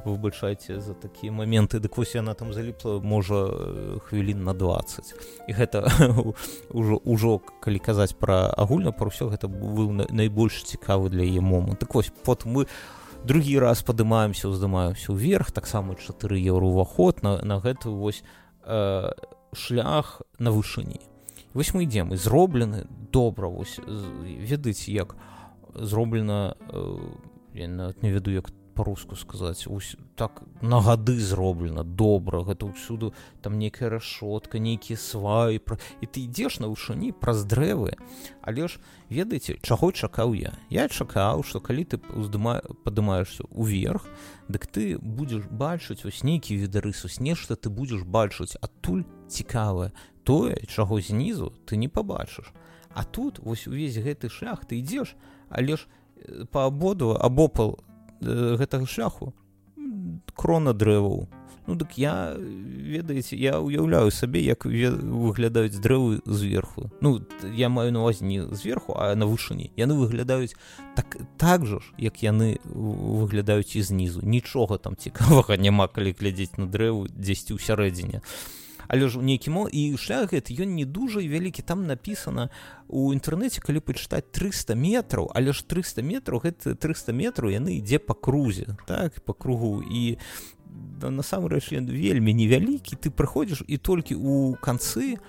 выбачайце 0.06 0.80
за 0.80 0.94
такія 0.94 1.32
моменты. 1.32 1.80
Дык 1.80 1.98
вось 1.98 2.16
яна 2.16 2.34
там 2.34 2.54
заліпла 2.54 3.00
можа 3.02 3.48
хвілін 4.10 4.44
на 4.44 4.54
20 4.54 5.14
і 5.48 5.52
гэта 5.54 5.88
ўжо 6.70 7.02
ўжо 7.04 7.40
калі 7.62 7.80
казаць 7.80 8.14
пра 8.14 8.54
агульна 8.54 8.92
пра 8.92 9.10
ўсё 9.10 9.30
гэта 9.30 9.48
быў 9.48 10.12
найбольш 10.12 10.64
цікавы 10.64 11.10
для 11.10 11.24
яе 11.24 11.42
момант. 11.42 11.80
Так 11.80 11.96
вось 11.96 12.12
пот 12.24 12.46
мы 12.46 12.68
другі 13.24 13.60
раз 13.60 13.84
падымаемся 13.84 14.50
уздымаемся 14.50 15.12
ўверх 15.12 15.52
таксама 15.52 15.96
4 15.96 16.40
еўро 16.40 16.68
ўваход 16.68 17.24
на, 17.24 17.42
на 17.44 17.60
гэтую 17.60 17.96
вось 17.96 18.24
э, 18.64 19.12
шлях 19.54 20.22
на 20.40 20.52
вышыні 20.52 21.09
вось 21.54 21.74
мы 21.74 21.84
ідзем 21.84 22.14
і 22.14 22.18
зроблены 22.18 22.86
добра 23.12 23.48
вось 23.48 23.80
ведаеце 23.86 24.92
як 24.92 25.16
зроблена 25.74 26.56
э, 26.70 26.98
я 27.54 27.68
не 27.68 28.12
веду 28.12 28.32
як 28.32 28.52
по-руску 28.80 29.16
сказаць 29.16 29.68
ось 29.68 29.98
так 30.16 30.42
на 30.62 30.80
гады 30.80 31.20
зроблена 31.20 31.84
добра 31.84 32.40
гэта 32.48 32.72
ўсюду 32.72 33.12
там 33.44 33.60
нейкая 33.60 33.90
рашотка 33.92 34.56
нейкія 34.56 34.96
сваі 34.96 35.60
пра 35.60 35.76
і 36.00 36.08
ты 36.08 36.24
ідзеш 36.24 36.64
на 36.64 36.72
вышыні 36.72 37.12
праз 37.12 37.44
дрэвы 37.44 38.00
але 38.40 38.72
ж 38.72 38.80
ведаеце 39.12 39.60
чаго 39.60 39.92
чакаў 39.92 40.32
я? 40.32 40.56
Я 40.72 40.88
чакаў 40.88 41.44
што 41.44 41.60
калі 41.60 41.84
ты 41.84 42.00
уздыма 42.16 42.64
падымаешься 42.88 43.44
уверх 43.52 44.08
дык 44.48 44.64
ты 44.72 44.96
будзеш 44.96 45.52
бачыць 45.52 46.08
вось 46.08 46.24
нейкі 46.24 46.56
відарысус 46.56 47.20
нешта 47.20 47.60
ты 47.60 47.68
будзеш 47.68 48.08
бачыць 48.08 48.56
адтуль 48.64 49.04
цікавае 49.28 49.92
тое 50.30 50.62
чаго 50.70 51.02
знізу 51.02 51.54
ты 51.66 51.76
не 51.76 51.88
пабачыш. 51.90 52.54
А 52.94 53.04
тут 53.04 53.40
вось 53.40 53.66
увесь 53.66 53.98
гэты 53.98 54.30
шлях 54.30 54.66
ты 54.70 54.78
ідзеш 54.78 55.18
але 55.50 55.78
ж 55.78 55.88
э, 56.22 56.46
по 56.46 56.66
абоду 56.70 57.18
абопал 57.18 57.80
э, 58.22 58.56
гэтага 58.62 58.86
шляху 58.86 59.34
крона 60.38 60.74
дрэваў. 60.74 61.26
Ну 61.66 61.76
дык 61.76 61.98
я 61.98 62.38
ведаеце 62.38 63.38
я 63.38 63.58
уяўляю 63.58 64.12
сабе 64.12 64.42
як 64.46 64.66
выглядаюць 64.66 65.82
дрэвы 65.82 66.22
зверху. 66.26 66.92
Ну 67.02 67.26
я 67.54 67.70
маю 67.70 67.92
на 67.92 68.06
вас 68.06 68.22
не 68.22 68.46
зверху 68.54 68.94
а 69.02 69.16
на 69.16 69.26
вышыні. 69.26 69.74
Яны 69.78 69.98
выглядаюць 69.98 70.54
так 70.96 71.18
так 71.38 71.66
жа 71.66 71.82
ж 71.82 71.90
як 71.98 72.22
яны 72.22 72.62
выглядаюць 72.70 73.76
і 73.76 73.82
знізу. 73.82 74.22
Нічога 74.22 74.78
там 74.78 74.96
цікавага 74.96 75.58
няма 75.58 75.88
калі 75.88 76.14
глядзець 76.14 76.58
на 76.62 76.70
дрэву 76.70 77.10
дзесьці 77.10 77.58
ў 77.58 77.60
сярэдзіне. 77.62 78.22
а 78.22 78.59
але 78.90 79.08
ж 79.08 79.20
у 79.20 79.22
нейкі 79.22 79.54
мо 79.54 79.70
і 79.70 79.94
шлях 80.02 80.34
гэты 80.34 80.58
ён 80.58 80.74
не 80.74 80.84
дужа 80.84 81.22
вялікі 81.22 81.62
там 81.62 81.86
написано 81.86 82.50
у 82.90 83.14
інтэрнэце 83.14 83.62
калі 83.62 83.86
пачытаць 83.86 84.26
300 84.34 84.74
метраў 84.74 85.30
але 85.32 85.54
ж 85.54 85.62
300 85.62 86.02
метраў 86.02 86.42
гэта 86.42 86.74
300 86.74 87.14
метраў 87.14 87.54
яны 87.54 87.78
ідзе 87.78 88.02
по 88.02 88.18
крузе 88.18 88.76
так 88.90 89.22
по 89.22 89.38
кругу 89.38 89.86
і 89.86 90.18
насамрэч 91.06 91.70
вельмі 91.86 92.34
невялікі 92.34 92.98
ты 92.98 93.14
прыходзіш 93.14 93.64
і 93.70 93.78
толькі 93.78 94.18
у 94.18 94.58
канцы 94.58 95.16
э, 95.16 95.20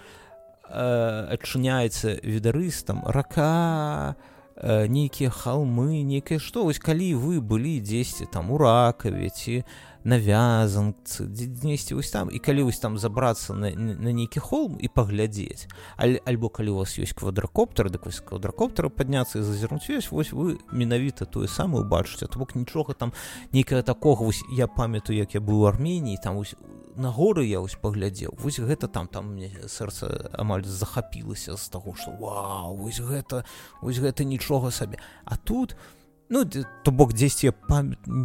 адчыняецца 0.72 2.16
відарыстам 2.24 3.04
рака 3.04 4.16
э, 4.56 4.88
нейкія 4.88 5.28
халмы 5.28 6.00
некае 6.00 6.40
што 6.40 6.64
вось 6.64 6.80
калі 6.80 7.14
вы 7.14 7.44
былі 7.44 7.76
дзесьці 7.80 8.24
там 8.32 8.50
у 8.50 8.58
ракаве 8.58 9.28
ці 9.28 9.64
у 10.04 10.04
навязанцы 10.04 11.26
дзесьці 11.26 11.94
вось 11.94 12.10
там 12.10 12.30
і 12.32 12.38
калі 12.38 12.62
вось 12.62 12.78
там 12.78 12.98
забрацца 12.98 13.54
на, 13.54 13.70
на 13.70 14.12
нейкі 14.12 14.40
холм 14.40 14.78
і 14.80 14.88
паглядзець 14.88 15.68
аль, 15.96 16.16
альбо 16.24 16.48
калі 16.48 16.70
у 16.70 16.76
вас 16.80 16.96
ёсць 16.96 17.12
квадракоптер 17.12 17.90
дык 17.92 18.08
вось 18.08 18.24
квадракоптера 18.24 18.88
падняцца 18.88 19.38
і 19.38 19.44
зазірнуць 19.44 19.90
ёсць 19.92 20.10
вось 20.10 20.32
вы 20.32 20.56
менавіта 20.72 21.28
тое 21.28 21.48
самае 21.48 21.84
убачыце 21.84 22.26
то 22.32 22.40
бок 22.40 22.56
нічога 22.56 22.94
там 22.94 23.12
нейкага 23.52 23.82
такога 23.82 24.24
вось 24.24 24.42
я 24.56 24.66
памятаю 24.66 25.18
як 25.18 25.34
я 25.34 25.40
быў 25.40 25.60
у 25.60 25.68
арменії 25.68 26.16
там 26.22 26.36
вось 26.36 26.56
на 26.96 27.12
горы 27.12 27.44
я 27.44 27.60
вось 27.60 27.76
паглядзеў 27.76 28.40
вось 28.40 28.58
гэта 28.58 28.88
там 28.88 29.06
там 29.06 29.36
мне 29.36 29.52
сэрца 29.68 30.32
амаль 30.32 30.64
захапілася 30.64 31.60
з 31.60 31.68
таго 31.68 31.92
што 31.92 32.16
вау 32.16 32.76
вось 32.76 33.00
гэта 33.00 33.44
вось 33.82 34.00
гэта 34.00 34.24
нічога 34.24 34.70
сабе. 34.70 34.98
А 35.24 35.36
тут 35.36 35.76
у 35.76 35.99
ну 36.30 36.44
то 36.84 36.90
бок 36.90 37.12
дзесьці 37.12 37.52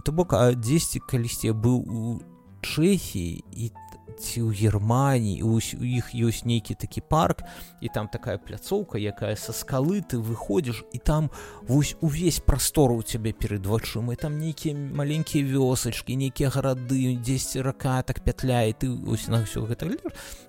то 0.06 0.12
бок 0.12 0.34
а 0.34 0.54
дзесьці 0.54 1.02
калісьці 1.10 1.52
быў 1.52 1.78
у 1.90 2.22
чэхіі 2.62 3.44
і 3.52 3.72
ці 4.16 4.48
ў 4.48 4.54
германії 4.54 5.44
у 5.44 5.60
іх 5.60 6.14
ёсць 6.16 6.46
нейкі 6.48 6.78
такі 6.80 7.02
парк 7.02 7.44
і 7.82 7.90
там 7.90 8.08
такая 8.08 8.38
пляцоўка 8.38 9.02
якая 9.02 9.36
са 9.36 9.52
скалы 9.52 10.00
ты 10.06 10.22
выходзіш 10.22 10.86
і 10.94 11.00
там 11.02 11.30
вось 11.68 11.98
увесь 12.00 12.40
прастору 12.40 13.02
у 13.02 13.04
цябе 13.04 13.34
перад 13.34 13.66
вачыма 13.66 14.16
там 14.16 14.40
нейкія 14.40 14.78
маленькія 14.78 15.44
вёсачкі 15.44 16.16
нейкія 16.16 16.50
гарады 16.50 17.18
дзесьці 17.20 17.62
рака 17.62 18.02
так 18.04 18.24
пятляе 18.24 18.72
ты 18.72 18.94
ось 18.94 19.28
на 19.28 19.44
ўсё 19.44 19.68
гэта 19.68 19.92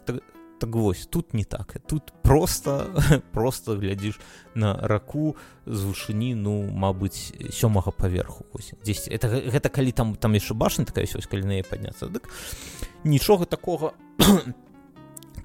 так, 0.04 0.22
так 0.59 0.74
вось 0.74 1.07
тут 1.07 1.34
не 1.34 1.44
так. 1.44 1.76
Тут 1.86 2.12
просто 2.22 2.86
просто 3.32 3.76
глядзіш 3.76 4.18
на 4.54 4.74
раку 4.74 5.36
з 5.66 5.84
вышыні 5.84 6.34
ну 6.34 6.66
мабыць 6.66 7.32
сёмага 7.54 7.92
паверху 7.92 8.44
здесь 8.82 9.09
это 9.09 9.28
гэта 9.28 9.68
калі 9.68 9.92
там 9.92 10.16
там 10.16 10.34
яшчэ 10.34 10.54
башня 10.54 10.84
такая 10.84 11.07
ось 11.07 11.26
калі 11.26 11.46
на 11.46 11.62
падняцца 11.62 12.07
дык 12.07 12.28
нічога 13.04 13.44
такого 13.44 13.94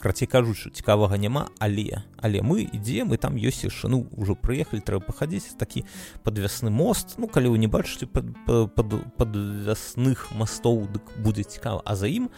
крацей 0.01 0.27
кажучы 0.27 0.73
цікавага 0.73 1.17
няма 1.17 1.49
але 1.59 2.03
але 2.17 2.41
мы 2.41 2.65
ідзем 2.65 3.13
мы 3.13 3.17
там 3.17 3.37
ёсць 3.37 3.67
яшчэ 3.67 3.93
ну 3.93 4.07
ўжо 4.17 4.33
прыехалі 4.33 4.81
трэба 4.81 5.05
пахадзіць 5.05 5.53
такі 5.57 5.85
падвясны 6.23 6.73
мост. 6.73 7.17
Ну 7.17 7.27
калі 7.27 7.53
вы 7.53 7.61
не 7.61 7.67
бачыце 7.67 8.07
падвясных 8.09 10.33
мастоў 10.33 10.89
дык 10.89 11.05
будзе 11.21 11.43
цікава 11.43 11.81
а 11.85 11.95
за 11.95 12.09
ім 12.09 12.25
у 12.25 12.29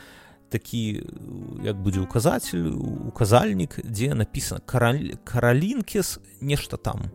такі 0.53 1.01
як 1.65 1.81
будзе 1.81 2.05
указатель 2.05 2.69
указальнік 3.09 3.81
дзе 3.81 4.13
написано 4.13 4.61
каралінкес 5.25 6.19
нешта 6.41 6.77
там. 6.77 7.09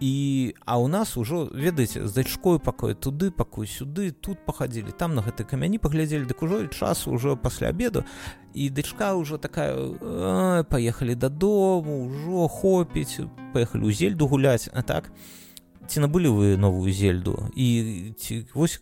І 0.00 0.54
а 0.66 0.78
у 0.78 0.88
нас 0.88 1.16
ужо 1.16 1.48
ведаеце 1.54 2.08
з 2.08 2.12
дачкою 2.12 2.58
пакой 2.58 2.94
туды 2.94 3.30
пакой 3.30 3.66
сюды 3.66 4.10
тут 4.10 4.40
пахадзілі 4.46 4.96
там 4.98 5.14
на 5.14 5.22
гэтай 5.22 5.46
камяні 5.46 5.78
паглядзелі 5.78 6.26
дык 6.26 6.42
ужо 6.42 6.66
часу 6.66 7.14
ўжо 7.14 7.36
пасля 7.36 7.70
обеду 7.70 8.04
і 8.54 8.70
дачка 8.70 9.14
ўжо 9.14 9.38
такая 9.38 10.64
паехалі 10.66 11.14
дадому 11.14 12.10
ўжо 12.10 12.48
хопіць 12.48 13.22
паехалі 13.54 13.86
ў 13.86 13.92
зельду 13.94 14.26
гуляць 14.26 14.66
а 14.74 14.82
так 14.82 15.12
ці 15.86 16.00
набылі 16.00 16.28
вы 16.32 16.56
новую 16.56 16.92
зельду? 16.92 17.48
І 17.54 18.12
ці 18.18 18.46
вось 18.54 18.80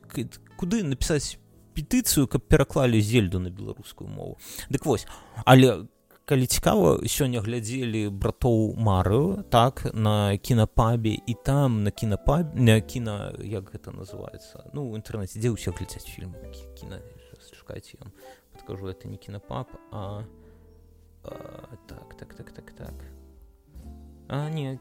куды 0.57 0.83
напісаць 0.83 1.39
петыцыю 1.75 2.29
каб 2.29 2.45
пераклалі 2.47 3.01
зельду 3.01 3.41
на 3.41 3.51
беларускую 3.51 4.09
мову. 4.09 4.39
Дык 4.71 4.85
вось 4.85 5.07
але 5.45 5.89
калі 6.25 6.47
цікава 6.47 7.03
сёння 7.11 7.43
глядзелі 7.43 8.09
братоў 8.09 8.77
марыо 8.79 9.43
так 9.51 9.91
на 9.95 10.39
кінапабе 10.39 11.19
і 11.27 11.35
там 11.45 11.83
на 11.83 11.91
кінапабе 11.91 12.55
на 12.55 12.81
кіна 12.81 13.35
як 13.43 13.73
гэта 13.75 13.91
называется 13.91 14.71
ну 14.73 14.87
у 14.87 14.97
інтэрнэце 14.97 15.43
дзе 15.43 15.51
ўсе 15.51 15.75
глядзяць 15.75 16.07
фільм 16.07 16.37
кіна 16.79 17.03
чакайце 17.73 17.99
ён. 18.01 18.13
Падкажу 18.53 18.89
это 18.89 19.09
не 19.09 19.17
кінапап 19.17 19.69
а, 19.91 20.25
а 21.25 21.77
так 21.89 22.15
так 22.19 22.35
так 22.35 22.53
так 22.53 22.73
так 22.73 22.95
А, 24.33 24.49
не 24.51 24.79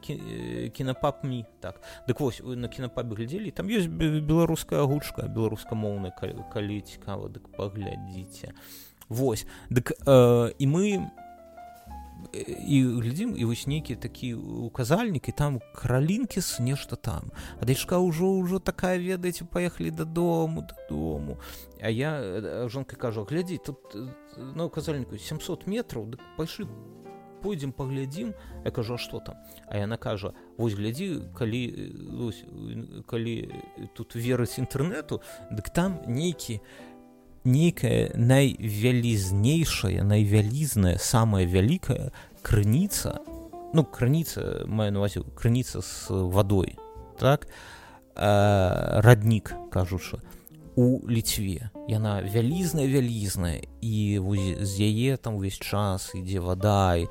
кінапап 0.73 1.23
мі 1.23 1.45
так. 1.59 1.81
Дык 2.07 2.19
вось 2.19 2.41
на 2.43 2.69
кінапабе 2.71 3.15
глядзелі? 3.15 3.51
Там 3.51 3.67
ёсць 3.67 3.91
беларуская 3.91 4.79
гучка 4.87 5.27
беларускамоўная 5.27 6.15
калі, 6.15 6.79
цікава 6.79 7.27
дык 7.27 7.51
паглядзіце. 7.59 8.55
Вось 9.09 9.43
дык 9.67 9.91
э, 10.07 10.55
і 10.55 10.65
мы 10.71 11.11
і 12.63 12.77
глядзім 13.03 13.35
і 13.35 13.43
вось 13.45 13.67
нейкі 13.67 13.99
такі 13.99 14.33
указальнік 14.71 15.27
і 15.27 15.31
там 15.35 15.59
кралінкіс 15.75 16.63
нешта 16.63 16.95
там. 16.95 17.35
А 17.59 17.67
дачка 17.67 17.99
ўжо 17.99 18.31
ўжо 18.39 18.63
такая 18.63 18.95
ведаеце 19.03 19.43
паехалі 19.43 19.91
дадому 19.91 20.63
дадому. 20.63 21.43
А 21.83 21.89
я 21.91 22.23
жонка 22.71 22.95
кажу 22.95 23.27
глядзі 23.27 23.59
тут 23.59 23.83
на 24.55 24.63
указальніку 24.63 25.17
700 25.17 25.67
метров 25.67 26.07
по 26.37 26.47
пойдзем 27.41 27.71
паглядзім 27.71 28.33
я 28.65 28.71
кажу 28.71 28.97
что 28.97 29.19
там? 29.19 29.35
А 29.67 29.77
яна 29.77 29.97
кажа 29.97 30.33
вось 30.57 30.73
глядзі 30.73 31.33
калі 31.37 31.61
ось, 32.27 32.43
калі 33.05 33.35
тут 33.93 34.15
верыць 34.15 34.61
інтэрнэту 34.61 35.21
дык 35.51 35.73
там 35.73 35.99
нейкі 36.07 36.61
нейкая 37.43 38.13
найвялізнейшая 38.15 40.03
найвялізная 40.03 40.97
самая 40.97 41.45
вялікая 41.45 42.11
крыніца 42.41 43.19
ну 43.73 43.83
крыніца 43.83 44.65
маю 44.67 44.93
навазе 44.93 45.25
крыніца 45.35 45.81
з 45.81 46.09
вадой 46.09 46.77
так? 47.17 47.47
Э, 48.15 48.99
раднік 49.01 49.53
кажучы 49.71 50.19
у 50.75 51.07
ліцве. 51.09 51.69
Яна 51.87 52.21
вялізная 52.21 52.87
вялізная 52.87 53.61
і 53.81 54.21
з 54.61 54.73
яе 54.79 55.17
там 55.17 55.35
увесь 55.35 55.59
час 55.59 56.11
ідзе 56.15 56.39
вада 56.39 56.95
і 56.95 57.07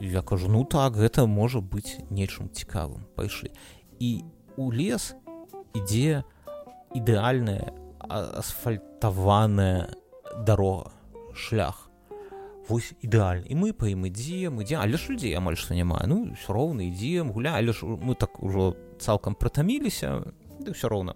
я 0.00 0.22
кажу 0.22 0.48
ну 0.48 0.64
так 0.64 0.96
гэта 0.96 1.26
можа 1.26 1.60
быць 1.60 2.00
нечым 2.10 2.48
цікавым 2.48 3.04
пайшлі. 3.14 3.52
І 3.98 4.24
у 4.56 4.72
лес 4.72 5.14
ідзе 5.74 6.24
ідэальная 6.94 7.72
асфальтаваная 8.08 9.92
дарога 10.46 10.90
шлях. 11.34 11.90
Вось 12.68 12.92
ідэальна 13.00 13.46
і 13.48 13.54
мы 13.54 13.72
па 13.72 13.88
ім 13.88 14.08
ідзем 14.08 14.60
ідзе 14.64 14.80
але 14.80 14.96
ж 14.96 15.12
людзей 15.12 15.36
амаль 15.36 15.56
што 15.56 15.76
няма. 15.76 16.02
Ну 16.08 16.32
все 16.34 16.52
роўна 16.52 16.88
ідзем 16.88 17.32
гуля 17.32 17.60
але 17.60 17.72
ж 17.72 17.84
мы 17.84 18.16
так 18.16 18.42
ужо 18.42 18.74
цалкам 18.98 19.36
прытаміліся 19.36 20.24
ды 20.58 20.72
ўсё 20.72 20.88
роўна. 20.88 21.14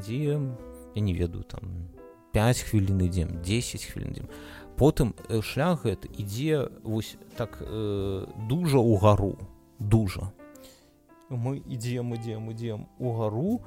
Ідзем 0.00 0.56
я 0.94 1.02
не 1.02 1.14
ведаю 1.14 1.44
там 1.44 1.88
5 2.32 2.58
хвілін 2.58 3.00
ідзем 3.00 3.40
10 3.42 3.84
хвілін 3.84 4.10
ідзем 4.10 4.28
потым 4.76 5.14
шлях 5.42 5.84
гэты 5.84 6.08
ідзе 6.18 6.68
вось 6.82 7.16
так 7.36 7.58
э, 7.60 8.26
дужа 8.48 8.80
ў 8.80 8.98
гару 8.98 9.38
дужа. 9.78 10.32
Мы 11.28 11.60
ідзем 11.62 12.14
ідзем 12.14 12.50
ідзем 12.50 12.86
у 12.98 13.12
гару 13.14 13.60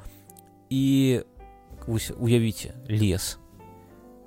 і 0.69 1.23
вось, 1.87 2.11
уявіце 2.11 2.73
лес 2.89 3.37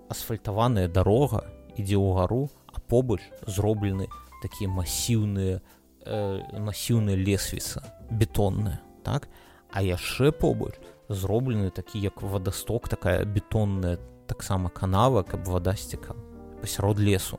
асфальтаваная 0.09 0.88
дарога 0.88 1.44
ідзе 1.76 1.99
ў 1.99 2.14
гару 2.14 2.49
а 2.72 2.80
побач 2.80 3.20
зроблены 3.46 4.09
такія 4.42 4.70
масіўныя 4.70 5.61
э, 6.07 6.61
масіўныя 6.62 7.18
лесвіца 7.18 7.82
бетонная 8.11 8.80
так? 9.03 9.28
А 9.72 9.82
яшчэ 9.82 10.32
побач 10.32 10.78
зроблены 11.09 11.71
такі 11.71 12.01
як 12.01 12.23
вадасток 12.23 12.89
такая 12.89 13.25
бетонная 13.25 13.99
таксама 14.27 14.69
канава 14.69 15.23
каб 15.23 15.45
вада 15.45 15.77
сцікала 15.77 16.21
пасярод 16.61 16.99
лесу. 17.01 17.39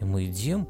І 0.00 0.04
мы 0.04 0.28
ідзем 0.28 0.66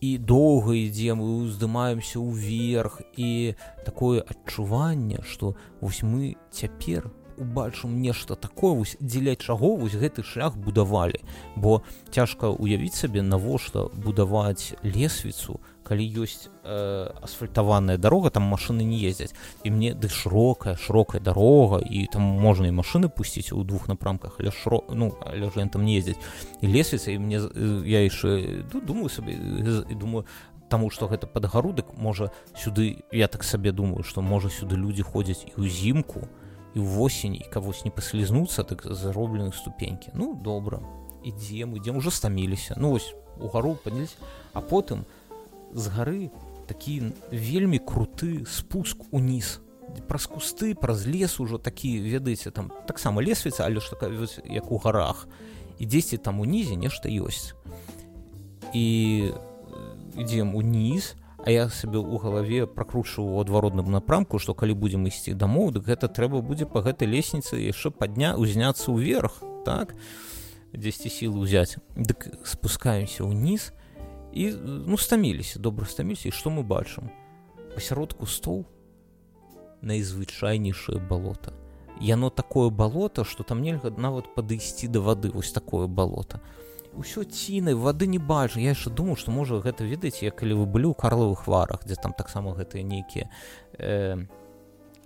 і 0.00 0.18
доўга 0.18 0.74
ідзем 0.74 1.20
і 1.20 1.28
уздымаемся 1.44 2.22
ўверх 2.22 3.02
і 3.18 3.54
такое 3.84 4.22
адчуванне 4.22 5.22
што 5.26 5.56
вось 5.80 6.02
мы 6.02 6.36
цяпер 6.50 7.10
убачым 7.38 8.00
нешта 8.02 8.34
такое 8.34 8.74
вось 8.74 8.96
дзеля 9.00 9.36
чаго 9.36 9.76
вось 9.76 9.94
гэты 9.94 10.22
шлях 10.22 10.56
будавалі. 10.56 11.20
Бо 11.56 11.82
цяжка 12.10 12.50
уявіць 12.50 12.94
сабе 12.94 13.22
навошта 13.22 13.88
будаваць 13.94 14.74
лесвіцу 14.82 15.60
калі 15.88 16.04
ёсць 16.20 16.52
э, 16.64 17.08
асфальтаваная 17.24 17.96
дарога 17.96 18.30
там 18.30 18.44
машины 18.44 18.84
не 18.84 19.00
ездзяць. 19.00 19.32
І 19.64 19.70
мне 19.70 19.94
ды 19.94 20.08
шырокая 20.12 20.76
шырокая 20.76 21.20
дарога 21.20 21.80
і 21.80 22.04
там 22.12 22.22
можна 22.22 22.68
і 22.68 22.76
машины 22.76 23.08
пусціць 23.08 23.52
у 23.56 23.64
двух 23.64 23.88
напрамках 23.88 24.36
але 24.38 24.52
шро 24.52 24.84
ну 24.92 25.16
ж 25.32 25.68
там 25.72 25.84
не 25.84 25.96
ездзяць. 25.96 26.20
І 26.60 26.68
лесвіца 26.68 27.10
і 27.10 27.18
мне 27.18 27.40
я 27.88 28.04
яшчэ 28.04 28.68
ну, 28.72 28.80
думаю 28.80 29.08
сабе 29.08 29.32
і 29.88 29.94
думаю 29.94 30.26
Таму 30.68 30.90
што 30.92 31.08
гэта 31.08 31.24
падгарудак 31.24 31.96
можа 31.96 32.28
сюды 32.52 33.00
я 33.10 33.28
так 33.28 33.44
сабе 33.44 33.72
думаю 33.72 34.04
што 34.04 34.20
можа 34.20 34.52
сюды 34.52 34.76
людзі 34.76 35.00
ходзяць 35.00 35.48
і 35.48 35.64
ўзімку 35.64 36.28
ўвосень 36.76 37.36
і 37.36 37.44
кагось 37.52 37.84
не 37.84 37.90
паслізнуцца 37.90 38.64
так 38.64 38.84
заробленых 38.84 39.56
ступенькі 39.56 40.12
ну 40.14 40.34
добра 40.34 40.80
ідзем 41.24 41.76
ідзем 41.76 41.96
уже 41.96 42.10
стаміліся 42.10 42.74
ну 42.76 42.90
вось 42.90 43.14
у 43.40 43.48
гару 43.48 43.78
паднялись 43.84 44.16
а 44.52 44.60
потым 44.60 45.04
з 45.72 45.88
гары 45.88 46.30
такі 46.66 47.12
вельмі 47.32 47.78
круты 47.78 48.44
спуск 48.46 49.08
уніз 49.10 49.60
праз 50.08 50.26
кусты 50.26 50.74
праз 50.74 51.06
лес 51.06 51.40
ужо 51.40 51.58
такі 51.58 51.98
ведаеце 52.00 52.50
там 52.50 52.72
таксама 52.86 53.22
лесвіца 53.22 53.64
але 53.64 53.80
ж 53.80 53.90
такая 53.90 54.12
як 54.44 54.70
у 54.72 54.78
гарах 54.78 55.28
і 55.78 55.86
дзесьці 55.86 56.18
там 56.18 56.40
унізе 56.40 56.76
нешта 56.76 57.08
ёсць 57.08 57.54
і 58.74 59.32
ідзем 60.16 60.54
уніз 60.54 61.14
а 61.16 61.27
я 61.50 61.68
сабе 61.68 61.98
ў 61.98 62.16
галаве 62.20 62.66
пракручваў 62.66 63.36
у 63.36 63.40
адваротным 63.40 63.90
напрамку 63.90 64.38
што 64.38 64.54
калі 64.54 64.74
будзем 64.74 65.06
ісці 65.08 65.34
дамоў 65.34 65.72
дык 65.76 65.88
гэта 65.90 66.08
трэба 66.08 66.40
будзе 66.42 66.66
па 66.66 66.82
гэтай 66.82 67.08
лесніцы 67.08 67.60
яшчэ 67.60 67.90
падня 67.90 68.34
узняцца 68.36 68.92
ўверх 68.92 69.40
так? 69.68 69.94
Дзесьці 70.72 71.08
сілы 71.08 71.44
ўзяць. 71.44 71.80
Дык 71.96 72.28
спускаемся 72.44 73.24
ўніз 73.24 73.72
і 74.32 74.52
ну 74.88 74.96
стаміліся 74.96 75.60
добра 75.60 75.88
стаміліся. 75.88 76.28
І 76.28 76.36
што 76.36 76.52
мы 76.52 76.64
бачым? 76.64 77.12
Пасярод 77.76 78.12
кустоў 78.16 78.64
найзвычайнейшае 79.80 81.00
балота. 81.00 81.52
Яно 82.00 82.30
такое 82.30 82.70
балота 82.70 83.24
что 83.24 83.44
там 83.44 83.62
нельга 83.62 83.90
нават 83.90 84.32
падысці 84.34 84.88
да 84.88 85.00
вады. 85.00 85.30
Вось 85.30 85.52
такое 85.52 85.86
балота 85.86 86.40
ўсё 86.98 87.22
цінай 87.22 87.78
вады 87.78 88.10
не 88.10 88.18
бачу. 88.18 88.58
Я 88.58 88.74
яшчэ 88.74 88.90
думаю 88.90 89.14
што 89.14 89.30
можа 89.30 89.62
гэта 89.62 89.86
ведаеце 89.86 90.34
калі 90.34 90.58
вы 90.62 90.66
былі 90.66 90.90
ў 90.90 90.98
карловых 90.98 91.46
варах 91.46 91.86
дзе 91.86 91.94
там 91.94 92.12
таксама 92.12 92.58
гэтыя 92.58 92.82
нейкія 92.82 93.30
э, 93.78 94.26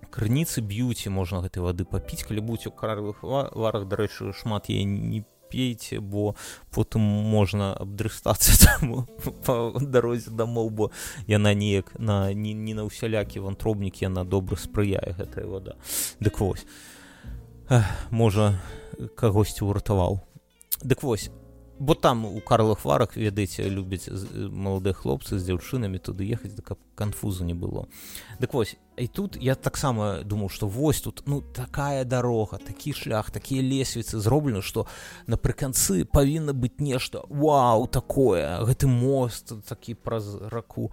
крыніцы 0.09 0.65
б'юць 0.65 1.05
і 1.05 1.13
можна 1.13 1.45
гэтай 1.45 1.61
вады 1.61 1.85
папіць 1.85 2.25
калі 2.25 2.41
будзе 2.41 2.73
у 2.73 2.77
карловых 2.77 3.21
варах. 3.23 3.85
Дарэчы 3.85 4.33
шмат 4.33 4.73
я 4.73 4.85
не 4.85 5.25
пейце 5.53 6.01
бо 6.01 6.33
потым 6.73 7.05
можна 7.05 7.77
абдрыстацца 7.77 8.81
по 9.45 9.77
дарозе 9.77 10.33
дамоў 10.33 10.73
бо 10.73 10.91
яна 11.29 11.53
неяк 11.53 11.93
на 12.01 12.33
не, 12.33 12.57
не 12.57 12.73
на 12.73 12.89
ўсялякі 12.89 13.45
вантробнікі 13.45 14.09
яна 14.09 14.25
добра 14.25 14.57
спрыяе 14.57 15.13
гэтая 15.21 15.45
вода 15.45 15.77
дык 16.25 16.41
вось. 16.41 16.65
Можа 18.11 18.61
кагосьці 19.17 19.65
ўратаваў. 19.69 20.21
Дык 20.83 21.05
вось 21.05 21.31
бо 21.79 21.95
там 21.95 22.25
у 22.25 22.41
карлах 22.41 22.85
варах 22.85 23.17
ведаеце 23.17 23.69
любяць 23.69 24.09
маладыя 24.35 24.95
хлопцы 24.95 25.39
з 25.39 25.47
дзяўчынамі 25.49 25.99
туды 25.99 26.29
ехаць 26.29 26.55
каб 26.65 26.79
канфузу 26.95 27.45
не 27.45 27.55
было 27.55 27.89
дык 28.39 28.53
вось 28.53 28.77
і 28.97 29.07
тут 29.09 29.37
я 29.41 29.55
таксама 29.55 30.23
думаў 30.23 30.49
што 30.49 30.69
вось 30.69 31.01
тут 31.01 31.23
ну 31.27 31.41
такая 31.41 32.05
дарога 32.05 32.59
такі 32.59 32.93
шлях 32.93 33.31
такія 33.31 33.63
лесвіцы 33.63 34.21
зроблены 34.21 34.63
што 34.63 34.87
напрыканцы 35.27 36.05
павінна 36.05 36.53
быць 36.53 36.79
нешта 36.79 37.23
Вау 37.29 37.87
такое 37.87 38.63
гэты 38.65 38.87
мост 38.87 39.53
такі 39.67 39.95
праз 39.95 40.37
раку. 40.53 40.93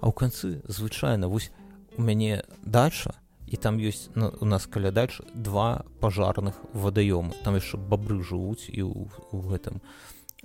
А 0.00 0.06
ў 0.06 0.12
канцы 0.12 0.62
звычайна 0.68 1.26
вось 1.26 1.50
у 1.96 2.02
мяне 2.02 2.44
дальше 2.62 3.14
і 3.50 3.56
там 3.56 3.78
ёсць 3.80 4.10
ну, 4.14 4.32
у 4.40 4.44
нас 4.44 4.66
каля 4.66 4.90
дальше 4.90 5.24
два 5.34 5.84
пажарных 6.00 6.54
вадаёмы 6.72 7.34
там 7.44 7.56
яшчэ 7.56 7.80
бабры 7.80 8.20
жывуць 8.22 8.68
і 8.68 8.84
ў, 8.84 9.08
ў 9.32 9.38
гэтым 9.48 9.80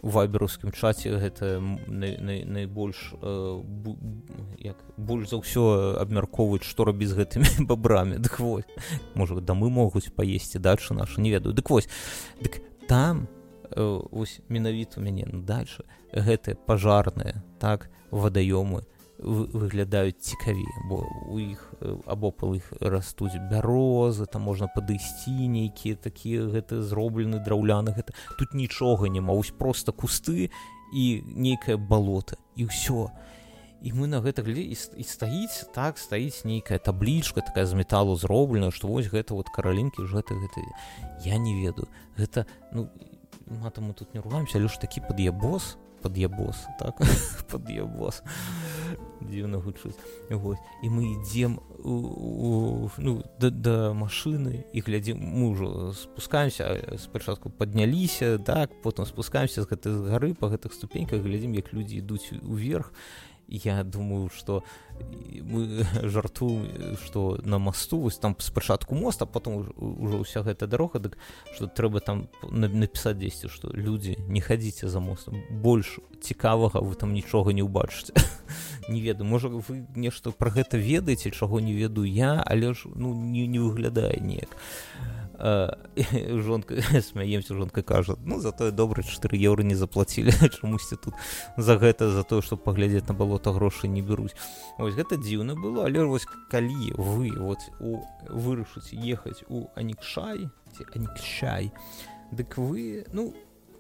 вайберускім 0.02 0.72
чаце 0.72 1.16
гэта 1.20 1.60
най, 1.88 2.18
най, 2.18 2.44
найбольш 2.46 3.14
э, 3.22 3.62
бу, 3.64 3.98
як 4.58 4.78
больш 4.98 5.30
за 5.30 5.38
ўсё 5.38 6.00
абмяркоўваюць 6.02 6.66
што 6.66 6.88
рабіць 6.90 7.14
з 7.14 7.20
гэтымі 7.22 7.50
бабрамі 7.70 8.18
дык 8.18 8.40
вось. 8.40 8.68
Можа 9.14 9.40
дамы 9.40 9.70
могуць 9.70 10.12
паесці 10.12 10.60
дальше 10.60 10.94
нашу 10.94 11.22
не 11.22 11.30
ведаю. 11.30 11.54
Дык 11.54 11.70
вось. 11.70 11.88
Дык 12.42 12.60
там 12.88 13.28
э, 13.70 13.80
ось 14.12 14.42
менавіта 14.50 15.00
у 15.00 15.04
мяне 15.04 15.28
ну, 15.30 15.42
дальше 15.42 15.86
гэтыя 16.12 16.58
пажарныя 16.58 17.44
так 17.60 17.90
вадаёмы 18.12 18.84
выглядаюць 19.24 20.20
цікавей 20.20 20.68
бо 20.90 21.04
у 21.32 21.40
іх 21.40 21.74
абопал 22.06 22.56
іх 22.56 22.68
растуць 22.80 23.40
бярозы 23.50 24.28
там 24.28 24.44
можна 24.48 24.68
падысці 24.68 25.48
нейкія 25.48 25.96
такія 25.96 26.46
гэта 26.52 26.84
зроблены 26.84 27.40
драўляны 27.40 27.96
гэта 27.96 28.14
тут 28.38 28.54
нічога 28.54 29.08
не 29.08 29.22
маюсь 29.22 29.56
просто 29.56 29.92
кусты 29.92 30.50
і 30.94 31.24
нейкае 31.26 31.78
балота 31.78 32.38
і 32.56 32.70
ўсё. 32.70 33.10
І 33.84 33.92
мы 33.92 34.08
на 34.08 34.24
гэта 34.24 34.46
глядзе 34.46 34.64
і, 34.72 35.04
стаіць 35.04 35.68
так 35.76 36.00
стаіць 36.00 36.46
нейкая 36.48 36.80
таблічка 36.80 37.42
такая 37.42 37.66
з 37.66 37.74
металу 37.76 38.16
зроблена 38.16 38.72
што 38.72 38.88
вось 38.88 39.12
гэта 39.12 39.36
вот 39.36 39.50
каралінкі 39.50 40.08
ж 40.08 40.22
гэта 40.22 40.38
гэта 40.38 40.62
я 41.26 41.36
не 41.38 41.58
ведаю. 41.60 41.90
Гэта 42.16 42.46
ну 42.72 42.88
матам 43.48 43.92
мы 43.92 43.94
тут 43.94 44.14
не 44.14 44.22
ругаемся 44.22 44.62
але 44.62 44.72
ж 44.72 44.80
такі 44.80 45.02
пад'ебос 45.04 45.76
пад'ебос 46.04 46.68
так 46.80 47.00
пад'ебос 47.52 48.22
дзіўна 49.24 49.60
гучыць 49.64 49.96
і 50.30 50.88
мы 50.92 51.02
ідзем 51.16 51.60
ну 51.84 53.24
да, 53.40 53.50
да 53.50 53.76
машыны 53.96 54.68
і 54.74 54.80
глядзім 54.84 55.18
мы 55.18 55.56
ўжо 55.56 55.94
спускаемся 55.96 57.00
спачатку 57.00 57.50
падняліся 57.50 58.38
так 58.38 58.76
потым 58.84 59.08
спускаемся 59.08 59.64
з 59.64 59.70
гэтай 59.72 59.96
гары 60.12 60.34
па 60.36 60.52
гэтых 60.52 60.76
ступеньках 60.76 61.24
глядзім 61.24 61.56
як 61.56 61.74
людзі 61.74 62.04
ідуць 62.04 62.36
уверх 62.44 62.92
я 63.54 63.84
думаю 63.84 64.30
что 64.30 64.64
мы 65.42 65.86
жартуем 66.04 66.98
что 67.06 67.40
на 67.44 67.60
мосту 67.60 68.00
вось 68.00 68.18
там 68.18 68.36
спачатку 68.40 68.96
моста 68.96 69.26
потом 69.26 69.72
уже 69.78 70.18
ўся 70.18 70.42
гэта 70.42 70.68
дарога 70.68 71.00
дык 71.00 71.18
что 71.56 71.68
трэба 71.68 72.00
там 72.00 72.28
напісаць 72.50 73.18
дзесьці 73.18 73.48
что 73.48 73.70
людзі 73.70 74.18
не 74.28 74.42
хадзіце 74.42 74.90
за 74.90 75.00
мостом 75.00 75.44
больш 75.50 76.00
цікавага 76.22 76.82
вы 76.82 76.96
там 76.96 77.14
нічога 77.14 77.54
не 77.54 77.62
ўбачыце 77.62 78.14
не 78.90 79.02
ведаю 79.02 79.30
можа 79.30 79.50
вы 79.50 79.86
нешта 79.96 80.32
про 80.32 80.50
гэта 80.50 80.78
ведаеце 80.78 81.30
чаго 81.30 81.60
не 81.60 81.74
ведаю 81.74 82.10
я 82.10 82.42
але 82.42 82.74
ж 82.74 82.90
ну 82.96 83.14
не, 83.14 83.48
не 83.48 83.60
выглядае 83.60 84.18
неяк 84.20 84.50
а 84.98 85.23
жонка 86.30 86.76
смяемся 87.02 87.56
жонка 87.56 87.82
кажа 87.82 88.16
ну 88.26 88.40
затое 88.40 88.72
добра 88.72 89.04
4 89.04 89.38
еўры 89.38 89.64
не 89.64 89.76
заплацілі 89.76 90.32
чамусьці 90.60 90.96
тут 90.96 91.14
за 91.58 91.78
гэта 91.78 92.10
за 92.10 92.24
тое 92.24 92.42
што 92.42 92.58
паглядзець 92.58 93.08
на 93.08 93.14
балота 93.14 93.52
грошы 93.52 93.88
не 93.88 94.02
бяруць 94.02 94.36
ось 94.78 94.94
гэта 94.94 95.18
дзіўна 95.18 95.56
было 95.56 95.86
але 95.86 96.06
вось 96.06 96.28
калі 96.52 96.94
вы 96.98 97.32
вот 97.38 97.60
у 97.80 98.04
вырашыць 98.30 98.94
ехаць 98.94 99.44
у 99.50 99.68
анікшай 99.76 100.50
ці 100.78 100.84
анікчай 100.96 101.72
дык 102.32 102.58
вы 102.58 103.06
ну 103.14 103.34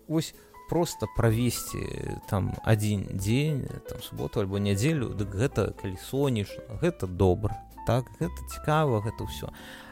ось 0.08 0.34
просто 0.70 1.08
правесці 1.16 2.18
там 2.30 2.54
адзін 2.64 3.08
дзень 3.14 3.68
там 3.89 4.01
суботу 4.01 4.41
альбо 4.41 4.58
нядзелю 4.58 5.14
дык 5.14 5.30
гэта 5.30 5.74
калі 5.78 5.97
сонечна 6.01 6.82
гэта 6.82 7.08
добра 7.08 7.62
так 7.86 8.08
гэта 8.20 8.39
цікава 8.49 9.04
гэта 9.04 9.28
ўсё. 9.28 9.51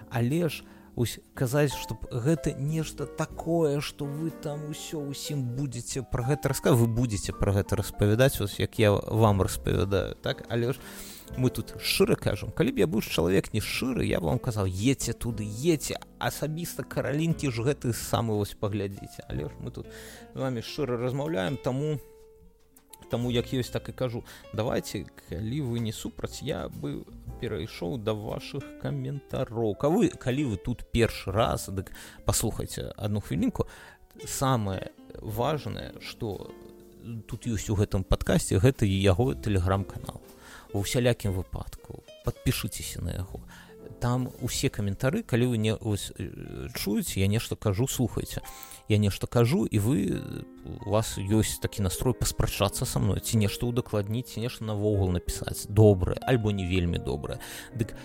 Але 0.09 0.49
ж 0.49 0.63
ось 0.95 1.19
казаць 1.33 1.73
чтоб 1.73 1.97
гэта 2.11 2.53
нешта 2.53 3.05
такое 3.05 3.81
что 3.81 4.05
вы 4.05 4.31
там 4.31 4.69
усё 4.69 4.99
усім 4.99 5.43
будете 5.55 6.03
про 6.03 6.23
гэта 6.23 6.49
раска 6.49 6.73
вы 6.73 6.87
будете 6.87 7.33
про 7.33 7.53
гэта 7.53 7.75
распавядаць 7.75 8.39
вас 8.39 8.59
як 8.59 8.79
я 8.79 8.91
вам 8.91 9.41
распавядаю 9.41 10.15
так? 10.15 10.45
Але 10.49 10.73
ж 10.73 10.79
мы 11.37 11.49
тут 11.49 11.75
шчыра 11.81 12.15
кажам 12.15 12.51
калі 12.51 12.71
б 12.71 12.79
я 12.83 12.87
быў 12.87 13.01
чалавек 13.01 13.53
не 13.53 13.61
шчыры 13.61 14.05
я 14.05 14.19
вам 14.19 14.39
казаў 14.39 14.67
ете 14.67 15.13
туды 15.13 15.47
ете 15.47 15.99
асабіста 16.19 16.83
каралінкі 16.83 17.51
ж 17.51 17.63
гэты 17.63 17.93
самы 17.93 18.35
вось 18.35 18.53
паглядзіце. 18.53 19.23
Але 19.27 19.47
ж 19.47 19.51
мы 19.59 19.71
тут 19.71 19.87
вами 20.33 20.61
шчыра 20.61 20.97
размаўляем 20.97 21.57
таму 21.57 21.99
таму 23.11 23.31
як 23.31 23.51
ёсць 23.53 23.71
так 23.71 23.89
і 23.89 23.91
кажу. 23.91 24.23
Давайте 24.53 25.05
калі 25.29 25.61
вы 25.61 25.79
не 25.79 25.91
супраць 25.91 26.41
я 26.41 26.69
бы 26.69 27.03
перайшоў 27.41 27.97
да 27.97 28.13
ваших 28.13 28.63
каментароў 28.81 29.75
ка 29.75 29.89
вы 29.89 30.09
калі 30.09 30.53
вы 30.53 30.57
тут 30.57 30.85
першы 30.91 31.31
раз 31.31 31.69
дык 31.69 31.91
паслухайце 32.25 32.93
одну 32.97 33.19
хвілінку 33.19 33.67
самое 34.25 34.91
важное 35.21 35.93
что 35.99 36.51
тут 37.27 37.47
ёсць 37.49 37.69
у 37.73 37.75
гэтым 37.75 38.05
падкасці 38.05 38.61
гэта 38.61 38.85
яго 38.85 39.33
телеграм-канал. 39.33 40.21
У 40.73 40.79
усялякім 40.79 41.33
выпадку 41.33 42.03
подпішыцеся 42.23 43.01
на 43.01 43.17
яго 43.17 43.41
там 44.01 44.29
усе 44.41 44.69
каментары 44.69 45.21
калі 45.23 45.53
вы 45.53 45.57
не 45.57 45.75
ось, 45.75 46.11
чуеце 46.75 47.19
я 47.19 47.27
нешта 47.27 47.55
кажу 47.55 47.87
слухайце 47.87 48.41
я 48.91 48.97
нешта 48.99 49.27
кажу 49.27 49.63
і 49.65 49.79
вы 49.79 50.19
у 50.85 50.91
вас 50.91 51.15
ёсць 51.17 51.63
такі 51.63 51.81
настрой 51.87 52.13
паспрачацца 52.13 52.85
са 52.85 52.99
мной 52.99 53.23
ці 53.23 53.39
нешта 53.39 53.65
удакладніць 53.65 54.35
нешта 54.35 54.67
навогул 54.67 55.15
напісаць 55.15 55.65
добрае 55.71 56.19
альбо 56.27 56.51
не 56.51 56.67
вельмі 56.67 56.99
добрае 56.99 57.39
дык 57.71 57.95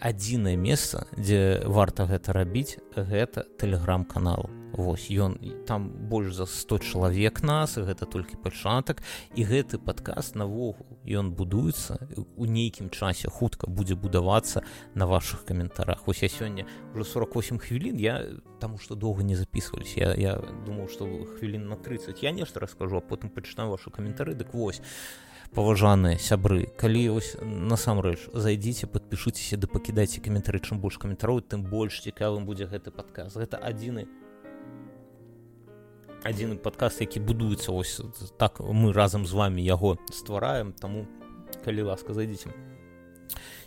адзінае 0.00 0.56
месца 0.56 1.04
дзе 1.12 1.60
варта 1.68 2.08
гэта 2.08 2.32
рабіць 2.32 2.80
гэта 2.96 3.44
тэлеграм-канал. 3.60 4.48
Вось 4.72 5.10
ён 5.10 5.36
там 5.66 5.90
больш 6.08 6.32
за 6.34 6.46
100 6.46 6.78
чалавек 6.78 7.42
нас 7.42 7.76
гэта 7.76 8.06
толькі 8.06 8.40
пачатак. 8.40 9.02
І 9.34 9.44
гэты 9.44 9.78
падказ 9.78 10.34
навогул 10.34 10.86
ён 11.04 11.34
будуецца 11.36 11.98
у 12.16 12.44
нейкім 12.46 12.88
часе 12.88 13.28
хутка 13.28 13.68
будзе 13.68 13.94
будавацца 13.94 14.62
на 14.94 15.06
ваших 15.06 15.44
каментарах. 15.44 16.08
Ось 16.08 16.22
я 16.22 16.28
сёння 16.28 16.66
уже 16.94 17.04
48 17.04 17.58
хвілін 17.58 18.00
я 18.00 18.24
таму 18.60 18.78
што 18.78 18.94
доўга 18.94 19.22
не 19.22 19.36
записывались 19.36 19.96
я, 19.96 20.14
я 20.14 20.40
думаў 20.66 20.88
што 20.88 21.04
хвілін 21.36 21.68
на 21.68 21.76
30 21.76 22.22
я 22.22 22.30
нешта 22.30 22.60
раскажу 22.60 22.96
а 22.96 23.00
потым 23.00 23.28
пачынаю 23.28 23.70
ваши 23.70 23.90
каментары. 23.90 24.34
Дык 24.34 24.54
вось 24.54 24.80
паважаныя 25.54 26.18
сябры 26.18 26.70
калі 26.78 27.08
вось 27.18 27.36
насамрэч 27.42 28.30
зайдзіце 28.32 28.86
подпішыцеся 28.86 29.56
да 29.58 29.66
пакідайце 29.66 30.22
каментары 30.24 30.62
чым 30.62 30.80
больш 30.80 30.98
каментароў 31.02 31.42
тым 31.42 31.66
больш 31.66 32.02
цікавым 32.06 32.46
будзе 32.46 32.70
гэты 32.70 32.94
падказ 32.94 33.34
гэта 33.34 33.58
адзіны 33.58 34.06
адзін 36.24 36.58
падкаст 36.58 37.00
які 37.00 37.20
будуецца 37.24 37.72
ось 37.72 38.00
так 38.38 38.60
мы 38.60 38.92
разам 38.92 39.26
з 39.26 39.32
вами 39.32 39.60
яго 39.60 39.96
ствараем. 40.12 40.72
Таму 40.72 41.06
калі 41.64 41.90
ласка 41.92 42.14
зайдзіце. 42.14 42.52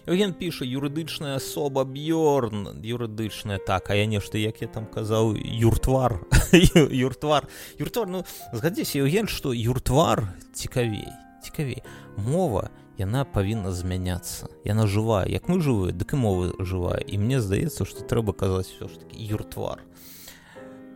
Евген 0.05 0.33
піша 0.35 0.67
юрыдычная 0.67 1.39
асоба 1.39 1.85
б'ёрн 1.87 2.83
юрыдычная 2.83 3.57
так 3.57 3.89
а 3.89 3.95
я 3.95 4.05
нешта 4.05 4.37
як 4.37 4.61
я 4.61 4.67
там 4.67 4.85
казаў 4.85 5.33
юртвар 5.39 6.19
юртвар 6.51 7.47
юртвар 7.79 8.07
ну 8.07 8.25
згадзіся 8.51 8.99
Евген 8.99 9.31
што 9.31 9.55
юртвар 9.55 10.27
цікавей 10.51 11.07
цікавей 11.53 11.83
мова 12.17 12.69
яна 12.97 13.25
павінна 13.25 13.71
змяняцца 13.71 14.49
яна 14.65 14.89
жывая 14.89 15.29
як 15.29 15.45
мы 15.49 15.61
жывы 15.61 15.93
дык 15.93 16.17
і 16.17 16.17
мовы 16.17 16.45
жывая 16.57 16.97
і 16.97 17.17
мне 17.21 17.41
здаецца 17.41 17.85
што 17.85 18.01
трэба 18.01 18.33
казаць 18.33 18.73
все 18.73 18.89
ж 18.89 18.97
таки 18.97 19.21
юртвар. 19.21 19.85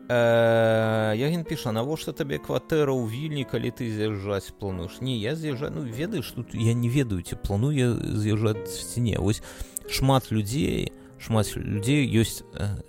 Э, 0.09 1.13
Ягін 1.13 1.43
піша 1.43 1.71
навошта 1.71 2.13
табе 2.13 2.39
кватэра 2.41 2.89
ў 2.89 3.05
вільні 3.05 3.45
калі 3.45 3.69
ты 3.69 3.85
з'язджаць 3.85 4.55
плануеш 4.57 5.01
не 5.01 5.17
я 5.17 5.35
з'язджаю 5.35 5.73
ну 5.77 5.81
ведаеш 5.85 6.31
тут 6.31 6.55
я 6.55 6.73
не 6.73 6.89
ведаю 6.89 7.21
ці 7.21 7.37
планую 7.37 8.17
з'язджаць 8.17 8.65
сцене 8.65 9.19
вось 9.19 9.43
шмат 9.89 10.31
людзей 10.31 10.93
шмат 11.19 11.53
людзей 11.53 12.07
ёсць 12.09 12.41
э, 12.57 12.81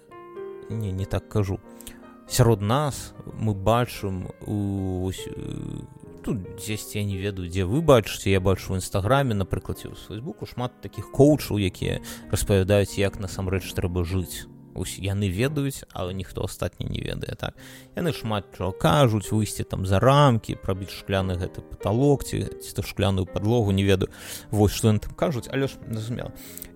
не 0.71 0.93
не 0.93 1.05
так 1.05 1.29
кажу. 1.29 1.61
Сярод 2.29 2.61
нас 2.61 3.15
мы 3.41 3.55
бачым 3.55 4.29
у 4.47 5.07
ось, 5.07 5.27
тут 6.25 6.57
дзесьці 6.57 6.99
я 6.99 7.05
не 7.05 7.17
ведаю 7.17 7.49
дзе 7.49 7.65
вы 7.65 7.81
бачыце 7.81 8.31
я 8.31 8.41
бачу 8.41 8.73
в 8.73 8.77
нстаграме 8.77 9.35
напрыклад 9.35 9.85
у 9.87 9.95
фейсбуку 9.95 10.47
шмат 10.47 10.81
таких 10.81 11.11
коучаў 11.13 11.59
якія 11.59 12.01
распавядаюць 12.31 12.99
як 12.99 13.21
насамрэч 13.21 13.67
трэба 13.75 14.05
жыць. 14.05 14.47
Ось 14.79 14.99
яны 14.99 15.27
ведаюць 15.31 15.83
але 15.91 16.15
ніхто 16.15 16.45
астатні 16.45 16.87
не 16.87 17.01
ведае 17.03 17.35
так? 17.35 17.57
Яны 17.97 18.13
шмат 18.13 18.55
чаго 18.57 18.71
кажуць 18.73 19.33
выйсці 19.33 19.65
там 19.65 19.87
за 19.87 19.99
рамкі 19.99 20.55
прабіць 20.55 20.95
шкляны 20.95 21.35
гэты 21.35 21.63
паталок 21.63 22.25
ці 22.25 22.47
ці 22.47 22.71
то 22.75 22.83
шкляную 22.83 23.27
подлогу 23.27 23.73
не 23.73 23.83
ведаю. 23.83 24.11
Вось 24.51 24.79
яны 24.85 24.99
там 24.99 25.15
кажуць 25.15 25.49
але 25.51 25.67
ж 25.67 25.79
зразумела. 25.89 26.33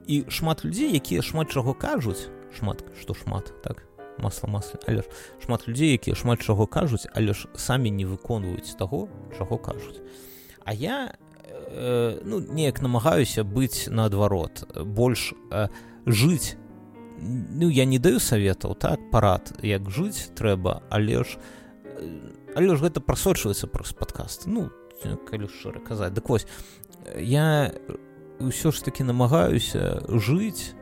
І 0.06 0.24
шмат 0.28 0.64
людзей 0.64 0.90
якія 0.90 1.22
шмат 1.22 1.50
чаго 1.52 1.74
кажуць 1.74 2.26
шмат 2.58 2.82
што 2.98 3.14
шмат 3.14 3.54
так 3.62 3.86
масла 4.18 4.48
масла 4.48 4.80
але 4.86 5.02
ж 5.02 5.08
шмат 5.44 5.68
людзей 5.68 5.92
якія 5.92 6.16
шмат 6.16 6.42
чаго 6.42 6.66
кажуць 6.66 7.06
але 7.14 7.32
ж 7.32 7.48
самі 7.54 7.90
не 7.90 8.06
выконваюць 8.06 8.76
таго 8.78 9.08
чаго 9.38 9.58
кажуць. 9.58 10.00
А 10.64 10.72
я 10.72 11.14
э, 11.72 12.20
ну 12.24 12.40
неяк 12.40 12.82
намагаюся 12.82 13.44
быць 13.44 13.88
наадварот 13.88 14.66
больш 14.84 15.34
э, 15.50 15.68
жыць. 16.06 16.56
Ну 17.18 17.70
я 17.70 17.84
не 17.84 17.98
даю 17.98 18.20
советаў 18.20 18.74
так 18.74 19.10
парад 19.10 19.54
як 19.62 19.90
жыць 19.90 20.30
трэба 20.34 20.82
але 20.90 21.24
ж 21.24 21.38
але 22.54 22.76
ж 22.76 22.82
гэта 22.82 23.00
прасочваецца 23.00 23.66
праз 23.66 23.92
падкаст. 23.92 24.46
Ну 24.46 24.70
калі 25.26 25.48
шчыра 25.48 25.80
казаць. 25.80 26.12
Дык 26.14 26.28
вось 26.28 26.46
я 27.16 27.72
ўсё 28.38 28.70
ж 28.70 28.84
таки 28.84 29.04
намагаюся 29.04 30.02
жыць 30.08 30.74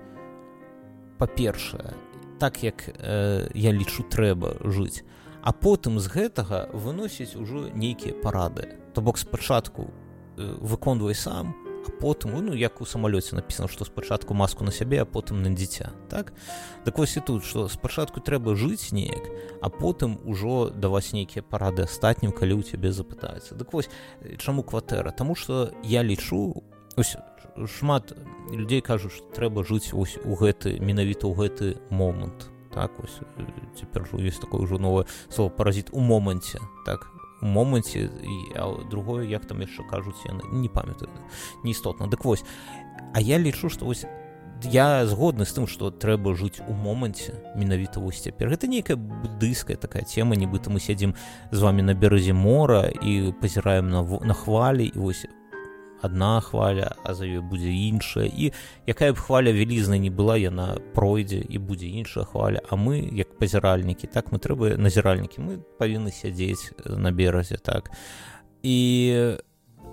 па-першае 1.18 1.93
так 2.41 2.64
як 2.64 2.88
э, 2.88 3.51
я 3.55 3.70
лічу 3.72 4.03
трэба 4.09 4.57
жыць. 4.64 5.05
А 5.45 5.53
потым 5.53 6.01
з 6.01 6.09
гэтага 6.09 6.72
выносіць 6.72 7.36
ужо 7.36 7.68
нейкія 7.74 8.16
парады. 8.16 8.80
То 8.95 9.01
бок 9.05 9.18
спачатку 9.18 9.93
э, 10.36 10.57
выконвай 10.61 11.14
сам 11.14 11.55
а 11.86 11.91
потым 12.01 12.32
ну 12.45 12.55
як 12.55 12.80
у 12.80 12.84
самалёце 12.84 13.34
написано 13.34 13.68
што 13.68 13.84
спачатку 13.84 14.34
маску 14.34 14.64
на 14.64 14.72
сябе 14.72 15.03
а 15.03 15.05
потым 15.05 15.43
на 15.43 15.51
дзіця 15.51 15.93
так? 16.09 16.32
Так 16.84 16.99
вось 16.99 17.16
і 17.16 17.20
тут 17.20 17.45
што 17.45 17.68
спачатку 17.68 18.20
трэба 18.20 18.55
жыць 18.55 18.93
неяк 18.93 19.24
а 19.62 19.68
потым 19.68 20.18
ужо 20.24 20.70
даваць 20.70 21.12
нейкія 21.12 21.43
парады 21.43 21.82
астатнім 21.82 22.32
калі 22.32 22.61
ў 22.61 22.62
цябе 22.62 22.93
запытаюцца 22.93 23.55
дык 23.55 23.72
вось 23.72 23.91
чаму 24.38 24.62
кватэра? 24.62 25.11
Таму 25.11 25.34
што 25.34 25.72
я 25.84 26.03
лічу 26.03 26.62
ось 26.97 27.16
шмат 27.66 28.14
людзей 28.51 28.80
кажуць 28.80 29.12
што 29.12 29.26
трэба 29.36 29.64
жыць 29.64 29.93
ось 29.93 30.18
у 30.24 30.34
гэты 30.34 30.80
менавіта 30.80 31.26
ў 31.26 31.34
гэты 31.36 31.66
момант. 31.91 32.51
Так 32.70 32.95
ось 33.03 33.20
цяпер 33.78 34.07
ёсць 34.14 34.41
такое 34.41 34.62
ўжо 34.62 34.78
новае 34.78 35.07
слово 35.28 35.51
паразіт 35.51 35.91
у 35.93 36.01
моманце. 36.01 36.59
Так 36.86 37.11
моманце 37.41 38.11
другое 38.91 39.26
як 39.26 39.47
там 39.47 39.61
яшчэ 39.61 39.82
кажуць 39.91 40.20
яны 40.26 40.45
не 40.53 40.68
памятаю 40.68 41.11
неістотна 41.64 42.07
дык 42.07 42.24
вось 42.24 42.45
а 43.14 43.20
я 43.20 43.38
лічу 43.38 43.68
што 43.68 43.86
вось 43.86 44.05
я 44.64 45.07
згодны 45.07 45.47
з 45.49 45.57
тым 45.57 45.66
што 45.66 45.91
трэба 45.91 46.36
жыць 46.36 46.61
у 46.68 46.72
моманце 46.76 47.32
менавіта 47.57 48.01
вось 48.01 48.20
цяпер. 48.20 48.51
Гэта 48.53 48.68
нейкая 48.68 48.97
будыйская 48.97 49.76
такая 49.76 50.05
тема 50.05 50.36
нібыта 50.36 50.68
мы 50.68 50.80
сядзім 50.80 51.14
з 51.51 51.59
вами 51.59 51.80
на 51.82 51.95
беразе 51.95 52.32
мора 52.36 52.93
і 52.93 53.32
пазіраем 53.41 53.88
на 53.88 54.05
на 54.05 54.34
хвалі 54.34 54.93
і 54.93 54.99
вось 54.99 55.24
адна 56.03 56.41
хваля 56.41 56.97
а 57.05 57.15
за 57.15 57.25
ёй 57.25 57.41
будзе 57.41 57.71
іншая 57.71 58.27
і 58.27 58.53
якая 58.87 59.13
б 59.13 59.19
хваля 59.19 59.53
вялізна 59.53 59.99
не 59.99 60.11
была 60.11 60.37
яна 60.37 60.79
пройдзе 60.95 61.41
і 61.41 61.59
будзе 61.59 61.87
іншая 61.87 62.25
хваля. 62.25 62.61
А 62.69 62.77
мы 62.77 63.05
як 63.13 63.39
пазіральнікі 63.39 64.07
так 64.07 64.33
мы 64.33 64.39
трэба 64.39 64.77
назіральнікі 64.77 65.41
мы 65.41 65.53
павінны 65.79 66.11
сядзець 66.11 66.73
на 66.85 67.13
беразе 67.13 67.57
так. 67.57 67.91
І 68.63 69.39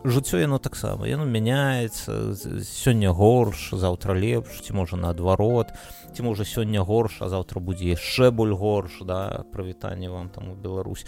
жыццё 0.04 0.40
яно 0.40 0.58
таксама 0.60 1.08
яно 1.08 1.26
мяняецца. 1.26 2.34
Сёння 2.64 3.12
горш 3.12 3.74
заўтра 3.74 4.14
лепш 4.14 4.62
ці 4.62 4.74
можа 4.74 4.96
наадварот 4.98 5.74
ці 6.16 6.24
можа 6.24 6.44
сёння 6.44 6.84
горш 6.84 7.22
а 7.22 7.30
заўтра 7.30 7.60
будзе 7.60 7.92
яшчэ 7.96 8.32
боль 8.32 8.54
горш 8.54 9.02
да 9.02 9.44
прывітанне 9.54 10.10
вам 10.10 10.30
там 10.30 10.50
у 10.50 10.56
Беларусь. 10.56 11.06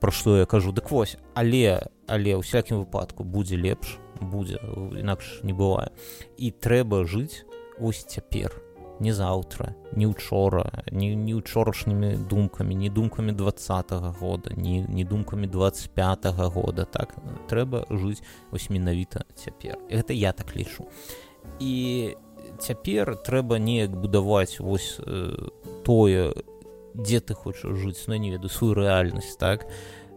Пра 0.00 0.10
што 0.10 0.38
я 0.38 0.46
кажу? 0.46 0.72
Дык 0.72 0.90
вось 0.90 1.16
але 1.34 1.86
але 2.06 2.34
ў 2.34 2.42
всякім 2.42 2.82
выпадку 2.82 3.24
будзе 3.24 3.56
лепш 3.56 3.98
будзе 4.20 4.60
інакш 4.98 5.40
не 5.42 5.52
бывае 5.52 5.90
і 6.36 6.50
трэба 6.50 7.04
жыць 7.04 7.44
ось 7.80 8.04
цяпер 8.04 8.54
не 9.00 9.12
заўтра 9.12 9.74
не 9.92 10.06
учора 10.06 10.84
не 10.92 11.14
не 11.16 11.34
учорашнімі 11.34 12.16
думкамі 12.30 12.74
не 12.74 12.90
думкамі 12.90 13.32
двадцатого 13.32 14.14
года 14.20 14.50
не 14.56 14.86
не 14.88 15.04
думкамі 15.04 15.46
25 15.46 16.26
-го 16.26 16.50
года 16.50 16.84
так? 16.84 17.16
Трэба 17.48 17.86
жыць 17.90 18.22
ось 18.52 18.70
менавіта 18.70 19.24
цяпер. 19.34 19.78
Гэта 19.90 20.12
я 20.12 20.32
так 20.32 20.56
лічу. 20.56 20.84
І 21.60 22.16
цяпер 22.58 23.16
трэба 23.16 23.58
неяк 23.58 23.96
будаваць 23.96 24.60
вось 24.60 25.00
э, 25.00 25.48
тое 25.84 26.34
дзе 26.94 27.20
ты 27.20 27.34
хочаш 27.34 27.72
жыць 27.78 28.04
но 28.06 28.14
ну, 28.14 28.20
не 28.20 28.30
веду 28.30 28.48
сваю 28.48 28.74
рэальнасць 28.74 29.36
так? 29.38 29.64
і 29.64 29.70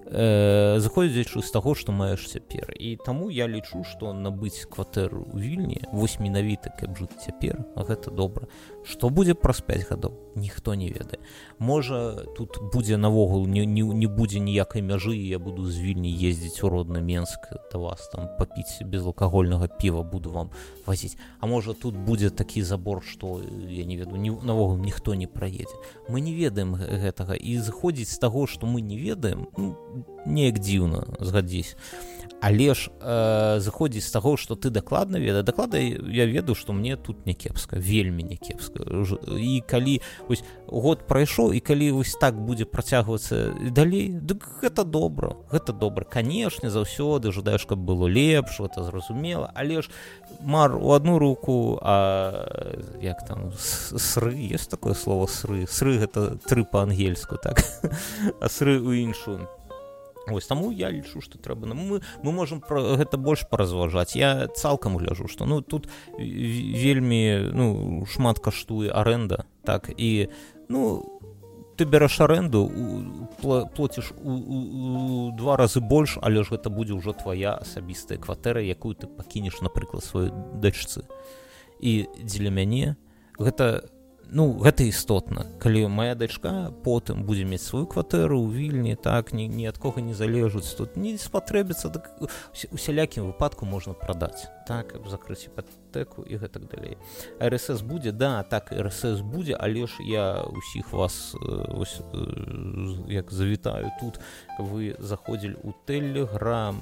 э, 0.05 0.79
заходзячы 0.79 1.41
з 1.41 1.51
таго 1.51 1.75
што 1.75 1.91
маеш 1.91 2.25
цяпер 2.27 2.73
і 2.77 2.95
таму 3.05 3.29
я 3.29 3.47
лічу 3.47 3.83
што 3.87 4.13
набыць 4.13 4.65
кватэру 4.69 5.23
ў 5.31 5.37
вільні 5.39 5.79
вось 5.91 6.19
менавіта 6.19 6.73
каб 6.79 6.97
жыць 6.97 7.17
цяпер 7.23 7.65
а 7.75 7.83
гэта 7.87 8.11
добра 8.11 8.47
што 8.85 9.09
будзе 9.09 9.33
праз 9.33 9.61
5 9.61 9.89
гадоў 9.89 10.13
ніхто 10.35 10.73
не 10.73 10.89
ведае. 10.89 11.19
Можа 11.59 12.25
тут 12.35 12.57
будзе 12.73 12.97
навогул 12.97 13.45
не, 13.47 13.65
не, 13.65 13.81
не 13.81 14.07
будзе 14.07 14.39
ніякай 14.39 14.81
мяжы 14.81 15.15
я 15.15 15.39
буду 15.39 15.69
з 15.69 15.77
вільні 15.77 16.09
ездзіць 16.09 16.63
у 16.63 16.69
родны 16.69 17.01
менск 17.01 17.53
да 17.71 17.77
вас 17.77 18.09
там 18.09 18.29
папіць 18.39 18.81
безалкагольнага 18.81 19.67
піва 19.67 20.03
буду 20.03 20.31
вам 20.31 20.49
вазіць. 20.85 21.17
А 21.39 21.45
можа 21.45 21.73
тут 21.73 21.95
будзе 21.95 22.29
такі 22.29 22.63
забор 22.63 23.03
што 23.03 23.41
я 23.69 23.85
не 23.85 23.97
веду 23.97 24.17
ні, 24.17 24.33
навогул 24.43 24.77
ніхто 24.77 25.13
не 25.13 25.27
праедзе. 25.27 25.77
Мы 26.09 26.21
не 26.21 26.33
ведаем 26.33 26.75
гэтага. 26.75 27.35
І 27.35 27.57
заходзіць 27.57 28.09
з 28.09 28.17
таго 28.17 28.47
што 28.47 28.67
мы 28.67 28.81
не 28.81 28.97
ведаем 28.97 29.47
ну, 29.57 29.77
неяк 30.25 30.59
дзіўна 30.59 31.05
згадзісь 31.19 31.75
але 32.43 32.73
ж 32.75 32.91
э, 32.99 33.59
заходзіць 33.59 34.03
з 34.03 34.11
таго 34.11 34.35
што 34.35 34.55
ты 34.55 34.69
дакладна 34.69 35.17
веда 35.17 35.43
даклада 35.43 35.79
я 35.79 36.25
ведаю 36.27 36.55
што 36.55 36.73
мне 36.73 36.97
тут 36.97 37.25
не 37.25 37.33
кепска 37.33 37.79
вельмі 37.79 38.23
не 38.23 38.35
кепска 38.35 38.83
і 39.39 39.63
калі 39.63 40.01
вось 40.27 40.43
год 40.67 41.07
прайшоў 41.07 41.55
і 41.55 41.59
калі 41.63 41.91
вось 42.03 42.19
так 42.19 42.35
будзе 42.35 42.65
працягвацца 42.65 43.55
далей 43.71 44.11
дык 44.11 44.43
гэта 44.59 44.83
добра 44.83 45.37
гэта 45.51 45.71
добра 45.71 46.03
канешне 46.03 46.69
заўсёды 46.69 47.31
жадаеш 47.31 47.65
каб 47.65 47.79
было 47.79 48.07
лепш 48.07 48.59
это 48.59 48.83
зразумела. 48.83 49.51
Але 49.55 49.81
ж 49.81 49.89
мар 50.41 50.75
у 50.75 50.91
одну 50.91 51.19
руку 51.19 51.79
а 51.81 52.69
як 53.01 53.25
там 53.25 53.51
сры 53.57 54.35
есть 54.35 54.69
такое 54.69 54.93
слово 54.93 55.27
сры? 55.27 55.67
Сры 55.67 55.97
гэта 55.97 56.37
тры 56.37 56.65
па-ангельску 56.65 57.37
так? 57.37 57.63
А 58.41 58.49
сры 58.49 58.79
у 58.79 58.91
іншую 58.91 59.47
Вось 60.27 60.47
таму 60.47 60.71
я 60.71 60.89
лічу 60.91 61.19
што 61.21 61.37
трэба 61.37 61.67
ну, 61.67 61.75
мы 61.75 62.01
мы 62.23 62.31
можемм 62.31 62.61
пра 62.63 62.95
гэта 62.95 63.17
больш 63.17 63.43
паразважаць 63.49 64.15
я 64.15 64.47
цалкам 64.47 64.97
гляжу 64.97 65.27
што 65.27 65.45
ну 65.45 65.61
тут 65.61 65.89
вельмі 66.17 67.51
ну 67.51 68.05
шмат 68.07 68.39
каштуе 68.39 68.87
аренда 68.87 69.43
так 69.63 69.91
і 69.97 70.29
ну 70.69 71.03
ты 71.75 71.85
бярэш 71.85 72.21
аренду 72.21 72.71
плоціш 73.75 74.13
у, 74.15 74.31
у, 74.31 74.57
у 75.27 75.31
два 75.35 75.57
разы 75.57 75.81
больш 75.81 76.17
але 76.21 76.43
ж 76.43 76.55
гэта 76.55 76.69
будзе 76.69 76.93
ўжо 76.95 77.11
твоя 77.11 77.59
асабістая 77.59 78.17
кватэра 78.17 78.63
якую 78.63 78.95
ты 78.95 79.07
пакінеш 79.07 79.59
напрыклад 79.59 80.07
сваёй 80.07 80.31
дачцы 80.55 81.03
і 81.83 82.07
дзеля 82.23 82.49
мяне 82.49 82.95
гэта 83.35 83.91
ну 84.33 84.57
гэта 84.57 84.83
істотна. 84.83 85.45
Калі 85.61 85.87
моя 85.87 86.15
дачка 86.15 86.73
потым 86.83 87.23
будзе 87.23 87.45
мець 87.45 87.61
сваю 87.61 87.85
кватэру 87.85 88.41
ў 88.41 88.49
вільні 88.49 88.95
так 88.97 89.33
ні, 89.33 89.47
ні 89.47 89.69
ад 89.69 89.77
кого 89.77 90.01
не 90.01 90.17
залежуць 90.17 90.73
тут 90.73 90.97
не 90.97 91.15
спатрэбіцца 91.17 91.93
так 91.93 92.09
у 92.19 92.77
сялякім 92.77 93.29
выпадку 93.29 93.69
можна 93.69 93.93
прадаць. 93.93 94.49
Так 94.67 94.97
закрыць 95.05 95.45
іпатэку 95.45 96.25
і 96.25 96.37
гэтак 96.41 96.65
далей. 96.65 96.97
рсс 97.37 97.85
будзе 97.85 98.11
да 98.11 98.43
так 98.43 98.73
рсс 98.73 99.21
будзе 99.21 99.53
але 99.53 99.85
ж 99.85 100.01
я 100.01 100.41
усіх 100.43 100.93
вас 100.93 101.35
ось, 101.69 102.01
як 103.07 103.31
завітаю 103.31 103.91
тут 104.01 104.19
вы 104.59 104.95
заходзілі 104.99 105.61
у 105.63 105.73
тэлеграм. 105.85 106.81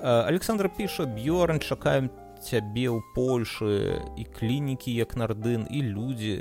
Александр 0.00 0.70
піша 0.70 1.04
б'ёрн 1.04 1.58
чакаем 1.58 2.10
цябе 2.44 2.92
ў 2.92 3.00
польшы 3.16 4.04
і 4.20 4.24
клінікі 4.36 4.92
як 4.92 5.16
нардын 5.16 5.64
і 5.70 5.80
людзі 5.80 6.34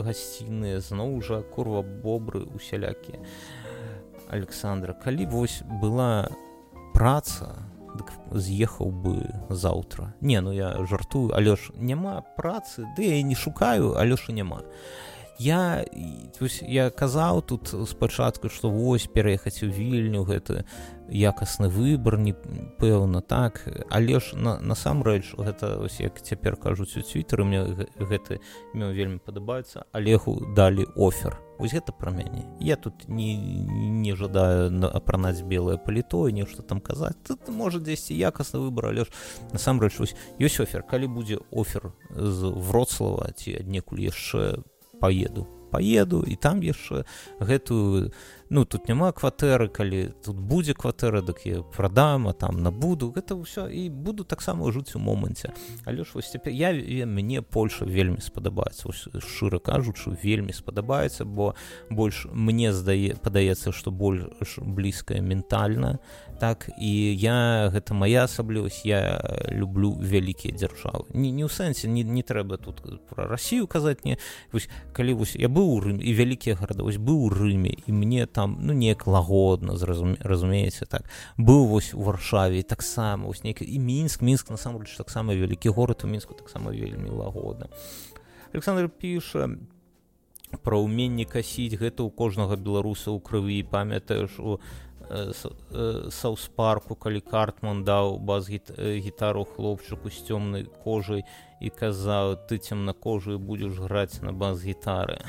гасціныя 0.00 0.80
зноў 0.80 1.20
жа 1.20 1.42
курва 1.44 1.84
бобры 1.84 2.42
усялякія. 2.48 3.20
Александра 4.32 4.96
калі 4.96 5.28
вось 5.28 5.60
была 5.82 6.32
праца 6.96 7.68
дык 7.92 8.08
з'ехаў 8.32 8.88
бы 8.88 9.20
заўтра. 9.52 10.14
Не 10.20 10.40
ну 10.40 10.52
я 10.56 10.72
жартую 10.88 11.36
але 11.36 11.56
ж 11.56 11.76
няма 11.76 12.24
працы 12.36 12.88
ды 12.96 13.12
я 13.12 13.22
не 13.22 13.36
шукаю 13.36 13.92
алёша 14.00 14.32
няма 14.32 14.64
я 15.38 15.84
я 16.62 16.90
казаў 16.90 17.42
тут 17.42 17.74
спачатку 17.88 18.48
што 18.48 18.70
вось 18.70 19.06
пераехаць 19.06 19.62
у 19.62 19.66
вільню 19.66 20.24
гэта 20.24 20.64
якасны 21.08 21.68
выбар 21.68 22.18
не 22.18 22.32
пэўна 22.78 23.20
так. 23.20 23.68
Але 23.90 24.20
ж 24.20 24.36
на 24.36 24.60
насамрэч 24.60 25.34
гэта 25.36 25.78
ось 25.78 26.00
як 26.00 26.22
цяпер 26.22 26.56
кажуць 26.56 26.96
у 26.96 27.02
цвітары 27.02 27.44
мне 27.44 27.86
гэты 27.98 28.40
мне 28.74 28.92
вельмі 28.92 29.18
падабаецца 29.18 29.84
алегу 29.92 30.54
далі 30.56 30.86
офер. 30.96 31.38
Вось 31.58 31.72
гэта 31.72 31.92
пра 31.92 32.10
мяне. 32.10 32.48
Я 32.60 32.76
тут 32.76 33.08
не 33.08 33.36
не 33.36 34.16
жадаю 34.16 34.72
апранаць 34.88 35.42
белае 35.42 35.78
паліто 35.78 36.28
нешта 36.30 36.62
там 36.62 36.80
казаць. 36.80 37.16
Тут 37.26 37.48
можа 37.48 37.78
дзесьці 37.78 38.14
якасны 38.14 38.58
выбор 38.58 38.86
але 38.86 39.04
ж 39.04 39.08
насамрэч 39.52 39.98
вось 39.98 40.16
ёсць 40.40 40.60
офер. 40.60 40.82
Калі 40.82 41.06
будзе 41.06 41.38
офер 41.50 41.92
з 42.10 42.50
вроцлава 42.56 43.32
ці 43.36 43.60
аднекуль 43.60 44.00
яшчэ 44.00 44.64
поеду 45.02 45.48
поеду 45.72 46.22
і 46.28 46.36
там 46.36 46.62
яшчэ 46.62 47.02
гэтую 47.40 48.12
ну 48.52 48.66
тут 48.68 48.88
няма 48.88 49.12
кватэры 49.16 49.68
калі 49.72 50.12
тут 50.20 50.36
будзе 50.36 50.74
кватэра 50.76 51.22
дык 51.24 51.40
я 51.48 51.62
прадам 51.62 52.28
а 52.28 52.32
там 52.36 52.60
набуду. 52.60 53.08
Гэта 53.08 53.32
ўсё 53.32 53.72
і 53.72 53.88
буду 53.88 54.28
таксама 54.28 54.68
жыць 54.68 54.92
у 54.92 55.00
моманце 55.00 55.56
але 55.88 56.04
ж 56.04 56.12
вось 56.12 56.28
цяпер 56.28 56.52
я, 56.52 56.68
я 56.70 57.06
мне 57.06 57.40
Польша 57.40 57.88
вельмі 57.88 58.20
спадабаецца 58.20 58.92
шчыра 58.92 59.56
кажучы 59.56 60.12
вельмі 60.20 60.52
спадабаецца 60.52 61.24
бо 61.24 61.56
больш 61.88 62.28
мне 62.28 62.76
здае 62.76 63.16
падаецца 63.16 63.72
што 63.72 63.88
больш 63.88 64.28
блізкая 64.60 65.24
ментальна 65.24 65.96
так 66.36 66.68
і 66.76 66.92
я 67.16 67.72
гэта 67.72 67.94
моя 67.94 68.28
асаблівасць 68.28 68.84
я 68.84 69.16
люблю 69.48 69.96
вялікія 69.96 70.52
дзяржавы 70.52 71.08
не 71.16 71.32
не 71.32 71.48
ў 71.48 71.48
сэнсе 71.48 71.88
не, 71.88 72.04
не 72.04 72.20
трэба 72.20 72.60
тут 72.60 72.84
про 73.08 73.24
Росію 73.32 73.64
казаць 73.66 74.04
не. 74.04 74.18
Вось 74.52 74.68
калі 74.92 75.16
вось 75.24 75.40
я 75.40 75.48
быў 75.48 75.72
у 75.72 75.80
рым 75.80 76.04
і 76.04 76.12
вялікія 76.12 76.60
гарада 76.60 76.84
вось 76.84 77.00
быў 77.00 77.16
у 77.16 77.28
рыме 77.32 77.72
і 77.86 77.92
мне 77.96 78.26
там 78.26 78.41
там 78.42 78.58
ну 78.60 78.72
неяк 78.72 79.06
лагодна 79.06 79.76
зразуме, 79.76 80.16
разумееце 80.20 80.86
так. 80.86 81.06
Быў 81.38 81.66
вось 81.70 81.94
у 81.94 82.02
варшаве 82.02 82.62
таксама 82.62 83.30
вось 83.30 83.44
нейкі 83.44 83.62
і 83.62 83.78
мінск. 83.78 84.22
Мінск 84.22 84.50
насамрэч 84.50 84.96
таксама 84.98 85.34
вялікі 85.34 85.70
горад 85.70 86.02
у 86.04 86.10
мінску 86.10 86.34
таксама 86.34 86.74
вельмі 86.74 87.10
лагодна. 87.10 87.70
Александр 88.52 88.90
піша 88.90 89.46
пра 90.66 90.76
ўменне 90.82 91.24
касіць 91.24 91.78
гэта 91.78 92.02
ў 92.02 92.10
кожнага 92.10 92.58
беларуса 92.58 93.14
ў 93.14 93.22
крыві. 93.22 93.62
Памятаеш 93.62 94.42
у 94.42 94.58
саўспарку 96.10 96.96
калі 96.96 97.20
картман 97.20 97.84
даў 97.84 98.18
баз 98.18 98.48
гітару 98.48 99.44
хлопчыку 99.44 100.10
з 100.10 100.18
цёмнай 100.26 100.66
кожай 100.82 101.22
і 101.60 101.68
казаў 101.70 102.38
ты 102.48 102.58
цемнакожую 102.58 103.38
будзеш 103.38 103.78
граць 103.78 104.22
на 104.22 104.32
бас 104.32 104.62
гітары 104.64 105.20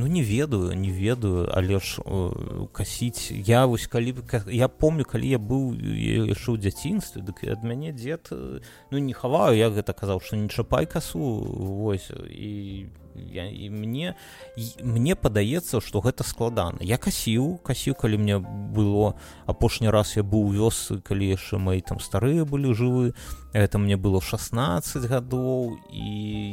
ну 0.00 0.06
не 0.06 0.22
ведаю 0.22 0.72
не 0.72 0.90
ведаю 0.90 1.48
але 1.52 1.78
ж 1.78 2.00
э, 2.00 2.66
касіць 2.72 3.30
я 3.30 3.66
вось 3.66 3.86
калі 3.86 4.14
я 4.48 4.68
помню 4.68 5.04
калі 5.04 5.28
я 5.28 5.38
быў 5.38 5.76
яшчэ 5.76 6.56
ў 6.56 6.58
дзяцінстве 6.64 7.20
дык 7.20 7.44
ад 7.44 7.60
мяне 7.62 7.92
дзед 7.92 8.32
э, 8.32 8.64
ну 8.90 8.96
не 8.98 9.12
хаваю 9.12 9.56
я 9.60 9.68
гэта 9.68 9.92
казаў 9.92 10.24
што 10.24 10.40
не 10.40 10.48
чапай 10.48 10.88
касу 10.88 11.20
вось 11.20 12.08
і 12.32 12.88
я, 13.14 13.46
і 13.48 13.70
мне 13.70 14.14
і, 14.56 14.64
мне 14.82 15.14
падаецца 15.14 15.80
што 15.80 16.00
гэта 16.00 16.24
складана 16.24 16.78
я 16.80 16.98
касіў 16.98 17.58
касіў 17.64 17.94
калі 17.94 18.18
мне 18.18 18.38
было 18.38 19.14
апошні 19.46 19.90
раз 19.90 20.16
я 20.16 20.22
быў 20.22 20.50
у 20.50 20.52
вёсы 20.52 21.00
калі 21.00 21.30
яшчэ 21.30 21.58
мои 21.58 21.80
там 21.80 22.00
старыя 22.00 22.44
былі 22.44 22.74
жывы 22.74 23.14
это 23.52 23.78
мне 23.78 23.96
было 23.96 24.20
16 24.20 25.04
гадоў 25.10 25.76
і 25.90 26.06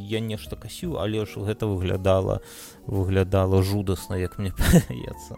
я 0.10 0.20
нешта 0.20 0.55
касіў 0.55 0.97
але 0.97 1.26
ж 1.26 1.39
гэта 1.39 1.68
выглядала 1.68 2.41
выглядала 2.88 3.62
жудасна 3.64 4.16
як 4.18 4.38
мне 4.38 4.51
падаецца 4.58 5.38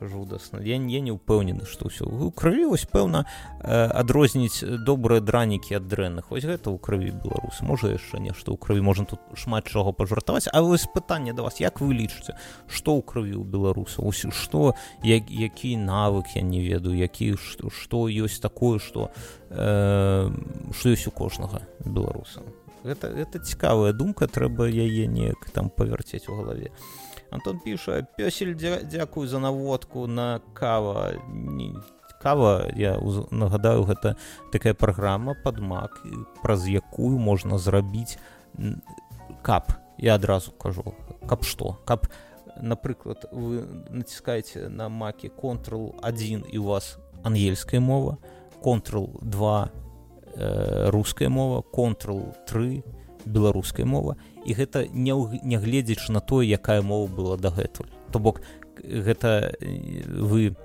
жудасна. 0.00 0.60
Я, 0.62 0.76
я 0.76 1.00
не 1.00 1.12
ўпэўнены 1.12 1.66
што 1.66 1.88
ўсё. 1.88 2.06
У 2.06 2.30
крыві 2.30 2.70
вось 2.70 2.86
пэўна 2.86 3.24
э, 3.24 3.86
адрозніць 3.90 4.62
добрыя 4.62 5.20
дранікі 5.20 5.78
ад 5.78 5.88
дрэнных. 5.88 6.30
Вось 6.30 6.46
гэта 6.46 6.70
ў 6.70 6.78
крыві 6.78 7.14
беларусы 7.14 7.64
можа 7.64 7.92
яшчэ 7.94 8.22
нешта 8.22 8.52
ў 8.52 8.58
крыві 8.58 8.82
можна 8.82 9.06
тут 9.06 9.20
шмат 9.34 9.66
чаго 9.66 9.92
пажартаваць. 9.92 10.48
А 10.52 10.62
вось 10.62 10.86
пытанне 10.86 11.32
да 11.32 11.42
вас 11.42 11.60
як 11.60 11.80
вы 11.80 11.94
лічыце 11.94 12.38
што 12.68 12.98
ў 12.98 13.02
крыві 13.02 13.40
ў 13.40 13.44
беларуса 13.44 14.02
ось 14.02 14.26
што 14.30 14.74
як, 15.02 15.30
які 15.30 15.76
навык 15.76 16.36
я 16.36 16.42
не 16.42 16.60
ведаю 16.62 16.96
які 16.96 17.36
што, 17.36 17.70
што 17.70 18.06
ёсць 18.08 18.40
такое 18.42 18.78
што 18.78 19.10
э, 19.50 20.30
што 20.72 20.84
ёсць 20.88 21.08
у 21.08 21.14
кожнага 21.14 21.64
беларуса 21.84 22.42
гэта, 22.84 23.10
гэта 23.12 23.38
цікавая 23.38 23.92
думка 23.92 24.26
трэба 24.26 24.68
яе 24.68 25.06
неяк 25.06 25.50
там 25.52 25.70
павярцець 25.70 26.28
у 26.28 26.36
галаве. 26.36 26.70
Антон 27.30 27.60
піша 27.60 28.06
пёсель 28.16 28.54
дзя, 28.56 28.80
дзякую 28.82 29.28
за 29.28 29.38
наводку 29.38 30.06
на 30.06 30.40
кава 30.54 31.12
не, 31.28 31.74
кава 32.20 32.68
я 32.76 32.98
нагадаю 33.30 33.84
гэта 33.84 34.16
такая 34.52 34.74
праграма 34.74 35.34
под 35.34 35.60
мак 35.60 36.02
праз 36.42 36.68
якую 36.68 37.18
можна 37.18 37.58
зрабіць 37.58 38.18
кап. 39.42 39.72
Я 39.98 40.14
адразу 40.14 40.52
кажу 40.52 40.94
каб 41.28 41.44
што? 41.44 41.78
Каб 41.84 42.06
напрыклад 42.60 43.26
вы 43.32 43.66
націскаеце 43.90 44.68
на 44.68 44.88
маке 44.88 45.28
контрол 45.28 45.94
1 46.02 46.44
і 46.50 46.58
у 46.58 46.64
вас 46.64 46.98
ангельская 47.22 47.80
мова 47.80 48.18
контрол 48.62 49.18
2 49.22 49.64
э, 49.64 49.87
руская 50.90 51.28
мова 51.28 51.62
контрол 51.62 52.34
3 52.46 52.82
беларуская 53.26 53.86
мова. 53.86 54.16
І 54.46 54.54
гэта 54.54 54.86
не 54.88 55.12
нягледзячы 55.42 56.12
на 56.12 56.20
тое 56.20 56.48
якая 56.48 56.82
мова 56.82 57.10
была 57.10 57.36
дагэтуль. 57.36 57.90
То 58.12 58.18
бок 58.18 58.40
гэта 58.78 59.52
вы 60.06 60.56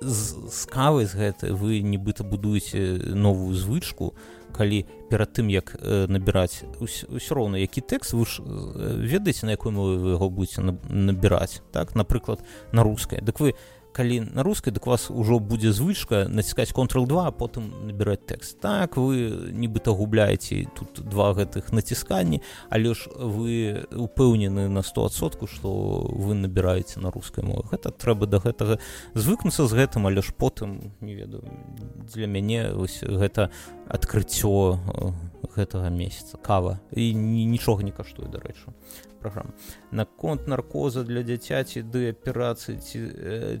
з 0.00 0.64
кавы 0.64 1.04
з 1.04 1.12
гэтай 1.12 1.52
вы 1.52 1.84
нібыта 1.84 2.24
будуеце 2.24 3.12
новую 3.12 3.52
звычку 3.52 4.16
калі 4.56 4.88
перад 5.10 5.36
тым 5.36 5.52
як 5.52 5.76
набіраць 6.08 6.64
ўсё 6.80 7.34
роўна 7.36 7.60
які 7.60 7.84
тэкст 7.84 8.16
вы 8.16 8.24
ж 8.24 8.40
ведаеце 8.40 9.44
на 9.44 9.60
якой 9.60 9.76
мовы 9.76 10.00
вы 10.00 10.10
яго 10.16 10.30
будете 10.30 10.64
набіраць 10.64 11.60
так? 11.72 11.94
Напрыклад 11.94 12.40
на 12.72 12.82
рускай. 12.82 13.20
Дык 13.20 13.40
вы 13.44 13.54
калі 13.92 14.20
на 14.32 14.42
рускай 14.42 14.72
дык 14.72 14.86
вас 14.86 15.10
ужо 15.10 15.38
будзе 15.38 15.72
звычка 15.72 16.26
націскаць 16.28 16.72
контрол 16.72 17.06
2 17.06 17.26
а 17.26 17.32
потым 17.32 17.86
набіраць 17.86 18.24
тэкст 18.26 18.60
так 18.60 18.96
вы 18.96 19.50
нібыта 19.52 19.90
губляеце 19.90 20.66
тут 20.74 21.02
два 21.02 21.32
гэтых 21.34 21.72
націсканні 21.72 22.42
але 22.70 22.94
ж 22.94 23.10
вы 23.14 23.86
упэўнены 23.90 24.68
на 24.68 24.80
100сотку 24.80 25.46
што 25.46 26.06
вы 26.10 26.34
набіраеце 26.34 27.00
на 27.00 27.10
рускай 27.10 27.44
мове. 27.44 27.66
Гэта 27.70 27.90
трэба 27.90 28.26
да 28.26 28.38
гэтага 28.38 28.78
звыкнуцца 29.14 29.66
з 29.66 29.72
гэтым 29.74 30.06
але 30.06 30.22
ж 30.22 30.32
потым 30.36 30.94
не 31.00 31.14
ведаю 31.14 31.44
для 32.14 32.26
мяне 32.26 32.70
вось 32.72 33.02
гэта 33.02 33.50
адкрыццё 33.88 34.78
гэтага 35.56 35.90
месяца. 35.90 36.38
Кава. 36.38 36.80
І 36.92 37.14
нічога 37.14 37.82
не 37.82 37.90
каштуе 37.90 38.28
дарэчы 38.28 38.70
праграма 39.20 39.52
наконт 39.90 40.48
наркоза 40.48 41.04
для 41.04 41.22
дзіцяці 41.22 41.82
ды 41.82 42.10
аперацыі 42.10 42.78
ці, 42.78 42.98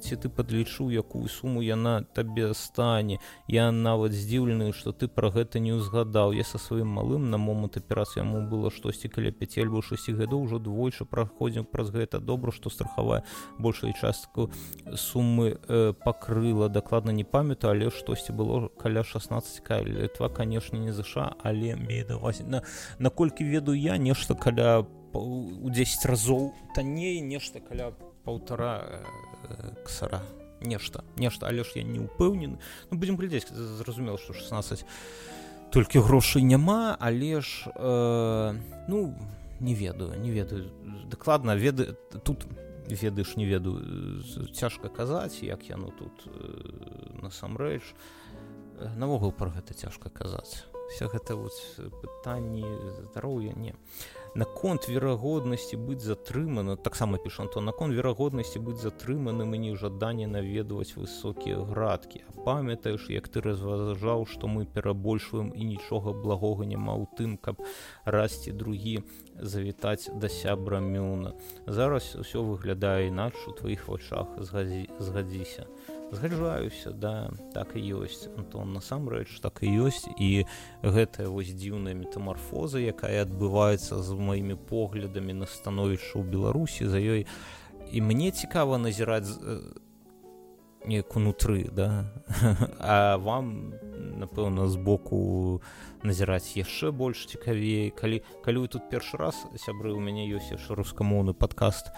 ці 0.00 0.14
ты 0.16 0.28
падлічыў 0.28 0.90
якую 0.90 1.28
суму 1.28 1.62
яна 1.62 2.02
табе 2.14 2.54
стане. 2.54 3.18
Я 3.48 3.70
нават 3.70 4.12
здзіўлены 4.12 4.72
што 4.72 4.92
ты 4.92 5.08
пра 5.08 5.30
гэта 5.30 5.58
не 5.58 5.74
ўзгадаў. 5.74 6.32
Я 6.36 6.44
са 6.44 6.58
сваім 6.58 6.88
малым 6.98 7.30
на 7.30 7.38
момант 7.38 7.76
аперацыі 7.76 8.22
яму 8.22 8.46
было 8.46 8.70
штосьці 8.70 9.08
каля 9.08 9.32
5 9.32 9.58
альбо 9.58 9.82
6 9.82 10.14
гадоў 10.14 10.46
ужо 10.46 10.58
двойчы 10.58 11.04
праходзім 11.04 11.64
праз 11.64 11.90
гэта. 11.90 12.20
Добра 12.20 12.52
што 12.52 12.70
страхавая 12.70 13.22
большую 13.58 13.92
частку 13.94 14.50
сумы 14.94 15.58
э, 15.68 15.92
пакрыла. 16.04 16.68
Дакладна 16.68 17.10
не 17.10 17.24
памятаю 17.24 17.74
але 17.74 17.90
штосьці 17.90 18.32
было 18.32 18.68
каля 18.68 19.02
16 19.02 19.70
літва 19.86 20.28
канешне 20.28 20.78
не 20.78 20.92
ЗША 20.92 21.34
але 21.42 21.76
медаваць 21.76 22.40
на 22.46 22.62
наколькі 22.98 23.44
ведаю 23.44 23.78
я 23.78 23.98
нешта 23.98 24.34
каля 24.34 24.82
по 24.82 24.99
у 25.18 25.70
10 25.70 26.04
разоў 26.06 26.54
танней 26.74 27.20
нешта 27.20 27.60
каля 27.60 27.92
полтора 28.24 28.84
э, 29.48 29.74
ксара. 29.84 30.22
Нешта 30.60 31.04
нешта 31.16 31.48
але 31.48 31.64
ж 31.64 31.72
я 31.76 31.82
не 31.82 32.00
упэўнены. 32.00 32.60
Ну, 32.90 32.98
будем 32.98 33.16
глядзець 33.16 33.48
зразумела 33.48 34.18
что 34.18 34.32
16 34.32 34.84
толькі 35.72 35.98
грошай 36.00 36.42
няма 36.42 36.96
але 37.00 37.40
ж 37.40 37.70
э, 37.74 38.54
ну 38.88 39.14
не 39.60 39.74
ведаю 39.74 40.20
не 40.20 40.30
ведаю. 40.30 40.70
Дакладна 41.10 41.56
веды 41.56 41.96
тут 42.24 42.46
ведаеш 42.86 43.36
не 43.36 43.46
ведаю 43.46 44.22
цяжка 44.52 44.88
казаць 44.88 45.42
як 45.42 45.64
яно 45.68 45.90
тут 45.90 46.26
э, 46.26 47.22
насамрэч. 47.22 47.82
Навогул 48.96 49.32
пра 49.32 49.50
гэта 49.50 49.74
цяжка 49.74 50.08
казаць. 50.08 50.64
Все 50.90 51.06
гэта 51.06 51.36
вот 51.36 51.52
пытанні 52.02 52.64
здароўя 53.00 53.52
не 53.54 53.74
наконт 54.34 54.88
верагоднасці 54.88 55.76
быць 55.76 56.02
затрымана 56.02 56.76
таксама 56.76 57.18
пішу 57.18 57.46
то 57.54 57.60
наконт 57.60 57.94
верагоднасці 57.94 58.62
быць 58.62 58.78
затрыманым 58.78 59.54
і 59.54 59.58
нежаданне 59.58 60.26
наведваць 60.30 60.94
высокія 60.94 61.58
градкі 61.70 62.22
памятаеш 62.44 63.10
як 63.10 63.28
ты 63.28 63.42
разважаў 63.42 64.26
што 64.30 64.46
мы 64.46 64.66
перабольшваем 64.66 65.50
і 65.54 65.64
нічога 65.74 66.14
благога 66.14 66.64
няма 66.64 66.94
ў 66.94 67.10
тым 67.18 67.36
каб 67.36 67.58
расці 68.04 68.54
другі 68.54 69.02
завітаць 69.34 70.10
да 70.14 70.28
сябра 70.28 70.80
мюна 70.80 71.34
зараз 71.66 72.14
усё 72.14 72.46
выглядае 72.46 73.10
інакш 73.10 73.48
у 73.50 73.56
тваіх 73.58 73.88
вачах 73.88 74.30
згадзіся 74.38 75.66
згаджаюся 76.12 76.90
да 76.90 77.30
так 77.54 77.76
і 77.76 77.80
ёсць. 78.02 78.28
Антон 78.36 78.72
насамрэч 78.72 79.40
так 79.40 79.62
і 79.62 79.70
ёсць. 79.86 80.08
І 80.18 80.46
гэтая 80.82 81.28
вось 81.28 81.54
дзіўная 81.54 81.94
метамарфоза 81.94 82.82
якая 82.82 83.22
адбываецца 83.22 84.02
з 84.02 84.08
маімі 84.14 84.56
поглядамі 84.56 85.44
на 85.44 85.46
становішча 85.46 86.18
ў 86.18 86.24
беларусі 86.26 86.90
за 86.90 86.98
ёй 86.98 87.26
і 87.90 87.98
мне 88.00 88.30
цікава 88.30 88.78
назіраць 88.78 89.30
неяк 90.86 91.16
унутры 91.16 91.68
да. 91.70 92.10
А 92.78 93.18
вам 93.18 93.74
напэўна 94.20 94.68
збоку 94.68 95.60
назіраць 96.02 96.56
яшчэ 96.56 96.90
больш 96.90 97.26
цікавей. 97.26 97.90
Калі 97.90 98.22
калі 98.44 98.64
вы 98.64 98.68
тут 98.68 98.88
першы 98.90 99.16
раз 99.16 99.46
сябры 99.56 99.92
у 99.92 100.00
мяне 100.00 100.26
ёсць 100.30 100.50
яшчэ 100.50 100.74
рускамоўны 100.74 101.34
падкаст 101.34 101.92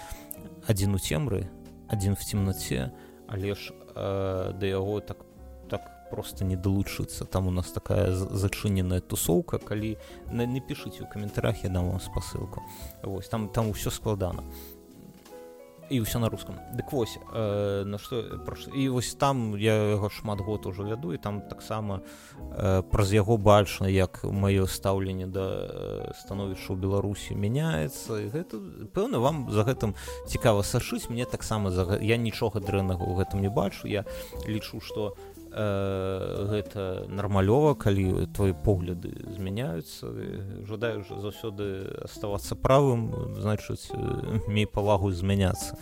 адзін 0.68 0.94
у 0.94 1.00
цемры 1.00 1.48
адзін 1.88 2.16
в 2.16 2.22
темноце 2.24 2.90
але 3.28 3.54
ж 3.54 3.72
э, 3.94 4.52
да 4.52 4.66
яго 4.66 5.00
так 5.00 5.18
так 5.68 6.10
просто 6.10 6.44
не 6.44 6.56
далучыцца. 6.56 7.24
Там 7.24 7.46
у 7.46 7.50
нас 7.50 7.72
такая 7.72 8.12
зачыненая 8.12 9.00
тусоўка 9.00 9.58
калі 9.58 9.96
не, 10.30 10.46
не 10.46 10.60
пішыце 10.60 11.04
ў 11.04 11.08
каментарях 11.08 11.64
я 11.64 11.70
дам 11.70 11.88
вам 11.88 12.00
спасылку. 12.00 12.60
Вось 13.02 13.28
там 13.28 13.48
там 13.48 13.70
усё 13.70 13.90
складана 13.90 14.44
і 15.92 16.00
ўсё 16.00 16.18
на 16.24 16.32
рускам 16.32 16.56
дык 16.72 16.88
вось 16.92 17.20
э, 17.20 17.84
на 17.84 18.00
што 18.00 18.40
і 18.72 18.88
вось 18.88 19.12
там 19.14 19.52
я 19.60 19.92
яго 19.92 20.08
шмат 20.08 20.40
год 20.40 20.64
ужо 20.66 20.88
вяду 20.88 21.12
і 21.12 21.20
там 21.20 21.44
таксама 21.44 22.00
э, 22.56 22.82
праз 22.82 23.12
яго 23.12 23.36
бачна 23.36 23.92
як 23.92 24.24
маё 24.24 24.64
стаўленне 24.64 25.28
да 25.28 25.46
э, 25.68 26.16
становішча 26.16 26.72
ў 26.72 26.80
беларусі 26.80 27.36
мяняецца. 27.36 28.24
І 28.24 28.32
гэта 28.32 28.56
пэўна 28.96 29.20
вам 29.20 29.52
за 29.52 29.68
гэтым 29.68 29.92
цікава 30.24 30.64
сашыць 30.64 31.12
мне 31.12 31.28
таксама 31.28 31.70
за 31.70 32.00
я 32.00 32.16
нічога 32.16 32.64
дрэннага 32.64 33.04
ў 33.04 33.12
гэтым 33.20 33.44
не 33.44 33.52
бачу. 33.52 33.84
Я 33.84 34.08
лічу 34.48 34.80
што 34.80 35.12
у 35.12 35.31
э, 35.52 36.46
гэта 36.50 37.04
нармалёва 37.08 37.74
калі 37.74 38.26
твои 38.34 38.52
погляды 38.52 39.12
змяняюцца 39.36 40.08
жадаю 40.68 41.04
заўсёды 41.04 41.92
оставацца 42.04 42.56
правым 42.56 43.34
значыць 43.36 43.92
мей 44.48 44.66
павагу 44.66 45.12
змяняцца 45.12 45.76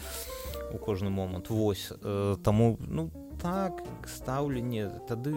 у 0.73 0.79
кожны 0.79 1.11
момант. 1.11 1.51
Восьось 1.51 1.99
э, 2.03 2.37
таму 2.45 2.79
ну 2.81 3.11
так 3.43 3.83
стаўленне 4.07 4.91
тады 5.09 5.33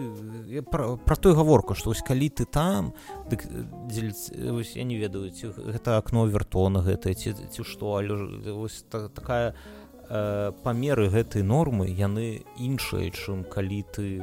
я 0.46 0.62
пра, 0.62 0.96
пра 0.96 1.16
той 1.16 1.34
гаворка 1.34 1.74
што 1.74 1.90
вось 1.90 2.04
калі 2.04 2.28
ты 2.28 2.44
там 2.44 2.92
дык 3.30 3.46
дзеліць, 3.88 4.28
вось, 4.52 4.76
я 4.76 4.84
не 4.84 4.98
ведаю 5.00 5.30
ці 5.30 5.56
гэта 5.56 5.96
акно 5.96 6.26
вертона 6.28 6.84
гэта 6.84 7.14
ці 7.14 7.32
ці 7.32 7.64
што 7.64 7.96
але 7.96 8.52
вось 8.52 8.84
та, 8.90 9.08
такая 9.08 9.54
э, 9.56 9.83
памеры 10.08 11.08
гэтай 11.08 11.42
нормы 11.42 11.88
яны 11.88 12.44
іншыя 12.60 13.10
чым 13.10 13.44
калі 13.44 13.82
ты 13.94 14.20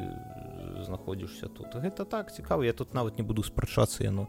знаходзішся 0.84 1.48
тут. 1.48 1.76
Гэта 1.76 2.06
так 2.06 2.34
цікава 2.34 2.66
я 2.66 2.74
тут 2.74 2.94
нават 2.94 3.18
не 3.18 3.24
буду 3.24 3.44
спрачацца 3.44 4.04
яно 4.04 4.28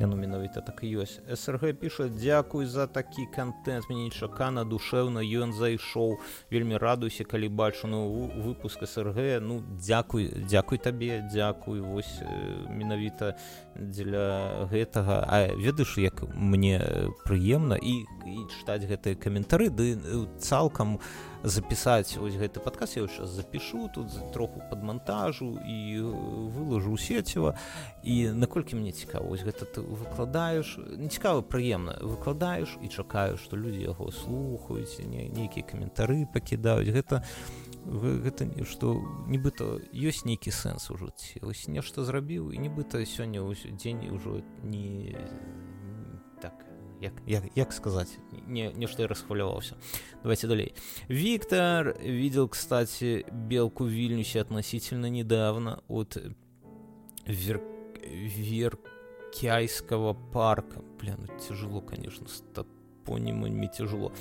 яно 0.00 0.16
менавіта 0.16 0.60
так 0.60 0.82
і 0.82 1.02
ёсць. 1.02 1.20
Срг 1.36 1.74
піша 1.78 2.08
дзякуй 2.08 2.66
за 2.66 2.86
такі 2.86 3.26
контент 3.34 3.86
мне 3.90 4.08
нечакана 4.08 4.64
душэўна 4.64 5.22
ён 5.22 5.52
зайшоў. 5.52 6.18
Вельмі 6.50 6.76
радуйся 6.76 7.24
калі 7.24 7.48
бачу 7.48 7.86
ну 7.86 8.30
выпуск 8.42 8.86
срг. 8.86 9.40
Ну 9.40 9.62
дзякуй 9.78 10.32
дзякуй 10.48 10.78
табе 10.78 11.22
дзякуй 11.30 11.80
вось 11.80 12.22
менавіта 12.68 13.36
дзеля 13.76 14.66
гэтага 14.72 15.24
а 15.28 15.54
ведаеш 15.54 15.98
як 15.98 16.22
мне 16.34 16.80
прыемна 17.24 17.78
і, 17.78 18.04
і 18.26 18.36
чытаць 18.58 18.84
гэтыя 18.88 19.14
каментары 19.14 19.70
ды 19.70 19.96
цалкам 20.38 20.96
у 20.96 21.31
запісаць 21.44 22.18
ось 22.18 22.36
гэты 22.38 22.60
падказ 22.60 22.96
я 22.96 23.06
сейчас 23.06 23.30
запишу 23.30 23.88
тут 23.94 24.08
троху 24.32 24.62
под 24.70 24.82
монтажу 24.82 25.58
і 25.66 26.00
выложу 26.54 26.96
сеціва 26.98 27.54
і 28.02 28.30
наколькі 28.30 28.76
мне 28.76 28.92
цікава 28.92 29.26
ось 29.28 29.42
гэта 29.42 29.66
ты 29.66 29.80
выкладаеш 29.80 30.78
не 30.78 31.08
цікава 31.08 31.42
прыемна 31.42 31.98
выкладаеш 32.02 32.78
і 32.82 32.88
чакаю 32.88 33.36
што 33.36 33.56
людзі 33.56 33.82
яго 33.82 34.10
слухаюць 34.12 34.98
не 35.02 35.28
нейкія 35.28 35.66
каментары 35.66 36.26
пакідаюць. 36.32 36.88
Гэта 36.92 37.22
гэта 37.86 38.46
што 38.64 38.94
нібыта 39.26 39.82
ёсць 39.90 40.22
нейкі 40.24 40.54
сэнс 40.54 40.90
у 40.94 40.98
жыцці. 40.98 41.42
Ось 41.42 41.66
нешта 41.66 42.04
зрабіў 42.06 42.52
і 42.54 42.62
нібыта 42.62 43.02
сёння 43.02 43.42
дзень 43.74 44.06
ужо 44.14 44.42
не 44.62 45.18
так 45.18 45.61
як, 47.02 47.12
як, 47.26 47.44
як 47.54 47.72
сказаць 47.72 48.18
не, 48.46 48.72
нешта 48.72 49.02
я 49.02 49.08
расхваляваўся 49.08 49.74
давайте 50.22 50.46
далей 50.46 50.74
Виктор 51.08 51.96
видел 52.00 52.48
кстати 52.48 53.26
белку 53.32 53.84
в 53.84 53.88
Вильнюсе 53.88 54.40
относительно 54.40 55.10
недавно 55.10 55.82
от 55.88 56.16
Вер... 57.26 57.60
Веркяйского 58.04 60.14
парка. 60.14 60.82
Блин 61.00 61.28
ну, 61.28 61.38
тяжело 61.38 61.80
конечно 61.80 62.28
с 62.28 62.42
топонимами 62.54 63.66
тяжело. 63.66 64.12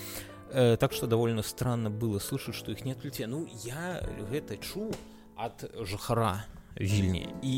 Э, 0.51 0.77
так 0.77 0.93
что 0.93 1.07
довольно 1.07 1.43
странно 1.43 1.89
было 1.89 2.19
слышать 2.19 2.55
что 2.55 2.71
их 2.71 2.85
нет 2.85 3.03
людей 3.03 3.27
ну 3.27 3.47
я 3.63 4.01
гэта 4.29 4.57
чу 4.57 4.91
от 5.35 5.69
жахара 5.85 6.45
вільні 6.79 7.27
і 7.41 7.57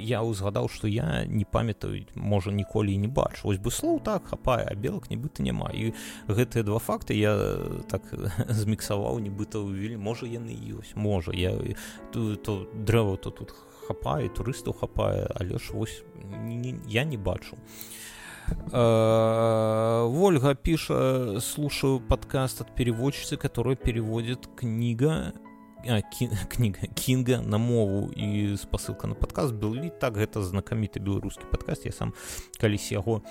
я 0.00 0.22
ўзгадаў 0.24 0.68
што 0.72 0.88
я 0.88 1.24
не 1.26 1.44
памятаю 1.44 2.06
можа 2.14 2.50
ніколі 2.50 2.96
не 2.98 3.08
бачу. 3.08 3.48
Вось 3.48 3.58
бы 3.58 3.70
слоў 3.70 4.00
так 4.00 4.26
хапае 4.30 4.64
а 4.64 4.74
белак 4.74 5.10
нібыта 5.10 5.42
няма. 5.42 5.70
І 5.74 5.92
гэтыя 6.28 6.64
два 6.64 6.78
факты 6.78 7.14
я 7.14 7.34
так 7.88 8.02
зміксаваў 8.48 9.20
нібыта 9.20 9.60
ўвілі 9.60 10.00
можа 10.00 10.26
яны 10.26 10.56
ёсць 10.56 10.96
можа. 10.96 11.32
Я 11.32 11.52
то, 12.12 12.36
то 12.36 12.66
дрэва 12.72 13.16
то 13.16 13.30
тут 13.30 13.54
хапае 13.88 14.28
турыстаў 14.28 14.74
хапае 14.80 15.28
але 15.36 15.58
ж 15.58 15.72
вось 15.72 16.02
не, 16.44 16.78
я 16.88 17.04
не 17.04 17.16
бачу. 17.16 17.56
Вольга 20.10 20.54
піша 20.54 21.40
слушаю 21.40 22.00
подкаст 22.00 22.60
от 22.60 22.74
переводчицы 22.74 23.36
которая 23.36 23.76
переводит 23.76 24.48
книга 24.56 25.32
а, 25.88 26.00
кі, 26.00 26.30
кніга 26.52 26.88
кінга 26.94 27.40
на 27.42 27.58
мову 27.58 28.12
і 28.12 28.56
спасылка 28.56 29.06
на 29.06 29.14
падказ 29.14 29.52
был. 29.52 29.74
Лі 29.74 29.90
так 29.90 30.16
гэта 30.16 30.42
знакаміты 30.42 31.00
беларускі 31.00 31.48
падкаст 31.50 31.86
я 31.86 31.92
сам 31.92 32.14
калісь 32.60 32.92
яго 32.92 33.22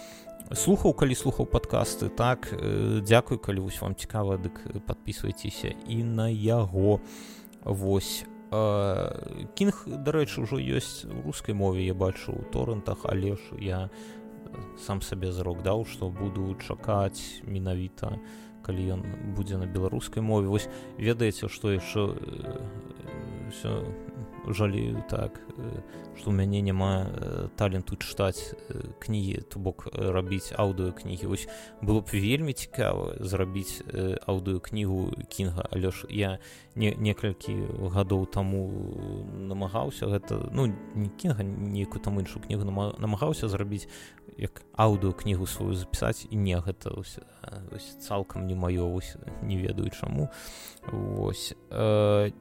слухаў 0.56 0.94
калі 0.98 1.16
слухаў 1.16 1.46
падкасты 1.46 2.10
так 2.10 2.50
э, 2.54 3.02
дзякуй 3.06 3.38
калі 3.38 3.70
вось 3.70 3.82
вам 3.82 3.96
цікава 3.96 4.38
дык 4.38 4.58
подписывайтеся 4.88 5.76
і 5.88 6.04
на 6.04 6.30
яго. 6.30 7.02
Вось. 7.64 8.26
Э, 8.52 9.46
кінг 9.54 9.86
дарэчы 9.86 10.42
ўжо 10.42 10.58
ёсць 10.58 11.06
у 11.06 11.22
рускай 11.22 11.54
мове 11.54 11.86
я 11.86 11.94
бачу 11.94 12.34
у 12.34 12.44
торрентах 12.50 13.06
але 13.06 13.36
ж 13.36 13.42
я 13.62 13.90
сам 14.82 15.02
сабе 15.06 15.32
зрок 15.32 15.62
даў 15.62 15.86
што 15.86 16.10
буду 16.10 16.58
чакаць 16.58 17.46
менавіта 17.46 18.18
на 18.18 18.49
калі 18.70 18.86
ён 18.94 19.02
будзе 19.34 19.58
на 19.58 19.66
беларускай 19.66 20.22
мове. 20.22 20.46
Вось 20.54 20.70
ведаеце 21.02 21.50
што 21.50 21.74
яшчэ 21.74 22.06
все 23.50 23.82
жалею 24.50 25.04
так 25.10 25.40
што 26.18 26.32
ў 26.32 26.36
мяне 26.36 26.62
няма 26.62 27.08
таленту 27.56 27.96
чытаць 27.96 28.56
кнігі 29.00 29.46
то 29.50 29.60
бок 29.60 29.88
рабіць 29.94 30.52
аўдыокнігі 30.56 31.30
вось 31.32 31.48
было 31.82 32.02
б 32.02 32.12
вельмі 32.12 32.54
цікава 32.54 33.20
зрабіць 33.20 33.82
аўдыокнігу 34.28 35.16
кінга. 35.30 35.68
Але 35.72 35.92
ж 35.92 36.08
я 36.10 36.40
не 36.76 36.96
некалькі 36.96 37.56
гадоў 37.96 38.26
таму 38.28 38.68
намагаўся 39.32 40.08
гэта 40.12 40.50
ну 40.52 40.68
не 40.96 41.10
кінга 41.10 41.44
нейкую 41.44 42.02
там 42.04 42.20
іншую 42.20 42.44
кнігу 42.44 42.68
намагаўся 43.00 43.48
зрабіць 43.48 43.88
як 44.40 44.64
аўдыокнігу 44.80 45.48
сваю 45.48 45.76
запісаць 45.76 46.28
і 46.32 46.36
не 46.40 46.56
гэта 46.60 46.96
ось, 46.96 47.20
ось 47.76 47.88
цалкам 48.00 48.48
не 48.48 48.56
маё 48.56 48.88
вось 48.88 49.16
не 49.44 49.58
ведаю 49.58 49.92
чаму. 49.92 50.30
Вось 50.92 51.56
э, 51.70 52.32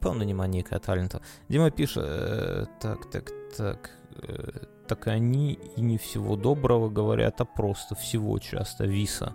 пэўна 0.00 0.24
няма 0.24 0.46
нейкая 0.46 0.78
талента 0.78 1.20
Дзіма 1.48 1.70
піша 1.70 2.00
э, 2.00 2.66
так 2.80 3.10
так 3.10 3.32
так 3.56 3.90
э, 4.22 4.66
так 4.86 5.06
они 5.06 5.58
и 5.76 5.80
не 5.80 5.98
всего 5.98 6.36
доброго 6.36 6.88
говорят 6.88 7.40
а 7.40 7.44
просто 7.44 7.94
всего 7.94 8.38
часто 8.38 8.86
виса 8.86 9.34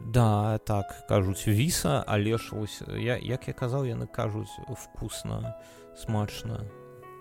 да 0.00 0.58
так 0.58 1.06
кажуць 1.08 1.46
віса 1.46 2.04
але 2.06 2.38
ж 2.38 2.52
вось 2.52 2.82
я 2.98 3.16
як 3.16 3.48
я 3.48 3.54
казаў 3.54 3.84
яны 3.84 4.06
кажуць 4.06 4.52
вкусно 4.68 5.56
смачна 5.96 6.64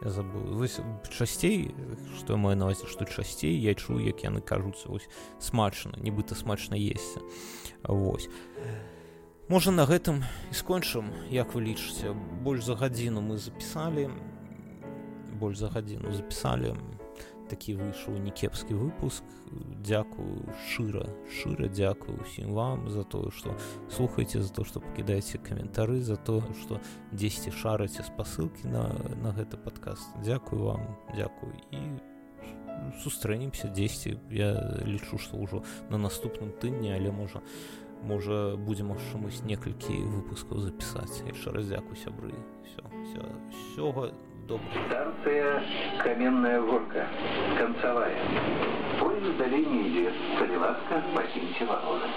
я 0.02 0.10
забыл. 0.10 0.58
Вось 0.58 0.80
часцей 1.10 1.74
што 2.18 2.38
маю 2.38 2.58
навазе 2.58 2.88
што 2.90 3.06
часцей 3.06 3.54
я 3.54 3.74
чую 3.76 4.02
як 4.02 4.24
яны 4.26 4.42
кажуцца 4.42 4.90
вось 4.90 5.08
смачна 5.40 5.94
нібыта 6.02 6.36
смачна 6.36 6.76
есці 6.76 7.22
Вось 7.84 8.30
можа 9.52 9.72
на 9.76 9.84
гэтым 9.84 10.24
і 10.24 10.56
скончым 10.56 11.12
як 11.28 11.52
вы 11.52 11.68
лічыце. 11.68 12.16
Больш 12.40 12.64
за 12.64 12.80
гадзіну 12.80 13.20
мы 13.20 13.36
запісалі 13.36 14.08
больш 15.42 15.58
за 15.60 15.68
гадзіну 15.68 16.14
запісалі. 16.14 16.72
Такі 17.52 17.76
выйшаў 17.76 18.16
некепскі 18.24 18.78
выпуск. 18.80 19.28
Дзякую 19.84 20.48
шчыра 20.64 21.04
шчыра 21.28 21.68
дзякую 21.68 22.16
усім 22.24 22.54
вам 22.56 22.88
за 22.88 23.04
тое 23.04 23.28
што 23.36 23.58
слухаеце 23.92 24.40
за 24.40 24.54
то 24.56 24.64
што 24.64 24.80
пакідаеце 24.80 25.42
каментары 25.44 26.00
за 26.00 26.16
то 26.16 26.40
што 26.62 26.80
дзесьці 27.12 27.52
шараце 27.52 28.08
спасылкі 28.08 28.72
на 28.72 28.88
на 29.20 29.36
гэты 29.36 29.60
падкаст. 29.60 30.16
Дзякую 30.24 30.64
вам 30.64 30.88
дзякую. 31.12 31.52
І 31.76 32.00
сустрэнемся 33.04 33.68
дзесьці. 33.68 34.16
Я 34.32 34.56
лічу 34.88 35.20
што 35.20 35.36
ўжо 35.36 35.66
на 35.90 36.00
наступным 36.00 36.56
тыдні 36.56 36.96
але 36.96 37.12
можа 37.12 37.44
можа 38.02 38.56
будзем 38.58 38.92
магчымасць 38.94 39.44
некалькі 39.46 40.02
выпускаў 40.18 40.66
запісаць 40.66 41.24
яшчэ 41.30 41.54
раз 41.54 41.70
дзякуй 41.70 41.98
сябры 42.04 42.34
все 42.66 42.82
все 43.06 43.22
ўсёга 43.22 44.12
добрый. 44.48 44.84
Станция 44.88 45.64
Каменная 46.04 46.62
Горка. 46.62 47.08
Концевая. 47.58 48.18
Поезд 49.00 49.28
в 49.28 49.38
долине 49.38 49.88
идет. 49.90 50.14
Солеватка, 50.38 51.04
покиньте 51.16 51.66
ворота. 51.66 52.10